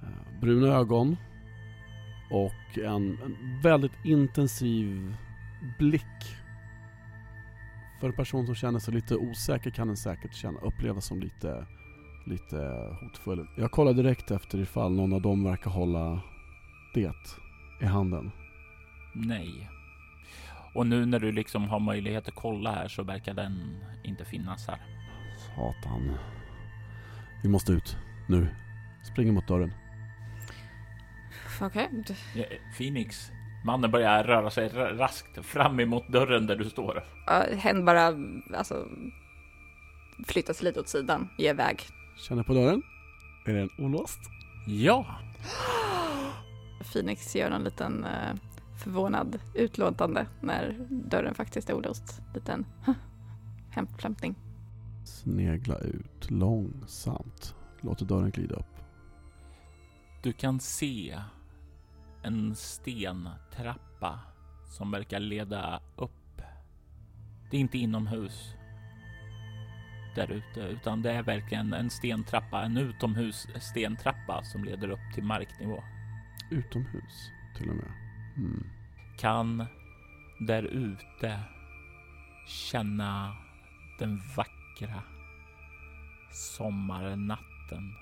Eh, 0.03 0.39
bruna 0.41 0.67
ögon 0.67 1.15
och 2.31 2.77
en, 2.77 3.17
en 3.23 3.61
väldigt 3.63 4.05
intensiv 4.05 5.15
blick. 5.79 6.38
För 7.99 8.07
en 8.07 8.13
person 8.15 8.45
som 8.45 8.55
känner 8.55 8.79
sig 8.79 8.93
lite 8.93 9.15
osäker 9.15 9.71
kan 9.71 9.87
den 9.87 9.97
säkert 9.97 10.33
känna, 10.33 10.59
upplevas 10.59 11.05
som 11.05 11.19
lite, 11.19 11.65
lite 12.25 12.57
hotfull. 13.01 13.47
Jag 13.55 13.71
kollar 13.71 13.93
direkt 13.93 14.31
efter 14.31 14.57
ifall 14.59 14.95
någon 14.95 15.13
av 15.13 15.21
dem 15.21 15.43
verkar 15.43 15.71
hålla 15.71 16.21
det 16.93 17.13
i 17.81 17.85
handen. 17.85 18.31
Nej. 19.13 19.69
Och 20.73 20.87
nu 20.87 21.05
när 21.05 21.19
du 21.19 21.31
liksom 21.31 21.69
har 21.69 21.79
möjlighet 21.79 22.27
att 22.27 22.35
kolla 22.35 22.71
här 22.71 22.87
så 22.87 23.03
verkar 23.03 23.33
den 23.33 23.77
inte 24.03 24.25
finnas 24.25 24.67
här. 24.67 24.79
Satan. 25.55 26.11
Vi 27.43 27.49
måste 27.49 27.71
ut. 27.71 27.97
Nu. 28.27 28.47
Springer 29.03 29.31
mot 29.31 29.47
dörren. 29.47 29.73
Okej. 31.61 31.89
Ja, 32.35 32.43
Phoenix, 32.77 33.31
mannen 33.65 33.91
börjar 33.91 34.23
röra 34.23 34.49
sig 34.49 34.69
ra- 34.69 34.97
raskt 34.97 35.45
fram 35.45 35.79
emot 35.79 36.07
dörren 36.07 36.47
där 36.47 36.55
du 36.55 36.69
står. 36.69 36.97
Uh, 36.97 37.57
hen 37.57 37.85
bara 37.85 38.13
alltså, 38.57 38.87
flyttar 40.27 40.53
sig 40.53 40.65
lite 40.65 40.79
åt 40.79 40.89
sidan, 40.89 41.29
ger 41.37 41.53
väg. 41.53 41.81
Känner 42.17 42.43
på 42.43 42.53
dörren. 42.53 42.81
Är 43.45 43.53
den 43.53 43.69
olåst? 43.77 44.19
Ja, 44.67 45.05
Phoenix 46.93 47.35
gör 47.35 47.51
en 47.51 47.63
liten 47.63 48.03
eh, 48.05 48.35
förvånad 48.83 49.39
utlåtande 49.55 50.27
när 50.41 50.87
dörren 50.89 51.33
faktiskt 51.35 51.69
är 51.69 51.73
olåst. 51.73 52.21
Liten 52.33 52.65
huh, 52.85 52.95
hämtflämtning. 53.69 54.35
Snegla 55.05 55.77
ut 55.77 56.31
långsamt. 56.31 57.55
Låter 57.81 58.05
dörren 58.05 58.31
glida 58.31 58.55
upp. 58.55 58.75
du 60.23 60.33
kan 60.33 60.59
se 60.59 61.19
en 62.23 62.55
stentrappa 62.55 64.19
som 64.65 64.91
verkar 64.91 65.19
leda 65.19 65.81
upp. 65.95 66.41
Det 67.51 67.57
är 67.57 67.61
inte 67.61 67.77
inomhus 67.77 68.55
där 70.15 70.31
ute, 70.31 70.59
utan 70.59 71.01
det 71.01 71.11
är 71.11 71.23
verkligen 71.23 71.73
en 71.73 71.89
stentrappa, 71.89 72.63
en 72.63 72.77
utomhus 72.77 73.47
stentrappa 73.59 74.43
som 74.43 74.63
leder 74.63 74.89
upp 74.89 75.13
till 75.15 75.23
marknivå. 75.23 75.83
Utomhus 76.51 77.31
till 77.57 77.69
och 77.69 77.75
med. 77.75 77.91
Mm. 78.37 78.65
kan 79.17 79.65
där 80.39 80.63
ute 80.63 81.39
känna 82.47 83.35
den 83.99 84.21
vackra 84.35 85.03
sommarnatten 86.31 87.93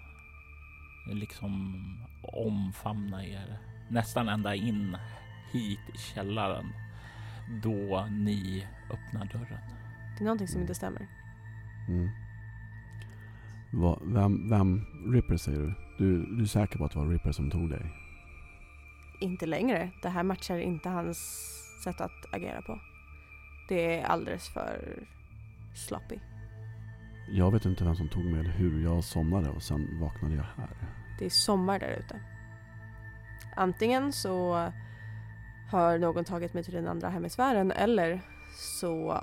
liksom 1.08 1.84
omfamna 2.22 3.26
er 3.26 3.58
nästan 3.90 4.30
ända 4.30 4.56
in 4.56 4.98
hit 5.52 5.80
i 5.94 5.98
källaren 5.98 6.74
då 7.64 8.08
ni 8.12 8.68
öppnar 8.90 9.26
dörren. 9.26 9.60
Det 10.18 10.24
är 10.24 10.26
någonting 10.26 10.48
som 10.48 10.62
inte 10.62 10.76
stämmer. 10.76 11.08
Mm. 11.88 12.10
Va, 13.72 14.00
vem, 14.04 14.50
vem, 14.50 14.86
Ripper 15.14 15.38
säger 15.38 15.60
du? 15.60 15.74
du? 15.98 16.36
Du 16.36 16.44
är 16.44 16.48
säker 16.48 16.78
på 16.78 16.86
att 16.86 16.92
det 16.92 17.00
var 17.00 17.08
Ripper 17.08 17.32
som 17.32 17.52
tog 17.52 17.70
dig? 17.70 17.92
Inte 19.20 19.46
längre. 19.46 19.92
Det 20.02 20.10
här 20.10 20.24
matchar 20.24 20.58
inte 20.58 20.90
hans 20.90 21.18
sätt 21.84 22.02
att 22.02 22.34
agera 22.34 22.62
på. 22.62 22.80
Det 23.70 24.00
är 24.00 24.06
alldeles 24.06 24.50
för 24.50 25.04
sloppy. 25.88 26.20
Jag 27.30 27.52
vet 27.52 27.66
inte 27.66 27.84
vem 27.84 27.96
som 27.96 28.10
tog 28.10 28.26
mig 28.26 28.40
eller 28.40 28.52
hur. 28.52 28.84
Jag 28.84 29.04
somnade 29.04 29.50
och 29.50 29.64
sen 29.64 30.00
vaknade 30.00 30.36
jag 30.36 30.44
här. 30.44 30.70
Det 31.20 31.26
är 31.26 31.30
sommar 31.30 31.80
där 31.80 32.04
ute. 32.06 32.20
Antingen 33.58 34.14
så 34.14 34.70
har 35.72 35.98
någon 35.98 36.26
tagit 36.26 36.54
mig 36.54 36.64
till 36.64 36.74
den 36.74 36.88
andra 36.88 37.10
hemisfären 37.10 37.72
eller 37.72 38.22
så 38.56 39.22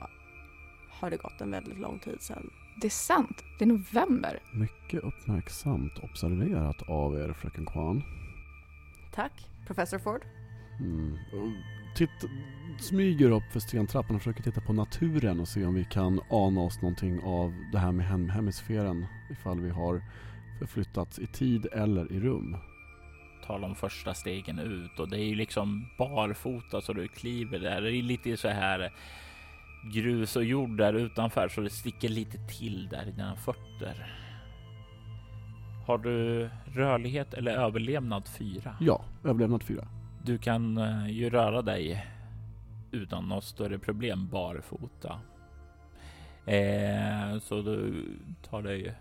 har 0.91 1.11
det 1.11 1.16
gått 1.16 1.41
en 1.41 1.51
väldigt 1.51 1.78
lång 1.78 1.99
tid 1.99 2.22
sedan. 2.22 2.51
Det 2.80 2.87
är 2.87 2.91
sant, 2.91 3.45
det 3.59 3.64
är 3.64 3.68
november. 3.68 4.41
Mycket 4.53 5.05
uppmärksamt 5.05 5.99
observerat 6.03 6.82
av 6.89 7.14
er, 7.14 7.32
fröken 7.32 7.66
Kwan. 7.66 8.03
Tack, 9.12 9.49
Professor 9.66 9.99
Ford. 9.99 10.24
Mm. 10.80 11.16
Titt, 11.97 12.24
smyger 12.80 13.30
upp 13.30 13.53
för 13.53 13.61
stentrappan 13.61 14.16
och 14.16 14.22
försöker 14.22 14.43
titta 14.43 14.61
på 14.61 14.72
naturen 14.72 15.41
och 15.41 15.49
se 15.49 15.64
om 15.64 15.74
vi 15.74 15.85
kan 15.85 16.20
ana 16.30 16.61
oss 16.61 16.82
någonting 16.82 17.20
av 17.24 17.55
det 17.72 17.78
här 17.78 17.93
med 17.93 18.07
hem 18.07 18.28
hemisfären. 18.28 19.07
Ifall 19.30 19.61
vi 19.61 19.70
har 19.70 20.03
förflyttats 20.59 21.18
i 21.18 21.26
tid 21.26 21.66
eller 21.72 22.12
i 22.12 22.20
rum. 22.20 22.57
Tar 23.47 23.59
de 23.59 23.74
första 23.74 24.14
stegen 24.14 24.59
ut 24.59 25.01
och 25.01 25.09
det 25.09 25.18
är 25.18 25.24
ju 25.24 25.34
liksom 25.34 25.86
barfota 25.99 26.80
så 26.80 26.92
du 26.92 27.09
kliver 27.09 27.59
där. 27.59 27.80
Det 27.80 27.97
är 27.97 28.03
lite 28.03 28.36
så 28.36 28.49
här 28.49 28.92
grus 29.92 30.36
och 30.36 30.45
jord 30.45 30.76
där 30.76 30.95
utanför 30.95 31.49
så 31.49 31.61
det 31.61 31.70
sticker 31.70 32.09
lite 32.09 32.38
till 32.38 32.88
där 32.88 33.07
i 33.09 33.11
dina 33.11 33.36
fötter. 33.36 34.07
Har 35.86 35.99
du 35.99 36.51
rörlighet 36.66 37.34
eller 37.34 37.53
överlevnad 37.53 38.28
4? 38.28 38.76
Ja, 38.80 39.05
överlevnad 39.24 39.62
fyra. 39.62 39.88
Du 40.22 40.38
kan 40.38 40.78
eh, 40.78 41.07
ju 41.11 41.30
röra 41.30 41.62
dig 41.62 42.07
utan 42.90 43.28
något 43.28 43.45
större 43.45 43.78
problem 43.78 44.28
barfota. 44.28 45.20
Eh, 46.47 47.38
så 47.38 47.62
du 47.62 48.07
tar 48.51 48.62
dig 48.62 48.95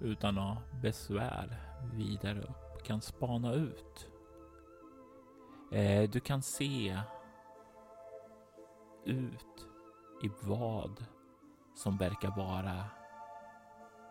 utan 0.00 0.34
något 0.34 0.58
besvär 0.82 1.56
vidare 1.94 2.38
upp, 2.38 2.69
kan 2.82 3.00
spana 3.00 3.54
ut. 3.54 4.08
Eh, 5.72 6.10
du 6.10 6.20
kan 6.20 6.42
se 6.42 7.00
ut 9.04 9.66
i 10.22 10.30
vad 10.42 11.04
som 11.74 11.96
verkar 11.96 12.36
vara 12.36 12.84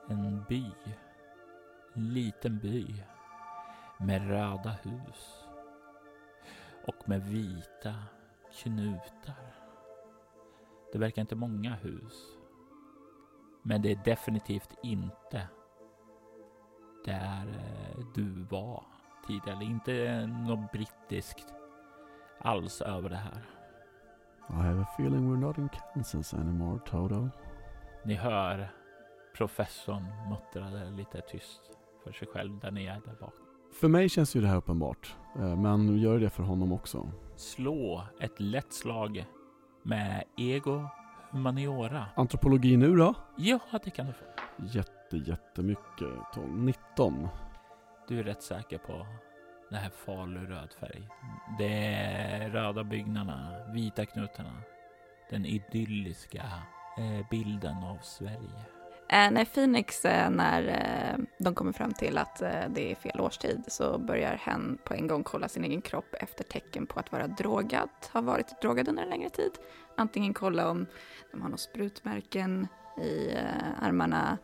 en 0.09 0.43
by. 0.49 0.65
En 1.93 2.13
liten 2.13 2.59
by 2.59 3.03
med 3.97 4.27
röda 4.27 4.69
hus 4.69 5.45
och 6.85 7.09
med 7.09 7.23
vita 7.23 7.95
knutar. 8.51 9.55
Det 10.91 10.97
verkar 10.97 11.21
inte 11.21 11.35
många 11.35 11.75
hus. 11.75 12.37
Men 13.61 13.81
det 13.81 13.91
är 13.91 14.03
definitivt 14.05 14.77
inte 14.83 15.47
där 17.05 17.47
eh, 17.47 17.78
du 18.15 18.43
var 18.43 18.83
tidigare. 19.27 19.63
Inte 19.63 20.25
något 20.27 20.71
brittiskt 20.71 21.53
alls 22.39 22.81
över 22.81 23.09
det 23.09 23.15
här. 23.15 23.45
I 24.49 24.53
have 24.53 24.81
a 24.81 24.87
feeling 24.97 25.31
we're 25.33 25.39
not 25.39 25.57
in 25.57 25.69
Kansas 25.93 26.33
anymore, 26.33 26.79
Toto. 26.85 27.29
Ni 28.05 28.13
hör 28.15 28.69
professorn 29.37 30.05
muttra 30.29 30.69
lite 30.89 31.21
tyst 31.21 31.61
för 32.03 32.11
sig 32.11 32.27
själv 32.27 32.59
där 32.59 32.71
nere 32.71 33.01
där 33.05 33.15
bak. 33.19 33.33
För 33.79 33.87
mig 33.87 34.09
känns 34.09 34.35
ju 34.35 34.41
det 34.41 34.47
här 34.47 34.55
uppenbart. 34.57 35.15
eh, 35.35 35.55
Men 35.55 35.97
gör 35.97 36.19
det 36.19 36.29
för 36.29 36.43
honom 36.43 36.71
också. 36.73 37.11
Slå 37.35 38.03
ett 38.19 38.39
lätt 38.39 38.73
slag 38.73 39.25
med 39.83 40.23
ego 40.37 40.85
humaniora. 41.31 42.05
Antropologi 42.15 42.77
nu 42.77 42.95
då? 42.95 43.13
Ja, 43.37 43.59
det 43.83 43.89
kan 43.89 44.05
du 44.05 44.13
få. 44.13 44.25
Jätte, 44.57 45.17
jättemycket. 45.17 46.09
Tom. 46.33 46.65
19. 46.65 47.27
Du 48.09 48.19
är 48.19 48.23
rätt 48.23 48.43
säker 48.43 48.77
på 48.77 49.07
den 49.69 49.79
här 49.79 49.89
faluröd 49.89 50.73
färg. 50.79 51.09
Det 51.57 51.93
är 51.93 52.49
röda 52.49 52.83
byggnaderna, 52.83 53.71
vita 53.73 54.05
knutarna. 54.05 54.61
Den 55.29 55.45
idylliska 55.45 56.43
eh, 56.97 57.29
bilden 57.29 57.77
av 57.77 57.97
Sverige. 58.01 58.65
Äh, 59.09 59.31
när 59.31 59.45
Phoenix, 59.45 60.05
eh, 60.05 60.29
när 60.29 61.17
de 61.39 61.55
kommer 61.55 61.71
fram 61.71 61.93
till 61.93 62.17
att 62.17 62.39
det 62.69 62.91
är 62.91 62.95
fel 62.95 63.19
årstid 63.19 63.63
så 63.67 63.97
börjar 63.97 64.35
hen 64.35 64.77
på 64.83 64.93
en 64.93 65.07
gång 65.07 65.23
kolla 65.23 65.47
sin 65.47 65.63
egen 65.63 65.81
kropp 65.81 66.13
efter 66.13 66.43
tecken 66.43 66.87
på 66.87 66.99
att 66.99 67.11
vara 67.11 67.27
drogad, 67.27 67.89
har 68.11 68.21
varit 68.21 68.61
drogad 68.61 68.87
under 68.87 69.03
en 69.03 69.09
längre 69.09 69.29
tid. 69.29 69.51
Antingen 69.97 70.33
kolla 70.33 70.69
om 70.69 70.85
de 71.31 71.41
har 71.41 71.49
några 71.49 71.57
sprutmärken 71.57 72.67
i 72.97 73.35
armarna. 73.81 74.37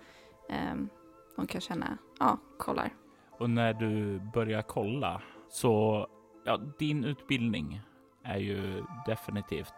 De 1.35 1.47
kan 1.47 1.61
känna, 1.61 1.97
ja, 2.19 2.37
kollar. 2.57 3.04
Och 3.37 3.49
när 3.49 3.73
du 3.73 4.19
börjar 4.19 4.61
kolla 4.61 5.21
så, 5.49 6.07
ja, 6.45 6.59
din 6.79 7.03
utbildning 7.03 7.81
är 8.23 8.37
ju 8.37 8.83
definitivt 9.05 9.73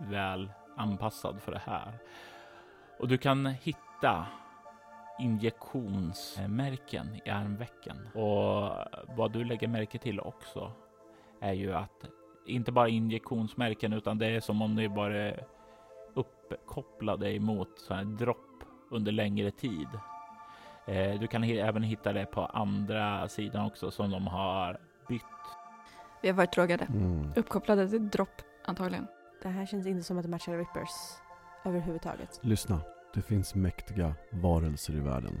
väl 0.00 0.50
anpassad 0.76 1.40
för 1.40 1.52
det 1.52 1.62
här. 1.64 1.98
Och 2.98 3.08
du 3.08 3.18
kan 3.18 3.46
hitta 3.46 4.26
injektionsmärken 5.18 7.06
i 7.24 7.30
armvecken. 7.30 8.08
Och 8.14 8.72
vad 9.16 9.32
du 9.32 9.44
lägger 9.44 9.68
märke 9.68 9.98
till 9.98 10.20
också 10.20 10.72
är 11.40 11.52
ju 11.52 11.74
att 11.74 12.04
inte 12.46 12.72
bara 12.72 12.88
injektionsmärken 12.88 13.92
utan 13.92 14.18
det 14.18 14.26
är 14.26 14.40
som 14.40 14.62
om 14.62 14.76
det 14.76 14.88
bara 14.88 15.32
uppkopplade 16.14 17.34
emot 17.34 17.78
så 17.78 17.94
här 17.94 18.04
dropp 18.04 18.64
under 18.90 19.12
längre 19.12 19.50
tid. 19.50 19.88
Eh, 20.90 21.20
du 21.20 21.26
kan 21.26 21.44
även 21.44 21.82
hitta 21.82 22.12
det 22.12 22.26
på 22.26 22.40
andra 22.40 23.28
sidan 23.28 23.66
också 23.66 23.90
som 23.90 24.10
de 24.10 24.26
har 24.26 24.78
bytt. 25.08 25.22
Vi 26.22 26.28
har 26.28 26.36
varit 26.36 26.52
drogade. 26.52 26.84
Mm. 26.84 27.32
Uppkopplade 27.36 27.88
till 27.88 28.08
dropp 28.08 28.42
antagligen. 28.64 29.06
Det 29.42 29.48
här 29.48 29.66
känns 29.66 29.86
inte 29.86 30.04
som 30.04 30.18
att 30.18 30.22
det 30.22 30.28
matchar 30.28 30.58
Rippers 30.58 30.90
överhuvudtaget. 31.64 32.40
Lyssna, 32.42 32.80
det 33.14 33.22
finns 33.22 33.54
mäktiga 33.54 34.14
varelser 34.30 34.94
i 34.94 35.00
världen. 35.00 35.40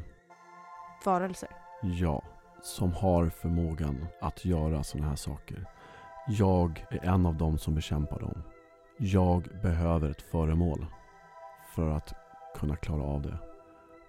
Varelser. 1.04 1.48
Ja, 1.82 2.22
som 2.62 2.92
har 2.92 3.28
förmågan 3.28 4.06
att 4.20 4.44
göra 4.44 4.82
sådana 4.82 5.08
här 5.08 5.16
saker. 5.16 5.64
Jag 6.28 6.86
är 6.90 7.04
en 7.04 7.26
av 7.26 7.34
dem 7.34 7.58
som 7.58 7.74
bekämpar 7.74 8.20
dem. 8.20 8.42
Jag 8.98 9.48
behöver 9.62 10.10
ett 10.10 10.22
föremål 10.22 10.86
för 11.74 11.90
att 11.90 12.12
kunna 12.54 12.76
klara 12.76 13.02
av 13.02 13.22
det. 13.22 13.49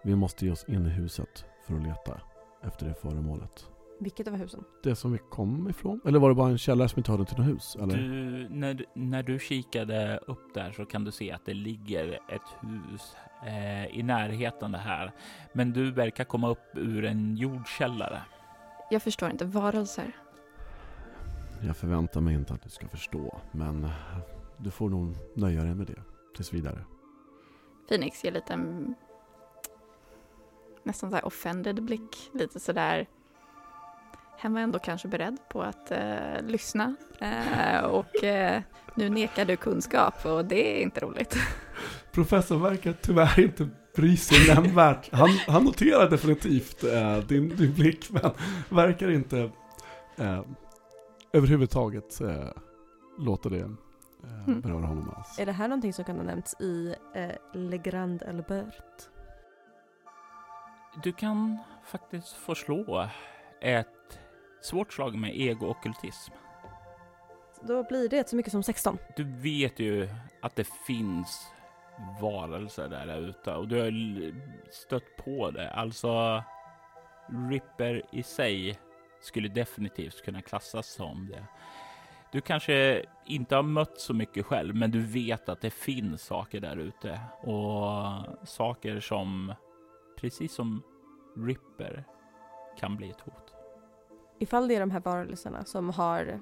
Vi 0.04 0.16
måste 0.16 0.46
ge 0.46 0.52
oss 0.52 0.64
in 0.68 0.86
i 0.86 0.90
huset 0.90 1.46
för 1.68 1.76
att 1.76 1.84
leta 1.84 2.22
efter 2.62 2.86
det 2.88 2.94
föremålet. 2.94 3.68
Vilket 4.00 4.28
av 4.28 4.36
husen? 4.36 4.64
Det 4.84 4.96
som 4.96 5.12
vi 5.12 5.18
kom 5.30 5.70
ifrån? 5.70 6.02
Eller 6.06 6.20
var 6.20 6.30
det 6.30 6.36
bara 6.36 6.50
en 6.50 6.58
källare 6.58 6.90
som 6.90 7.00
inte 7.00 7.12
hörde 7.12 7.26
till 7.26 7.38
något 7.38 7.48
hus? 7.48 7.76
Eller? 7.82 7.98
Du, 7.98 8.48
när, 8.50 8.74
du- 8.74 8.86
när 8.96 9.24
du 9.24 9.40
kikade 9.40 10.18
upp 10.28 10.54
där 10.54 10.72
så 10.72 10.86
kan 10.86 11.04
du 11.04 11.12
se 11.12 11.32
att 11.32 11.46
det 11.46 11.54
ligger 11.54 12.14
ett 12.30 12.42
hus 12.62 13.16
eh, 13.48 13.86
i 14.00 14.04
närheten 14.04 14.72
det 14.72 14.78
här. 14.78 15.12
Men 15.54 15.74
du 15.74 15.92
verkar 15.92 16.24
komma 16.24 16.50
upp 16.50 16.64
ur 16.74 17.06
en 17.06 17.36
jordkällare. 17.38 18.22
Jag 18.92 19.02
förstår 19.04 19.30
inte. 19.30 19.46
Varelser. 19.46 20.16
Jag 21.62 21.78
förväntar 21.78 22.22
mig 22.22 22.36
inte 22.36 22.54
att 22.54 22.62
du 22.62 22.70
ska 22.70 22.88
förstå, 22.88 23.38
men 23.52 23.90
du 24.58 24.72
får 24.72 24.90
nog 24.90 25.16
nöja 25.36 25.64
dig 25.64 25.76
med 25.76 25.88
det 25.88 26.02
tills 26.36 26.54
vidare. 26.54 26.80
Phoenix 27.90 28.24
ger 28.24 28.32
lite 28.32 28.54
en 28.54 28.96
nästan 30.84 31.10
så 31.10 31.16
här 31.16 31.26
offended 31.26 31.84
blick. 31.84 32.30
Lite 32.34 32.60
sådär. 32.60 33.08
Han 34.40 34.54
var 34.54 34.62
ändå 34.62 34.80
kanske 34.80 35.08
beredd 35.08 35.38
på 35.50 35.62
att 35.62 35.92
eh, 35.92 36.42
lyssna. 36.44 36.96
Eh, 37.20 37.84
och 37.84 38.24
eh, 38.24 38.62
nu 38.96 39.10
nekar 39.10 39.46
du 39.46 39.58
kunskap 39.58 40.26
och 40.26 40.46
det 40.46 40.78
är 40.80 40.82
inte 40.82 41.00
roligt. 41.00 41.36
Professorn 42.12 42.62
verkar 42.62 42.94
tyvärr 43.02 43.40
inte 43.40 43.70
bry 43.96 44.18
sig 44.18 44.56
nämnvärt. 44.56 45.12
Han, 45.14 45.30
han 45.48 45.64
noterar 45.64 46.10
definitivt 46.10 46.84
eh, 46.84 47.18
din, 47.18 47.56
din 47.56 47.74
blick, 47.74 48.10
men 48.10 48.32
verkar 48.70 49.10
inte 49.12 49.52
eh, 50.18 50.42
överhuvudtaget 51.34 52.22
eh, 52.22 52.48
låta 53.20 53.50
det 53.50 53.60
eh, 53.60 53.70
Mm. 54.48 54.62
beröra 54.62 54.86
honom 54.86 55.10
alls. 55.18 55.40
Är 55.40 55.46
det 55.46 55.52
här 55.52 55.68
någonting 55.68 55.94
som 55.94 56.06
kan 56.06 56.16
ha 56.16 56.24
nämnts 56.24 56.56
i 56.62 56.96
eh, 57.16 57.60
Le 57.60 57.78
Grand 57.78 58.24
Albert? 58.24 59.10
Du 60.96 61.12
kan 61.12 61.58
faktiskt 61.86 62.34
få 62.34 62.56
slå 62.56 63.10
ett 63.62 64.20
svårt 64.62 64.94
slag 64.94 65.16
med 65.16 65.36
ego-ockultism. 65.36 66.32
Då 67.62 67.84
blir 67.84 68.10
det 68.10 68.30
så 68.30 68.36
mycket 68.36 68.52
som 68.52 68.64
16. 68.64 68.98
Du 69.16 69.24
vet 69.24 69.80
ju 69.80 70.10
att 70.42 70.56
det 70.56 70.68
finns 70.88 71.54
varelser 72.22 72.88
där 72.88 73.18
ute 73.18 73.54
och 73.54 73.68
du 73.68 73.82
har 73.82 73.92
stött 74.72 75.18
på 75.26 75.52
det. 75.52 75.72
Alltså, 75.72 76.44
Ripper 77.50 78.02
i 78.12 78.24
sig 78.24 78.80
skulle 79.22 79.48
definitivt 79.48 80.26
kunna 80.26 80.42
klassas 80.42 80.88
som 80.88 81.28
det. 81.28 81.46
Du 82.32 82.42
kanske 82.42 83.06
inte 83.26 83.56
har 83.56 83.64
mött 83.64 84.00
så 84.00 84.14
mycket 84.14 84.46
själv, 84.46 84.76
men 84.76 84.92
du 84.92 85.00
vet 85.00 85.50
att 85.50 85.62
det 85.62 85.70
finns 85.70 86.22
saker 86.22 86.60
där 86.60 86.78
ute 86.78 87.20
och 87.40 88.48
saker 88.48 89.00
som, 89.00 89.54
precis 90.22 90.54
som 90.54 90.82
Ripper, 91.36 92.04
kan 92.80 92.98
bli 92.98 93.10
ett 93.10 93.22
hot. 93.22 93.54
Ifall 94.40 94.68
det 94.68 94.76
är 94.76 94.80
de 94.80 94.92
här 94.92 95.00
varelserna 95.00 95.66
som 95.66 95.90
har 95.90 96.40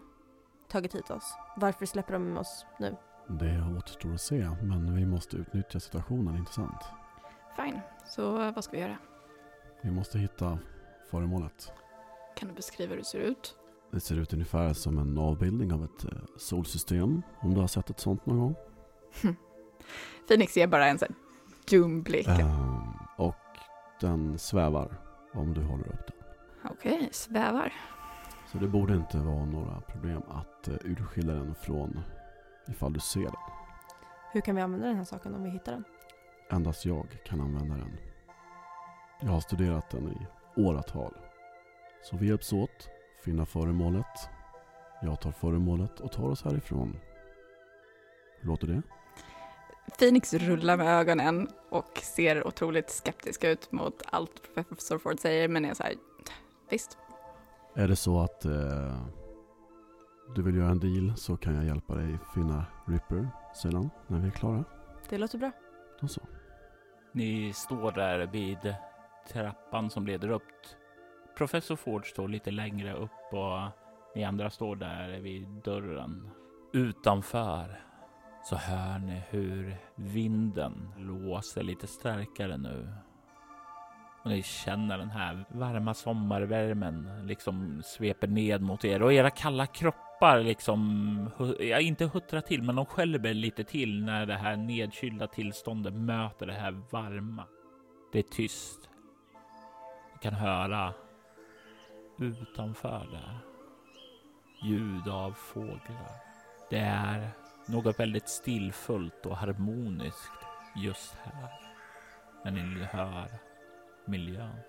tagit 0.67 0.95
hit 0.95 1.09
oss, 1.09 1.33
varför 1.57 1.85
släpper 1.85 2.13
de 2.13 2.37
oss 2.37 2.65
nu? 2.79 2.95
Det 3.27 3.77
återstår 3.77 4.13
att 4.13 4.21
se, 4.21 4.49
men 4.61 4.95
vi 4.95 5.05
måste 5.05 5.37
utnyttja 5.37 5.79
situationen, 5.79 6.37
inte 6.37 6.53
sant? 6.53 6.83
Fine, 7.55 7.79
så 8.05 8.51
vad 8.51 8.63
ska 8.63 8.77
vi 8.77 8.81
göra? 8.81 8.97
Vi 9.81 9.91
måste 9.91 10.19
hitta 10.19 10.59
föremålet. 11.11 11.71
Kan 12.35 12.49
du 12.49 12.55
beskriva 12.55 12.89
hur 12.89 12.97
det 12.97 13.05
ser 13.05 13.19
ut? 13.19 13.55
Det 13.91 13.99
ser 13.99 14.19
ut 14.19 14.33
ungefär 14.33 14.73
som 14.73 14.97
en 14.97 15.17
avbildning 15.17 15.73
av 15.73 15.83
ett 15.83 16.03
eh, 16.03 16.19
solsystem, 16.37 17.21
om 17.39 17.53
du 17.53 17.59
har 17.59 17.67
sett 17.67 17.89
ett 17.89 17.99
sånt 17.99 18.25
någon 18.25 18.39
gång. 18.39 18.55
Phoenix 20.27 20.57
ger 20.57 20.67
bara 20.67 20.87
en 20.87 20.99
sån 20.99 21.15
dum 21.69 22.01
blick. 22.01 22.27
Och 22.27 22.78
den 23.99 24.37
svävar 24.39 24.97
om 25.33 25.53
du 25.53 25.63
håller 25.63 25.87
upp 25.87 26.07
den. 26.07 26.15
Okej, 26.71 27.09
svävar. 27.11 27.73
Så 28.51 28.57
det 28.57 28.67
borde 28.67 28.95
inte 28.95 29.17
vara 29.17 29.45
några 29.45 29.81
problem 29.81 30.21
att 30.27 30.67
uh, 30.67 30.75
urskilja 30.83 31.33
den 31.33 31.55
från 31.55 31.99
ifall 32.67 32.93
du 32.93 32.99
ser 32.99 33.23
den. 33.23 33.35
Hur 34.31 34.41
kan 34.41 34.55
vi 34.55 34.61
använda 34.61 34.87
den 34.87 34.95
här 34.95 35.03
saken 35.03 35.35
om 35.35 35.43
vi 35.43 35.49
hittar 35.49 35.71
den? 35.71 35.83
Endast 36.49 36.85
jag 36.85 37.17
kan 37.25 37.41
använda 37.41 37.75
den. 37.75 37.97
Jag 39.21 39.29
har 39.29 39.39
studerat 39.39 39.89
den 39.89 40.09
i 40.09 40.27
åratal. 40.61 41.13
Så 42.03 42.17
vi 42.17 42.27
hjälps 42.27 42.53
åt, 42.53 42.89
finna 43.23 43.45
föremålet. 43.45 44.29
Jag 45.01 45.21
tar 45.21 45.31
föremålet 45.31 45.99
och 45.99 46.11
tar 46.11 46.29
oss 46.29 46.43
härifrån. 46.43 46.99
Hur 48.39 48.47
låter 48.47 48.67
det? 48.67 48.81
Phoenix 49.89 50.33
rullar 50.33 50.77
med 50.77 50.99
ögonen 50.99 51.47
och 51.69 51.97
ser 52.03 52.47
otroligt 52.47 52.89
skeptisk 52.89 53.43
ut 53.43 53.71
mot 53.71 54.03
allt 54.05 54.53
professor 54.55 54.97
Ford 54.97 55.19
säger, 55.19 55.47
men 55.47 55.65
är 55.65 55.73
så 55.73 55.83
här, 55.83 55.93
visst, 56.69 56.97
Är 57.73 57.87
det 57.87 57.95
så 57.95 58.19
att 58.19 58.45
eh, 58.45 59.03
du 60.35 60.41
vill 60.43 60.55
göra 60.55 60.69
en 60.69 60.79
deal 60.79 61.17
så 61.17 61.37
kan 61.37 61.55
jag 61.55 61.65
hjälpa 61.65 61.95
dig 61.95 62.17
finna 62.33 62.65
Ripper 62.87 63.27
sedan 63.55 63.89
när 64.07 64.19
vi 64.19 64.27
är 64.27 64.31
klara. 64.31 64.63
Det 65.09 65.17
låter 65.17 65.37
bra. 65.37 65.51
Då 66.01 66.07
så. 66.07 66.21
Ni 67.11 67.53
står 67.53 67.91
där 67.91 68.27
vid 68.27 68.75
trappan 69.33 69.89
som 69.89 70.05
leder 70.05 70.29
upp. 70.29 70.43
Professor 71.37 71.75
Ford 71.75 72.09
står 72.09 72.27
lite 72.27 72.51
längre 72.51 72.93
upp 72.93 73.33
och 73.33 73.59
ni 74.15 74.23
andra 74.23 74.49
står 74.49 74.75
där 74.75 75.19
vid 75.19 75.47
dörren. 75.47 76.29
Utanför 76.73 77.88
så 78.43 78.55
hör 78.55 78.99
ni 78.99 79.21
hur 79.29 79.77
vinden 79.95 80.89
låser 80.97 81.63
lite 81.63 81.87
starkare 81.87 82.57
nu. 82.57 82.93
Och 84.23 84.29
ni 84.29 84.43
känner 84.43 84.97
den 84.97 85.09
här 85.09 85.45
varma 85.49 85.93
sommarvärmen 85.93 87.27
liksom 87.27 87.81
sveper 87.85 88.27
ned 88.27 88.61
mot 88.61 88.85
er 88.85 89.01
och 89.01 89.13
era 89.13 89.29
kalla 89.29 89.65
kroppar 89.65 90.39
liksom, 90.39 91.29
ja 91.59 91.79
inte 91.79 92.05
huttrar 92.05 92.41
till, 92.41 92.63
men 92.63 92.75
de 92.75 92.85
skälver 92.85 93.33
lite 93.33 93.63
till 93.63 94.03
när 94.03 94.25
det 94.25 94.35
här 94.35 94.57
nedkylda 94.57 95.27
tillståndet 95.27 95.93
möter 95.93 96.45
det 96.45 96.53
här 96.53 96.81
varma. 96.91 97.45
Det 98.11 98.19
är 98.19 98.23
tyst. 98.23 98.89
Ni 100.13 100.19
kan 100.21 100.33
höra 100.33 100.93
utanför 102.19 103.07
där 103.11 103.39
ljud 104.63 105.07
av 105.07 105.31
fåglar. 105.31 106.11
Det 106.69 106.79
är 106.79 107.29
något 107.69 107.99
väldigt 107.99 108.29
stillfullt 108.29 109.25
och 109.25 109.37
harmoniskt 109.37 110.31
just 110.75 111.15
här 111.23 111.49
när 112.43 112.51
ni 112.51 112.83
hör 112.83 113.27
miljön. 114.05 114.59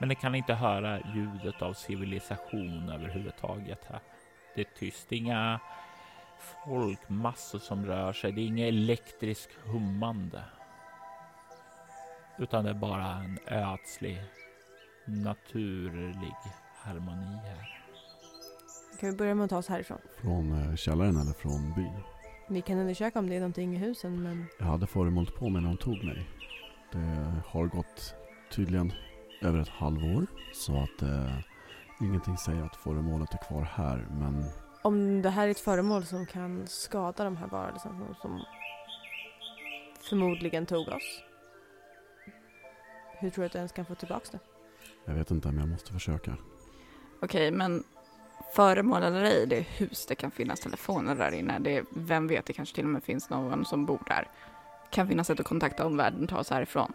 Men 0.00 0.08
ni 0.08 0.14
kan 0.14 0.34
inte 0.34 0.54
höra 0.54 1.00
ljudet 1.14 1.62
av 1.62 1.72
civilisation 1.72 2.88
överhuvudtaget 2.88 3.84
här. 3.84 4.00
Det 4.54 4.60
är 4.60 4.66
tyst. 4.78 5.08
Det 5.08 5.14
är 5.14 5.18
inga 5.18 5.60
folkmassor 6.64 7.58
som 7.58 7.86
rör 7.86 8.12
sig. 8.12 8.32
Det 8.32 8.40
är 8.40 8.46
inget 8.46 8.68
elektriskt 8.68 9.54
hummande. 9.64 10.42
Utan 12.38 12.64
det 12.64 12.70
är 12.70 12.74
bara 12.74 13.06
en 13.06 13.38
ödslig, 13.46 14.22
naturlig 15.04 16.34
harmoni 16.76 17.36
här. 17.36 17.80
Kan 19.00 19.10
vi 19.10 19.16
börja 19.16 19.34
med 19.34 19.44
att 19.44 19.50
ta 19.50 19.58
oss 19.58 19.68
härifrån? 19.68 19.98
Från 20.16 20.52
eh, 20.52 20.76
källaren 20.76 21.16
eller 21.16 21.32
från 21.32 21.74
byn? 21.74 22.02
Vi 22.52 22.62
kan 22.62 22.78
undersöka 22.78 23.18
om 23.18 23.28
det 23.28 23.36
är 23.36 23.40
någonting 23.40 23.74
i 23.74 23.78
husen, 23.78 24.22
men 24.22 24.46
Jag 24.58 24.66
hade 24.66 24.86
föremålet 24.86 25.34
på 25.34 25.48
mig 25.48 25.62
när 25.62 25.68
hon 25.68 25.76
tog 25.76 26.04
mig. 26.04 26.28
Det 26.92 27.34
har 27.46 27.66
gått 27.66 28.14
tydligen 28.52 28.92
över 29.42 29.58
ett 29.58 29.68
halvår. 29.68 30.26
Så 30.54 30.82
att 30.82 31.02
eh, 31.02 31.38
ingenting 32.00 32.36
säger 32.36 32.62
att 32.62 32.76
föremålet 32.76 33.34
är 33.34 33.38
kvar 33.38 33.62
här. 33.62 34.06
Men 34.10 34.44
om 34.82 35.22
det 35.22 35.30
här 35.30 35.46
är 35.46 35.50
ett 35.50 35.60
föremål 35.60 36.04
som 36.04 36.26
kan 36.26 36.66
skada 36.66 37.24
de 37.24 37.36
här 37.36 37.46
varelserna 37.46 38.14
som, 38.22 38.44
förmodligen 40.00 40.66
tog 40.66 40.88
oss. 40.88 41.22
Hur 43.18 43.30
tror 43.30 43.42
du 43.42 43.46
att 43.46 43.52
du 43.52 43.58
ens 43.58 43.72
kan 43.72 43.84
få 43.84 43.94
tillbaka 43.94 44.26
det? 44.32 44.38
jag 45.04 45.14
vet 45.14 45.30
inte 45.30 45.48
om 45.48 45.58
jag 45.58 45.68
måste 45.68 45.92
försöka. 45.92 46.36
okej, 47.22 47.50
men 47.50 47.84
föremål 48.52 49.02
eller 49.02 49.24
ej, 49.24 49.46
det 49.46 49.56
är 49.56 49.62
hus, 49.62 50.06
det 50.06 50.14
kan 50.14 50.30
finnas 50.30 50.60
telefoner 50.60 51.14
där 51.14 51.32
inne, 51.32 51.58
det 51.58 51.76
är, 51.76 51.84
vem 51.96 52.26
vet, 52.26 52.46
det 52.46 52.52
kanske 52.52 52.74
till 52.74 52.84
och 52.84 52.90
med 52.90 53.04
finns 53.04 53.30
någon 53.30 53.64
som 53.64 53.86
bor 53.86 54.02
där. 54.06 54.28
Kan 54.90 55.08
finnas 55.08 55.26
sätt 55.26 55.40
att 55.40 55.46
kontakta 55.46 55.86
omvärlden, 55.86 56.26
ta 56.26 56.38
oss 56.38 56.50
härifrån. 56.50 56.92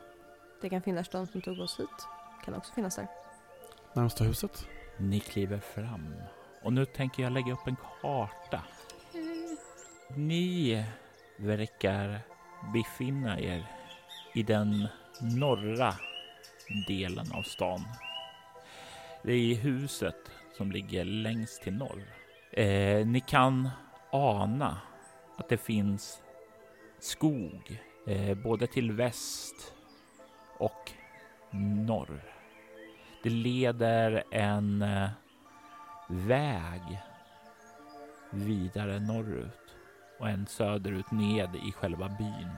Det 0.61 0.69
kan 0.69 0.81
finnas 0.81 1.09
de 1.09 1.27
som 1.27 1.41
tog 1.41 1.59
oss 1.59 1.79
hit. 1.79 2.07
kan 2.45 2.53
också 2.53 2.73
finnas 2.73 2.95
där. 2.95 3.07
Närmsta 3.93 4.23
huset? 4.23 4.67
Ni 4.97 5.19
kliver 5.19 5.59
fram 5.59 6.13
och 6.63 6.73
nu 6.73 6.85
tänker 6.85 7.23
jag 7.23 7.31
lägga 7.31 7.53
upp 7.53 7.67
en 7.67 7.75
karta. 8.01 8.61
Ni 10.15 10.85
verkar 11.37 12.21
befinna 12.73 13.39
er 13.39 13.65
i 14.33 14.43
den 14.43 14.87
norra 15.21 15.93
delen 16.87 17.31
av 17.33 17.43
stan. 17.43 17.83
Det 19.23 19.33
är 19.33 19.55
huset 19.55 20.15
som 20.57 20.71
ligger 20.71 21.05
längst 21.05 21.61
till 21.61 21.73
norr. 21.73 22.03
Eh, 22.51 23.07
ni 23.07 23.19
kan 23.19 23.69
ana 24.11 24.77
att 25.35 25.49
det 25.49 25.57
finns 25.57 26.21
skog 26.99 27.81
eh, 28.07 28.37
både 28.37 28.67
till 28.67 28.91
väst 28.91 29.73
och 30.57 30.91
norr. 31.85 32.23
Det 33.23 33.29
leder 33.29 34.23
en 34.31 34.81
eh, 34.81 35.09
väg 36.07 37.01
vidare 38.29 38.99
norrut 38.99 39.75
och 40.19 40.29
en 40.29 40.47
söderut 40.47 41.11
ned 41.11 41.49
i 41.55 41.71
själva 41.71 42.09
byn. 42.09 42.51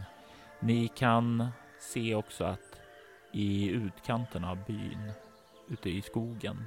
Ni 0.60 0.88
kan 0.88 1.48
se 1.80 2.16
också 2.16 2.44
att 2.44 2.82
i 3.32 3.68
utkanten 3.68 4.44
av 4.44 4.66
byn, 4.68 5.12
ute 5.68 5.90
i 5.90 6.02
skogen, 6.02 6.66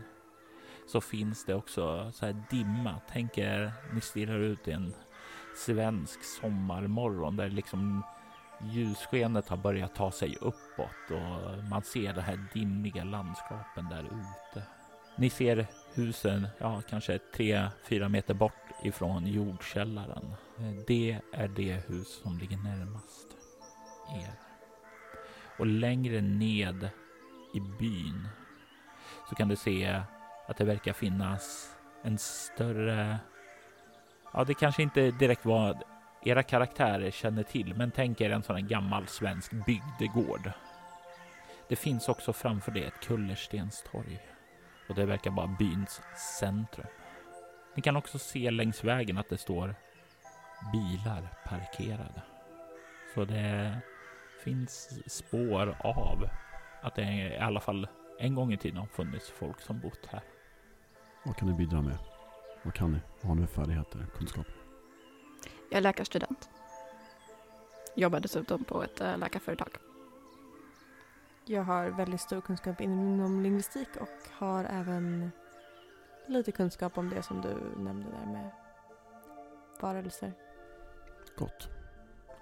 så 0.92 1.00
finns 1.00 1.44
det 1.44 1.54
också 1.54 2.12
så 2.12 2.26
här 2.26 2.44
dimma. 2.50 3.00
Tänk 3.08 3.38
er, 3.38 3.72
ni 3.94 4.00
stirrar 4.00 4.38
ut 4.38 4.68
i 4.68 4.72
en 4.72 4.94
svensk 5.56 6.24
sommarmorgon 6.24 7.36
där 7.36 7.48
liksom 7.48 8.02
ljusskenet 8.62 9.48
har 9.48 9.56
börjat 9.56 9.94
ta 9.94 10.12
sig 10.12 10.36
uppåt 10.40 11.10
och 11.10 11.64
man 11.70 11.82
ser 11.82 12.12
det 12.12 12.20
här 12.20 12.46
dimmiga 12.54 13.04
landskapen 13.04 13.88
där 13.88 14.04
ute. 14.04 14.66
Ni 15.16 15.30
ser 15.30 15.66
husen, 15.94 16.48
ja, 16.58 16.82
kanske 16.90 17.18
tre, 17.18 17.68
fyra 17.84 18.08
meter 18.08 18.34
bort 18.34 18.52
ifrån 18.82 19.26
jordkällaren. 19.26 20.34
Det 20.86 21.20
är 21.32 21.48
det 21.48 21.88
hus 21.88 22.20
som 22.22 22.38
ligger 22.38 22.56
närmast 22.56 23.26
er. 24.08 24.34
Och 25.58 25.66
längre 25.66 26.20
ned 26.20 26.88
i 27.54 27.60
byn 27.60 28.28
så 29.28 29.34
kan 29.34 29.48
du 29.48 29.56
se 29.56 30.02
att 30.50 30.56
det 30.56 30.64
verkar 30.64 30.92
finnas 30.92 31.76
en 32.02 32.18
större... 32.18 33.18
Ja, 34.32 34.44
det 34.44 34.54
kanske 34.54 34.82
inte 34.82 35.10
direkt 35.10 35.44
var 35.44 35.82
era 36.24 36.42
karaktärer 36.42 37.10
känner 37.10 37.42
till, 37.42 37.74
men 37.74 37.90
tänk 37.90 38.20
er 38.20 38.30
en 38.30 38.42
sån 38.42 38.56
här 38.56 38.62
gammal 38.62 39.06
svensk 39.06 39.52
bygdegård. 39.66 40.52
Det 41.68 41.76
finns 41.76 42.08
också 42.08 42.32
framför 42.32 42.72
det 42.72 42.84
ett 42.84 43.00
kullerstenstorg 43.00 44.20
och 44.88 44.94
det 44.94 45.06
verkar 45.06 45.30
vara 45.30 45.56
byns 45.58 46.00
centrum. 46.38 46.86
Ni 47.74 47.82
kan 47.82 47.96
också 47.96 48.18
se 48.18 48.50
längs 48.50 48.84
vägen 48.84 49.18
att 49.18 49.28
det 49.28 49.38
står 49.38 49.74
bilar 50.72 51.28
parkerade. 51.44 52.22
Så 53.14 53.24
det 53.24 53.80
finns 54.44 55.00
spår 55.06 55.76
av 55.80 56.28
att 56.82 56.94
det 56.94 57.02
i 57.02 57.38
alla 57.38 57.60
fall 57.60 57.88
en 58.18 58.34
gång 58.34 58.52
i 58.52 58.56
tiden 58.56 58.78
har 58.78 58.86
funnits 58.86 59.30
folk 59.30 59.60
som 59.60 59.80
bott 59.80 60.06
här. 60.06 60.22
Vad 61.22 61.36
kan 61.36 61.48
ni 61.48 61.54
bidra 61.54 61.82
med? 61.82 61.98
Vad 62.62 62.74
kan 62.74 62.92
ni? 62.92 62.98
Vad 63.20 63.28
har 63.28 63.34
ni 63.34 63.46
för 63.46 63.54
färdigheter, 63.54 64.06
kunskap? 64.16 64.46
Jag 65.70 65.78
är 65.78 65.82
läkarstudent. 65.82 66.50
Jobbar 67.94 68.20
dessutom 68.20 68.64
på 68.64 68.82
ett 68.82 69.00
äh, 69.00 69.18
läkarföretag. 69.18 69.68
Jag 71.44 71.62
har 71.62 71.86
väldigt 71.86 72.20
stor 72.20 72.40
kunskap 72.40 72.80
inom 72.80 73.40
lingvistik 73.40 73.88
och 74.00 74.08
har 74.32 74.64
även 74.64 75.30
lite 76.26 76.52
kunskap 76.52 76.98
om 76.98 77.10
det 77.10 77.22
som 77.22 77.40
du 77.40 77.82
nämnde 77.82 78.10
där 78.10 78.32
med 78.32 78.50
varelser. 79.80 80.32
Gott. 81.36 81.68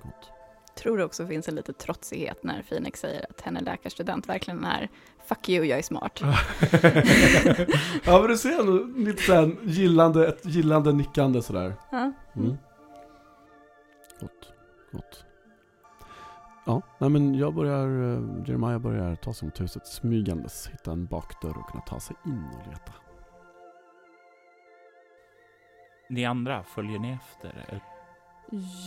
Gott. 0.03 0.38
Tror 0.79 0.99
det 0.99 1.05
också 1.05 1.27
finns 1.27 1.49
en 1.49 1.55
lite 1.55 1.73
trotsighet 1.73 2.43
när 2.43 2.63
Phoenix 2.63 3.01
säger 3.01 3.27
att 3.31 3.41
hen 3.41 3.57
är 3.57 3.61
läkarstudent 3.61 4.29
verkligen 4.29 4.65
är 4.65 4.89
fuck 5.27 5.49
you, 5.49 5.65
jag 5.65 5.79
är 5.79 5.83
smart. 5.83 6.21
ja 8.05 8.19
men 8.21 8.29
du 8.29 8.37
ser 8.37 8.61
ändå 8.61 8.73
lite 8.97 9.23
såhär 9.23 9.57
gillande, 9.63 10.29
ett 10.29 10.47
gillande 10.47 10.93
nickande 10.93 11.43
sådär. 11.43 11.75
Ja. 11.91 12.13
Mm. 12.37 12.57
Gott, 14.21 14.53
gott. 14.93 15.25
Ja, 16.67 16.83
nej 16.99 17.11
men 17.11 17.35
jag 17.35 17.55
börjar, 17.55 17.87
eh, 17.87 18.23
Jeremiah 18.47 18.79
börjar 18.79 19.17
ta 19.17 19.33
sig 19.35 19.47
mot 19.47 19.61
huset 19.61 19.87
smygandes, 19.87 20.69
hitta 20.73 20.93
en 20.93 21.07
bakdörr 21.07 21.59
och 21.59 21.71
kunna 21.71 21.83
ta 21.83 22.01
sig 22.01 22.17
in 22.27 22.45
och 22.61 22.67
leta. 22.67 22.93
Ni 26.09 26.25
andra 26.25 26.65
följer 26.65 26.99
ni 26.99 27.13
efter? 27.13 27.81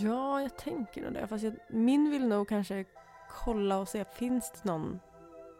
Ja, 0.01 0.41
jag 0.41 0.57
tänker 0.57 1.01
nog 1.01 1.13
det. 1.13 1.27
Fast 1.27 1.43
jag, 1.43 1.53
min 1.69 2.11
vill 2.11 2.27
nog 2.27 2.49
kanske 2.49 2.85
kolla 3.29 3.77
och 3.77 3.87
se, 3.87 4.05
finns 4.05 4.51
det 4.51 4.69
någon 4.71 4.99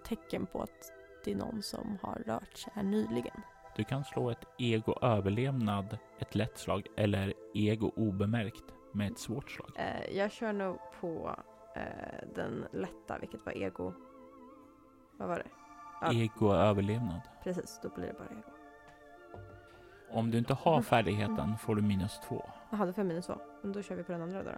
tecken 0.05 0.45
på 0.45 0.61
att 0.61 0.91
det 1.23 1.31
är 1.31 1.35
någon 1.35 1.61
som 1.61 1.97
har 2.01 2.15
rört 2.25 2.57
sig 2.57 2.73
här 2.75 2.83
nyligen? 2.83 3.41
Du 3.75 3.83
kan 3.83 4.03
slå 4.03 4.29
ett 4.29 4.45
ego 4.57 4.95
överlevnad, 5.01 5.97
ett 6.19 6.35
lätt 6.35 6.57
slag, 6.57 6.87
eller 6.97 7.33
ego 7.53 7.91
obemärkt 7.95 8.63
med 8.93 9.11
ett 9.11 9.19
svårt 9.19 9.51
slag. 9.51 9.71
Eh, 9.75 10.17
jag 10.17 10.31
kör 10.31 10.53
nog 10.53 10.77
på 11.01 11.35
eh, 11.75 12.27
den 12.35 12.65
lätta, 12.71 13.17
vilket 13.19 13.45
var 13.45 13.57
ego. 13.57 13.93
Vad 15.17 15.27
var 15.27 15.35
det? 15.35 15.47
Ja. 16.01 16.13
Ego 16.13 16.53
överlevnad. 16.53 17.21
Precis, 17.43 17.79
då 17.83 17.89
blir 17.89 18.07
det 18.07 18.13
bara 18.13 18.29
ego. 18.29 18.60
Om 20.13 20.31
du 20.31 20.37
inte 20.37 20.53
har 20.53 20.81
färdigheten 20.81 21.57
får 21.57 21.75
du 21.75 21.81
minus 21.81 22.19
två. 22.27 22.49
Jaha, 22.69 22.85
då 22.85 22.93
får 22.93 23.01
jag 23.01 23.07
minus 23.07 23.25
två. 23.25 23.37
Men 23.63 23.71
då 23.71 23.81
kör 23.81 23.95
vi 23.95 24.03
på 24.03 24.11
den 24.11 24.21
andra 24.21 24.43
då. 24.43 24.51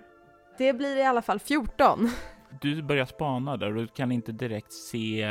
Det 0.57 0.73
blir 0.73 0.97
i 0.97 1.03
alla 1.03 1.21
fall 1.21 1.39
14. 1.39 2.09
Du 2.61 2.81
börjar 2.81 3.05
spana 3.05 3.57
där 3.57 3.67
och 3.67 3.73
du 3.73 3.87
kan 3.87 4.11
inte 4.11 4.31
direkt 4.31 4.73
se 4.73 5.27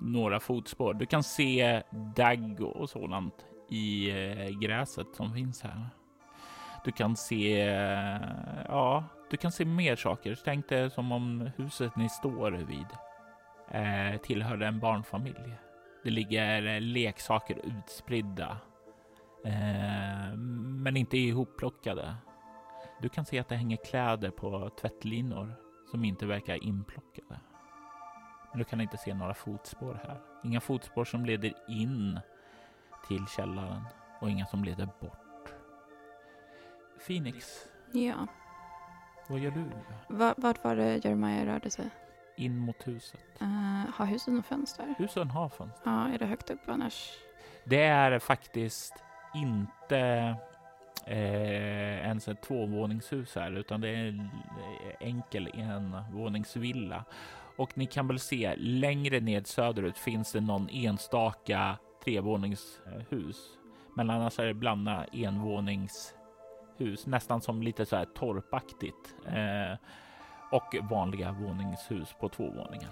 några 0.00 0.40
fotspår. 0.40 0.94
Du 0.94 1.06
kan 1.06 1.22
se 1.22 1.82
dagg 2.16 2.60
och 2.60 2.90
sådant 2.90 3.46
i 3.68 4.10
eh, 4.10 4.58
gräset 4.60 5.06
som 5.12 5.34
finns 5.34 5.62
här. 5.62 5.88
Du 6.84 6.92
kan 6.92 7.16
se, 7.16 7.58
ja, 8.68 9.04
du 9.30 9.36
kan 9.36 9.52
se 9.52 9.64
mer 9.64 9.96
saker. 9.96 10.38
Tänk 10.44 10.68
dig 10.68 10.90
som 10.90 11.12
om 11.12 11.50
huset 11.56 11.96
ni 11.96 12.08
står 12.08 12.50
vid 12.50 12.86
eh, 13.70 14.20
tillhörde 14.20 14.66
en 14.66 14.80
barnfamilj. 14.80 15.58
Det 16.04 16.10
ligger 16.10 16.80
leksaker 16.80 17.60
utspridda, 17.64 18.56
eh, 19.46 20.36
men 20.82 20.96
inte 20.96 21.18
ihopplockade. 21.18 22.14
Du 23.02 23.08
kan 23.08 23.24
se 23.24 23.38
att 23.38 23.48
det 23.48 23.56
hänger 23.56 23.76
kläder 23.76 24.30
på 24.30 24.70
tvättlinor 24.80 25.54
som 25.90 26.04
inte 26.04 26.26
verkar 26.26 26.64
inplockade. 26.64 27.40
Men 28.50 28.58
du 28.58 28.64
kan 28.64 28.80
inte 28.80 28.96
se 28.96 29.14
några 29.14 29.34
fotspår 29.34 30.00
här. 30.04 30.20
Inga 30.44 30.60
fotspår 30.60 31.04
som 31.04 31.24
leder 31.24 31.52
in 31.68 32.20
till 33.08 33.26
källaren 33.26 33.82
och 34.20 34.30
inga 34.30 34.46
som 34.46 34.64
leder 34.64 34.88
bort. 35.00 35.52
Phoenix, 37.06 37.46
Ja. 37.92 38.26
vad 39.28 39.38
gör 39.38 39.50
du? 39.50 39.64
Va- 40.08 40.34
vart 40.36 40.64
var 40.64 40.76
det 40.76 41.04
Jeremiah 41.04 41.46
rörde 41.46 41.70
sig? 41.70 41.90
In 42.36 42.58
mot 42.58 42.86
huset. 42.88 43.20
Uh, 43.42 43.48
har 43.94 44.06
huset 44.06 44.34
något 44.34 44.46
fönster? 44.46 44.94
Husen 44.98 45.30
har 45.30 45.48
fönster. 45.48 45.82
Ja, 45.90 46.08
är 46.08 46.18
det 46.18 46.26
högt 46.26 46.50
upp 46.50 46.68
annars? 46.68 47.10
Det 47.64 47.82
är 47.82 48.18
faktiskt 48.18 48.94
inte 49.36 50.36
eh, 51.06 52.06
ens 52.06 52.28
ett 52.28 52.42
tvåvåningshus 52.42 53.34
här, 53.34 53.52
utan 53.52 53.80
det 53.80 53.88
är 53.88 54.08
en 54.08 54.28
enkel 55.00 55.50
envåningsvilla. 55.54 57.04
Och 57.56 57.78
ni 57.78 57.86
kan 57.86 58.08
väl 58.08 58.18
se 58.18 58.54
längre 58.56 59.20
ned 59.20 59.46
söderut 59.46 59.98
finns 59.98 60.32
det 60.32 60.40
någon 60.40 60.68
enstaka 60.72 61.76
trevåningshus. 62.04 63.36
Men 63.96 64.10
annars 64.10 64.38
är 64.38 64.46
det 64.46 64.54
blanda 64.54 65.04
envåningshus, 65.12 67.06
nästan 67.06 67.40
som 67.40 67.62
lite 67.62 67.86
så 67.86 67.96
här 67.96 68.04
torpaktigt. 68.04 69.14
Eh, 69.26 69.78
och 70.50 70.76
vanliga 70.90 71.32
våningshus 71.32 72.14
på 72.20 72.28
två 72.28 72.44
våningar. 72.44 72.90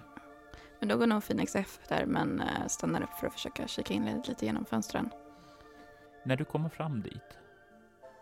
Men 0.81 0.89
då 0.89 0.97
går 0.97 1.07
nog 1.07 1.27
Phoenix 1.27 1.57
efter 1.57 2.07
men 2.07 2.41
eh, 2.41 2.67
stannar 2.69 3.03
upp 3.03 3.13
för 3.21 3.27
att 3.27 3.33
försöka 3.33 3.69
kika 3.69 3.95
in 3.95 4.23
lite 4.29 4.47
genom 4.47 4.65
fönstren. 4.65 5.11
När 6.27 6.37
du 6.37 6.45
kommer 6.45 6.69
fram 6.69 7.03
dit, 7.03 7.39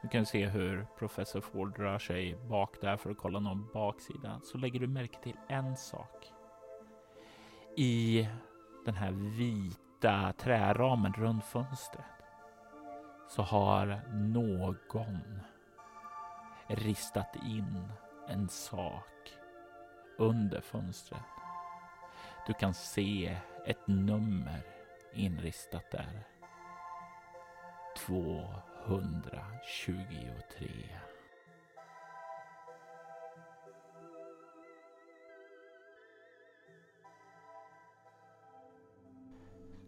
du 0.03 0.09
kan 0.09 0.27
se 0.27 0.47
hur 0.47 0.87
professor 0.99 1.41
Ford 1.41 1.79
rör 1.79 1.99
sig 1.99 2.37
bak 2.49 2.81
där 2.81 2.97
för 2.97 3.11
att 3.11 3.19
kolla 3.19 3.41
någon 3.41 3.73
baksida, 3.73 4.41
så 4.45 4.59
lägger 4.59 4.81
du 4.81 4.87
märke 4.87 5.23
till 5.23 5.37
en 5.49 5.77
sak. 5.77 6.33
I 7.77 8.29
den 8.85 8.95
här 8.95 9.13
vita 9.13 10.33
träramen 10.33 11.13
runt 11.13 11.45
fönstret 11.45 12.05
så 13.29 13.43
har 13.43 14.01
någon 14.13 15.41
ristat 16.67 17.37
in 17.47 17.89
en 18.29 18.49
sak 18.49 19.33
under 20.19 20.61
fönstret. 20.61 21.23
Du 22.47 22.53
kan 22.53 22.75
se 22.75 23.37
ett 23.67 23.87
nummer 23.87 24.63
inristat 25.13 25.91
där. 25.91 26.32
223. 27.97 30.69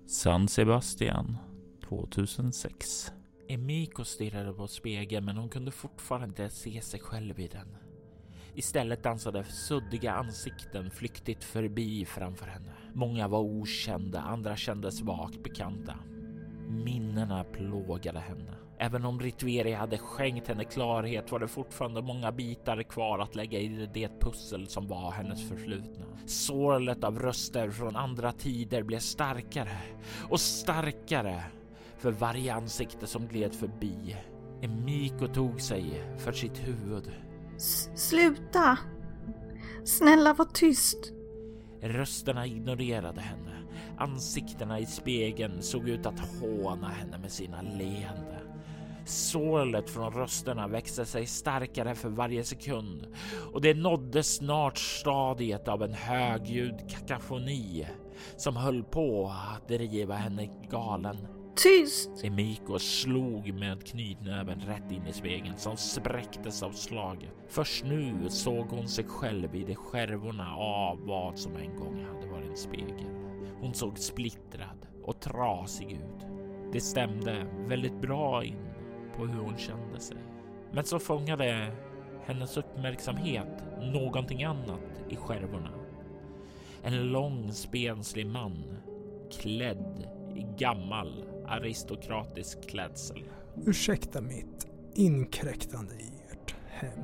San 0.07 0.49
Sebastian 0.49 1.37
2006. 1.89 3.13
Emiko 3.49 4.05
stirrade 4.05 4.53
på 4.53 4.67
spegeln 4.67 5.25
men 5.25 5.37
hon 5.37 5.49
kunde 5.49 5.71
fortfarande 5.71 6.27
inte 6.27 6.51
se 6.51 6.81
sig 6.81 7.01
själv 7.01 7.41
i 7.41 7.49
den. 7.49 7.77
Istället 8.55 9.03
dansade 9.03 9.45
suddiga 9.45 10.13
ansikten 10.13 10.91
flyktigt 10.91 11.45
förbi 11.45 12.05
framför 12.05 12.47
henne. 12.47 12.73
Många 12.93 13.29
var 13.29 13.41
okända, 13.41 14.21
andra 14.21 14.57
kändes 14.57 15.01
vagt 15.01 15.43
bekanta. 15.43 15.99
Minnena 16.75 17.45
plågade 17.45 18.18
henne. 18.18 18.55
Även 18.79 19.05
om 19.05 19.20
Ritveri 19.20 19.72
hade 19.72 19.99
skänkt 19.99 20.49
henne 20.49 20.64
klarhet 20.64 21.33
var 21.33 21.39
det 21.39 21.49
fortfarande 21.49 22.03
många 22.03 22.33
bitar 22.33 22.83
kvar 22.83 23.18
att 23.18 23.35
lägga 23.35 23.59
i 23.59 23.89
det 23.95 24.20
pussel 24.20 24.68
som 24.68 24.89
var 24.89 25.11
hennes 25.11 25.49
förflutna. 25.49 26.07
Sorlet 26.27 27.05
av 27.05 27.18
röster 27.18 27.70
från 27.70 27.97
andra 27.97 28.33
tider 28.33 28.83
blev 28.83 28.99
starkare 28.99 29.79
och 30.31 30.41
starkare 30.41 31.43
för 31.99 32.12
varje 32.12 32.55
ansikte 32.55 33.07
som 33.07 33.27
gled 33.27 33.55
förbi. 33.55 34.16
Emiko 34.62 35.27
tog 35.29 35.61
sig 35.61 36.05
för 36.18 36.33
sitt 36.33 36.59
huvud. 36.68 37.11
S 37.57 37.91
sluta! 37.95 38.79
Snälla 39.85 40.35
var 40.35 40.45
tyst. 40.45 41.12
Rösterna 41.81 42.47
ignorerade 42.47 43.20
henne. 43.20 43.64
Ansiktena 43.99 44.80
i 44.80 44.86
spegeln 44.86 45.62
såg 45.62 45.88
ut 45.88 46.07
att 46.07 46.20
håna 46.40 46.88
henne 46.88 47.18
med 47.18 47.32
sina 47.32 47.62
leende. 47.62 48.40
Sorlet 49.07 49.90
från 49.90 50.12
rösterna 50.12 50.68
växte 50.68 51.05
sig 51.05 51.26
starkare 51.26 51.95
för 51.95 52.09
varje 52.09 52.45
sekund 52.45 53.07
och 53.53 53.61
det 53.61 53.74
nådde 53.74 54.22
snart 54.22 54.78
stadiet 54.78 55.68
av 55.68 55.82
en 55.82 55.95
högljudd 55.95 56.90
kakafoni 56.90 57.86
som 58.36 58.57
höll 58.57 58.84
på 58.84 59.32
att 59.57 59.68
driva 59.68 60.14
henne 60.14 60.49
galen. 60.70 61.43
Tyst! 61.57 62.25
Emiko 62.25 62.79
slog 62.79 63.55
med 63.55 63.87
knytnäven 63.87 64.61
rätt 64.61 64.93
in 64.93 65.07
i 65.07 65.13
spegeln 65.13 65.57
som 65.57 65.77
spräcktes 65.77 66.63
av 66.63 66.71
slaget. 66.71 67.31
Först 67.49 67.85
nu 67.85 68.15
såg 68.29 68.67
hon 68.67 68.89
sig 68.89 69.05
själv 69.05 69.55
i 69.55 69.65
de 69.65 69.75
skärvorna 69.75 70.57
av 70.57 70.99
vad 71.07 71.39
som 71.39 71.57
en 71.57 71.77
gång 71.77 72.05
hade 72.05 72.27
varit 72.27 72.51
en 72.51 72.57
spegel. 72.57 73.15
Hon 73.61 73.75
såg 73.75 73.99
splittrad 73.99 74.87
och 75.03 75.21
trasig 75.21 75.93
ut. 75.93 76.27
Det 76.73 76.81
stämde 76.81 77.47
väldigt 77.69 78.01
bra 78.01 78.45
in 78.45 78.67
på 79.17 79.27
hur 79.27 79.41
hon 79.41 79.59
kände 79.59 80.01
sig. 80.01 80.19
Men 80.73 80.85
så 80.85 80.99
fångade 80.99 81.77
hennes 82.27 82.57
uppmärksamhet 82.57 83.65
någonting 83.81 84.45
annat 84.45 85.05
i 85.09 85.17
skärvorna. 85.17 85.71
En 86.83 87.13
lång 87.13 87.53
spenslig 87.53 88.27
man 88.27 88.77
klädd 89.31 90.09
i 90.37 90.47
gammal 90.59 91.25
aristokratisk 91.47 92.68
klädsel. 92.68 93.24
Ursäkta 93.66 94.20
mitt 94.20 94.66
inkräktande 94.95 95.95
i 95.95 96.12
ert 96.32 96.55
hem. 96.68 97.01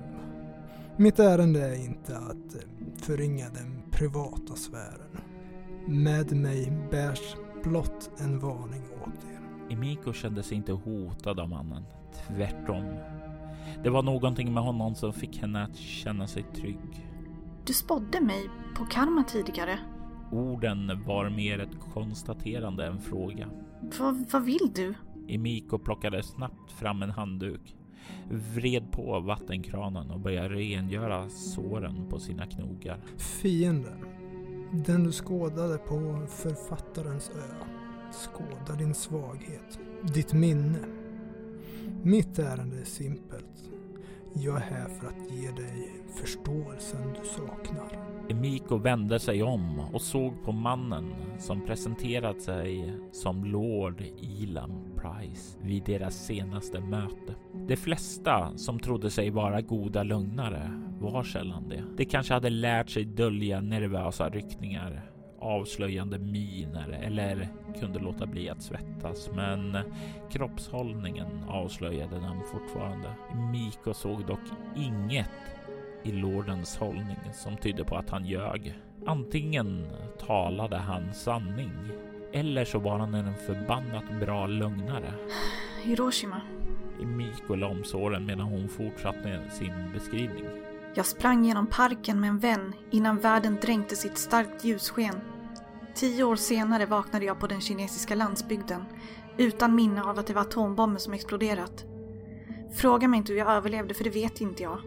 Mitt 0.97 1.19
ärende 1.19 1.69
är 1.69 1.85
inte 1.85 2.17
att 2.17 2.55
eh, 2.55 2.61
förringa 2.97 3.49
den 3.49 3.83
privata 3.91 4.55
sfären. 4.55 5.21
Med 5.87 6.33
mig 6.33 6.73
bärs 6.91 7.37
blott 7.65 8.11
en 8.19 8.39
varning 8.39 8.83
åt 9.03 9.25
er. 9.25 9.73
Emiko 9.75 10.13
kände 10.13 10.43
sig 10.43 10.57
inte 10.57 10.73
hotad 10.73 11.41
av 11.41 11.49
mannen. 11.49 11.85
Tvärtom. 12.27 12.85
Det 13.83 13.91
var 13.91 14.03
någonting 14.03 14.53
med 14.53 14.63
honom 14.63 14.95
som 14.95 15.13
fick 15.13 15.39
henne 15.39 15.65
att 15.65 15.77
känna 15.77 16.27
sig 16.27 16.43
trygg. 16.43 17.07
Du 17.67 17.73
spådde 17.73 18.21
mig 18.21 18.51
på 18.77 18.85
karma 18.85 19.25
tidigare. 19.25 19.79
Orden 20.33 21.03
var 21.07 21.31
mer 21.31 21.59
ett 21.59 21.81
konstaterande 21.95 22.87
än 22.87 23.01
fråga. 23.01 23.49
Va, 23.99 24.25
vad 24.33 24.45
vill 24.45 24.73
du? 24.75 24.95
Emiko 25.29 25.79
plockade 25.79 26.23
snabbt 26.23 26.73
fram 26.73 27.03
en 27.03 27.11
handduk, 27.11 27.77
vred 28.55 28.93
på 28.93 29.21
vattenkranen 29.21 30.11
och 30.11 30.21
började 30.21 30.55
rengöra 30.55 31.31
såren 31.31 32.09
på 32.09 32.19
sina 32.19 32.47
knogar. 32.47 32.99
Fienden, 33.17 34.05
den 34.73 35.05
du 35.05 35.13
skådade 35.13 35.79
på 35.79 36.27
författarens 36.29 37.31
ö, 37.31 37.65
skådar 38.13 38.79
din 38.79 38.95
svaghet, 38.95 39.79
ditt 40.15 40.33
minne. 40.33 40.79
Mitt 42.03 42.39
ärende 42.39 42.81
är 42.81 42.85
simpelt. 42.85 43.50
Jag 44.35 44.57
är 44.57 44.61
här 44.61 44.89
för 44.89 45.07
att 45.07 45.31
ge 45.31 45.51
dig 45.51 45.91
förståelsen 46.15 47.15
du 47.23 47.29
saknar. 47.29 47.99
Emiko 48.29 48.77
vände 48.77 49.19
sig 49.19 49.43
om 49.43 49.81
och 49.93 50.03
såg 50.03 50.45
på 50.45 50.53
mannen 50.53 51.15
som 51.39 51.67
presenterat 51.67 52.43
sig 52.43 52.95
som 53.13 53.45
Lord 53.45 54.05
Elam 54.43 54.71
Price 54.97 55.59
vid 55.63 55.85
deras 55.85 56.27
senaste 56.27 56.81
möte. 56.81 57.35
De 57.69 57.77
flesta 57.77 58.53
som 58.57 58.79
trodde 58.79 59.11
sig 59.11 59.31
vara 59.31 59.61
goda 59.61 60.03
lögnare 60.03 60.71
var 61.01 61.23
sällan 61.23 61.69
det. 61.69 61.85
De 61.97 62.05
kanske 62.05 62.35
hade 62.35 62.51
lärt 62.51 62.91
sig 62.91 63.05
dölja 63.05 63.61
nervösa 63.61 64.29
ryckningar 64.29 65.11
avslöjande 65.41 66.19
miner 66.19 67.01
eller 67.03 67.49
kunde 67.81 67.99
låta 67.99 68.27
bli 68.27 68.51
att 68.51 68.63
svettas. 68.63 69.31
Men 69.35 69.79
kroppshållningen 70.31 71.45
avslöjade 71.49 72.17
dem 72.17 72.43
fortfarande. 72.53 73.15
Miko 73.53 73.95
såg 73.95 74.27
dock 74.27 74.41
inget 74.77 75.31
i 76.03 76.13
lordens 76.13 76.77
hållning 76.77 77.19
som 77.35 77.57
tydde 77.57 77.85
på 77.85 77.97
att 77.97 78.11
han 78.11 78.27
ljög. 78.27 78.79
Antingen 79.07 79.89
talade 80.27 80.77
han 80.77 81.15
sanning 81.15 81.73
eller 82.33 82.65
så 82.65 82.79
var 82.79 82.99
han 82.99 83.15
en 83.15 83.35
förbannat 83.35 84.21
bra 84.21 84.47
lögnare. 84.47 85.15
Hiroshima. 85.83 86.41
Miko 87.03 87.55
la 87.55 87.67
om 87.67 87.85
såren 87.85 88.27
medan 88.27 88.47
hon 88.47 88.69
fortsatte 88.69 89.51
sin 89.51 89.93
beskrivning. 89.95 90.45
Jag 90.95 91.07
sprang 91.07 91.45
genom 91.45 91.67
parken 91.67 92.21
med 92.21 92.31
en 92.31 92.39
vän 92.39 92.73
innan 92.91 93.19
världen 93.19 93.59
dränktes 93.63 94.05
i 94.05 94.09
ett 94.09 94.19
starkt 94.19 94.65
ljussken. 94.65 95.15
Tio 95.95 96.25
år 96.25 96.37
senare 96.37 96.87
vaknade 96.87 97.25
jag 97.25 97.41
på 97.41 97.47
den 97.47 97.61
kinesiska 97.61 98.15
landsbygden 98.15 98.85
utan 99.39 99.75
minne 99.75 100.03
av 100.03 100.19
att 100.19 100.27
det 100.27 100.35
var 100.35 100.43
atombomber 100.43 100.99
som 100.99 101.13
exploderat. 101.13 101.85
Fråga 102.75 103.09
mig 103.09 103.19
inte 103.19 103.33
hur 103.33 103.39
jag 103.39 103.51
överlevde 103.51 103.95
för 103.95 104.05
det 104.05 104.11
vet 104.11 104.41
inte 104.41 104.63
jag. 104.63 104.79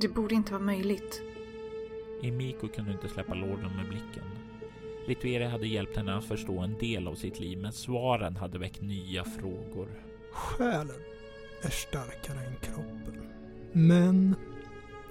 Det 0.00 0.08
borde 0.08 0.34
inte 0.34 0.52
vara 0.52 0.62
möjligt. 0.62 1.22
Emiko 2.22 2.68
kunde 2.68 2.92
inte 2.92 3.08
släppa 3.08 3.34
lorden 3.34 3.76
med 3.76 3.88
blicken. 3.88 4.24
Litvieri 5.06 5.44
hade 5.44 5.66
hjälpt 5.66 5.96
henne 5.96 6.16
att 6.16 6.24
förstå 6.24 6.58
en 6.58 6.78
del 6.78 7.08
av 7.08 7.14
sitt 7.14 7.40
liv, 7.40 7.58
men 7.58 7.72
svaren 7.72 8.36
hade 8.36 8.58
väckt 8.58 8.82
nya 8.82 9.24
frågor. 9.24 9.88
Själen 10.32 11.02
är 11.62 11.70
starkare 11.70 12.46
än 12.46 12.56
kroppen. 12.56 13.22
Men 13.72 14.34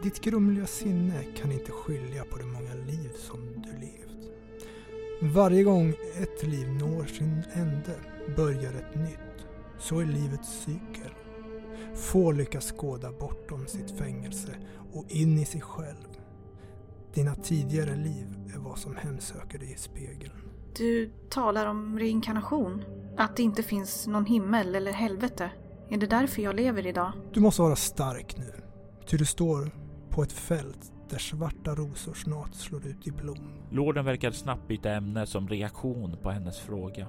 ditt 0.04 0.22
grumliga 0.22 0.68
sinne 0.68 1.24
kan 1.38 1.52
inte 1.52 1.72
skilja 1.72 2.26
på 2.26 2.38
de 2.38 2.46
många 2.46 2.74
liv 2.74 3.10
som 3.16 3.62
du 3.62 3.72
levt. 3.72 4.05
Varje 5.22 5.64
gång 5.64 5.94
ett 6.22 6.44
liv 6.44 6.68
når 6.68 7.06
sin 7.06 7.44
ände 7.54 7.96
börjar 8.36 8.74
ett 8.74 8.96
nytt. 8.96 9.48
Så 9.80 10.00
är 10.00 10.06
livets 10.06 10.64
cykel. 10.64 11.12
Få 11.96 12.32
lyckas 12.32 12.74
skåda 12.78 13.12
bortom 13.12 13.68
sitt 13.68 13.92
fängelse 13.92 14.56
och 14.94 15.06
in 15.08 15.38
i 15.38 15.46
sig 15.46 15.62
själv. 15.62 16.08
Dina 17.14 17.36
tidigare 17.36 17.96
liv 17.96 18.28
är 18.56 18.60
vad 18.60 18.78
som 18.78 18.96
hemsöker 18.96 19.60
dig 19.60 19.72
i 19.72 19.78
spegeln. 19.78 20.34
Du 20.78 21.12
talar 21.30 21.66
om 21.66 22.00
reinkarnation. 22.00 22.84
Att 23.18 23.38
det 23.38 23.44
inte 23.44 23.64
finns 23.64 24.08
någon 24.08 24.26
himmel 24.26 24.76
eller 24.76 24.92
helvete. 24.92 25.50
Är 25.90 25.98
det 25.98 26.08
därför 26.08 26.42
jag 26.42 26.56
lever 26.56 26.88
idag? 26.88 27.12
Du 27.34 27.40
måste 27.40 27.62
vara 27.62 27.76
stark 27.76 28.38
nu. 28.38 28.54
Ty 29.08 29.18
du 29.18 29.26
står 29.26 29.72
på 30.10 30.24
ett 30.24 30.32
fält 30.32 30.92
där 31.10 31.18
svarta 31.18 31.76
rosor 31.76 32.14
snart 32.14 32.54
slår 32.54 32.88
ut 32.88 33.08
i 33.08 33.12
blom. 33.12 33.38
Lorden 33.72 34.06
verkade 34.06 34.36
snabbt 34.36 34.68
byta 34.68 34.92
ämne 34.92 35.26
som 35.26 35.48
reaktion 35.48 36.18
på 36.24 36.32
hennes 36.32 36.60
fråga. 36.60 37.08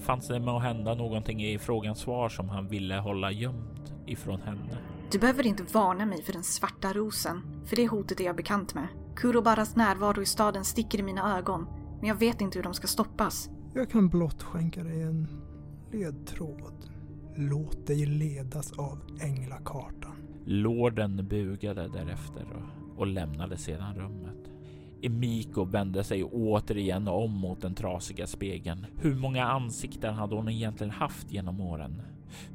Fanns 0.00 0.28
det 0.28 0.40
med 0.40 0.54
att 0.54 0.62
hända 0.62 0.94
någonting 0.94 1.44
i 1.44 1.58
frågans 1.58 1.98
svar 1.98 2.28
som 2.28 2.48
han 2.48 2.68
ville 2.68 2.94
hålla 2.94 3.32
gömt 3.32 3.94
ifrån 4.06 4.40
henne? 4.40 4.78
Du 5.10 5.18
behöver 5.18 5.46
inte 5.46 5.62
varna 5.72 6.06
mig 6.06 6.22
för 6.22 6.32
den 6.32 6.42
svarta 6.42 6.92
rosen, 6.92 7.42
för 7.66 7.76
det 7.76 7.88
hotet 7.88 8.20
är 8.20 8.24
jag 8.24 8.36
bekant 8.36 8.74
med. 8.74 8.88
Kurobaras 9.16 9.76
närvaro 9.76 10.22
i 10.22 10.26
staden 10.26 10.64
sticker 10.64 10.98
i 10.98 11.02
mina 11.02 11.38
ögon, 11.38 11.66
men 12.00 12.08
jag 12.08 12.16
vet 12.16 12.40
inte 12.40 12.58
hur 12.58 12.62
de 12.62 12.74
ska 12.74 12.86
stoppas. 12.86 13.50
Jag 13.74 13.90
kan 13.90 14.08
blott 14.08 14.42
skänka 14.42 14.84
dig 14.84 15.02
en 15.02 15.28
ledtråd. 15.92 16.90
Låt 17.36 17.86
dig 17.86 18.06
ledas 18.06 18.72
av 18.72 18.98
änglakartan. 19.20 20.12
Lorden 20.44 21.28
bugade 21.28 21.88
därefter 21.88 22.46
och, 22.54 22.85
och 22.96 23.06
lämnade 23.06 23.56
sedan 23.56 23.94
rummet. 23.94 24.50
Emiko 25.02 25.64
vände 25.64 26.04
sig 26.04 26.24
återigen 26.24 27.08
om 27.08 27.32
mot 27.32 27.60
den 27.60 27.74
trasiga 27.74 28.26
spegeln. 28.26 28.86
Hur 28.96 29.14
många 29.14 29.44
ansikten 29.44 30.14
hade 30.14 30.34
hon 30.34 30.48
egentligen 30.48 30.90
haft 30.90 31.32
genom 31.32 31.60
åren? 31.60 32.02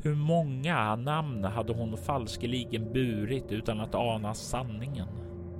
Hur 0.03 0.15
många 0.15 0.95
namn 0.95 1.43
hade 1.43 1.73
hon 1.73 1.97
falskeligen 1.97 2.93
burit 2.93 3.51
utan 3.51 3.79
att 3.79 3.95
ana 3.95 4.33
sanningen? 4.33 5.07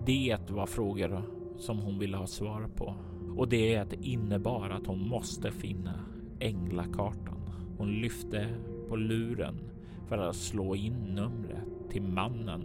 Det 0.06 0.50
var 0.50 0.66
frågor 0.66 1.24
som 1.58 1.80
hon 1.80 2.00
ville 2.00 2.18
ha 2.18 2.28
svar 2.28 2.68
på 2.76 2.96
och 3.38 3.50
det 3.50 3.94
innebar 4.02 4.70
att 4.70 4.88
hon 4.88 5.08
måste 5.08 5.52
finna 5.52 5.94
änglakartan. 6.40 7.38
Hon 7.78 7.92
lyfte 7.92 8.48
på 8.90 8.96
luren 8.96 9.60
för 10.08 10.18
att 10.18 10.36
slå 10.36 10.76
in 10.76 10.94
numret 10.94 11.90
till 11.90 12.02
mannen 12.02 12.64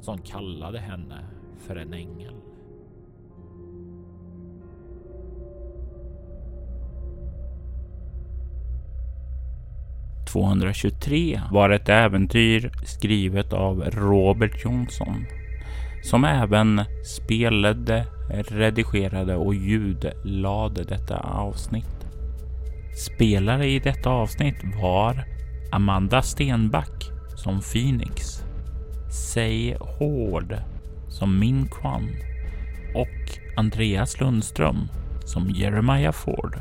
som 0.00 0.18
kallade 0.18 0.78
henne 0.78 1.24
för 1.58 1.76
en 1.76 1.94
ängel. 1.94 2.34
...223 10.32 11.40
var 11.52 11.70
ett 11.70 11.88
äventyr 11.88 12.70
skrivet 12.84 13.52
av 13.52 13.84
Robert 13.90 14.64
Johnson 14.64 15.24
som 16.02 16.24
även 16.24 16.80
spelade, 17.04 18.06
redigerade 18.48 19.36
och 19.36 19.54
ljudlade 19.54 20.84
detta 20.84 21.18
avsnitt. 21.18 22.06
Spelare 22.96 23.66
i 23.66 23.78
detta 23.78 24.10
avsnitt 24.10 24.56
var 24.82 25.24
Amanda 25.72 26.22
Stenback 26.22 27.10
som 27.36 27.60
Phoenix, 27.60 28.44
Say 29.10 29.74
Hård 29.74 30.56
som 31.12 31.38
Min 31.38 31.68
Kwan 31.68 32.08
och 32.94 33.38
Andreas 33.56 34.20
Lundström 34.20 34.88
som 35.24 35.50
Jeremiah 35.50 36.12
Ford. 36.12 36.60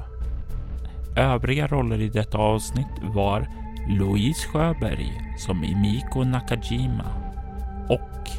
Övriga 1.16 1.68
roller 1.68 2.02
i 2.02 2.10
detta 2.10 2.38
avsnitt 2.38 3.02
var 3.02 3.48
Louise 3.90 4.48
Sjöberg 4.48 5.22
som 5.38 5.64
Imiko 5.64 6.24
Nakajima 6.24 7.06
och 7.90 8.30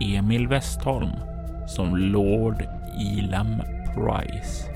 Emil 0.00 0.48
Westholm 0.48 1.10
som 1.68 1.96
Lord 1.96 2.64
Elam 3.18 3.62
Price. 3.94 4.72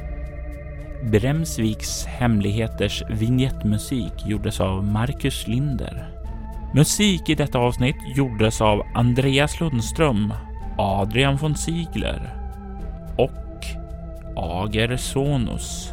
Bremsviks 1.03 2.05
hemligheters 2.07 3.03
vignettmusik 3.11 4.13
gjordes 4.27 4.61
av 4.61 4.85
Marcus 4.85 5.47
Linder. 5.47 6.09
Musik 6.75 7.29
i 7.29 7.35
detta 7.35 7.59
avsnitt 7.59 7.97
gjordes 8.17 8.61
av 8.61 8.83
Andreas 8.95 9.61
Lundström, 9.61 10.33
Adrian 10.81 11.37
von 11.37 11.55
Ziegler 11.55 12.21
och 13.17 13.65
Ager 14.37 14.97
Sonus. 14.97 15.93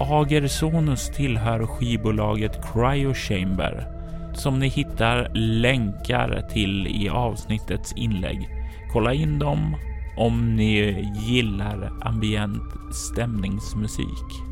Ager 0.00 0.48
Sonus 0.48 1.10
tillhör 1.10 1.66
skivbolaget 1.66 2.60
Cryo 2.72 3.14
Chamber 3.14 3.88
som 4.34 4.58
ni 4.58 4.68
hittar 4.68 5.30
länkar 5.34 6.48
till 6.52 6.86
i 6.86 7.08
avsnittets 7.08 7.92
inlägg. 7.92 8.48
Kolla 8.92 9.14
in 9.14 9.38
dem 9.38 9.76
om 10.16 10.56
ni 10.56 11.10
gillar 11.14 11.92
ambient 12.00 12.94
stämningsmusik. 12.94 14.42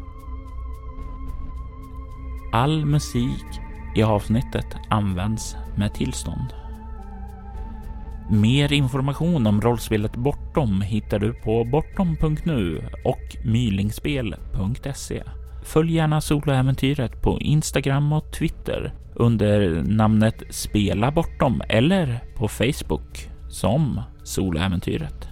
All 2.53 2.86
musik 2.86 3.47
i 3.97 4.03
avsnittet 4.03 4.76
används 4.89 5.57
med 5.76 5.95
tillstånd. 5.95 6.67
Mer 8.31 8.72
information 8.72 9.47
om 9.47 9.61
rollspelet 9.61 10.16
Bortom 10.16 10.81
hittar 10.81 11.18
du 11.18 11.33
på 11.33 11.64
bortom.nu 11.64 12.89
och 13.05 13.37
mylingspel.se. 13.45 15.22
Följ 15.62 15.95
gärna 15.95 16.20
soloäventyret 16.20 17.22
på 17.22 17.41
Instagram 17.41 18.12
och 18.12 18.33
Twitter 18.33 18.93
under 19.14 19.83
namnet 19.83 20.43
Spela 20.51 21.11
Bortom 21.11 21.62
eller 21.68 22.20
på 22.37 22.49
Facebook 22.49 23.31
som 23.51 24.01
Soloäventyret. 24.24 25.29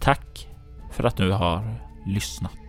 Tack 0.00 0.48
för 0.92 1.04
att 1.04 1.16
du 1.16 1.32
har 1.32 1.74
lyssnat. 2.06 2.67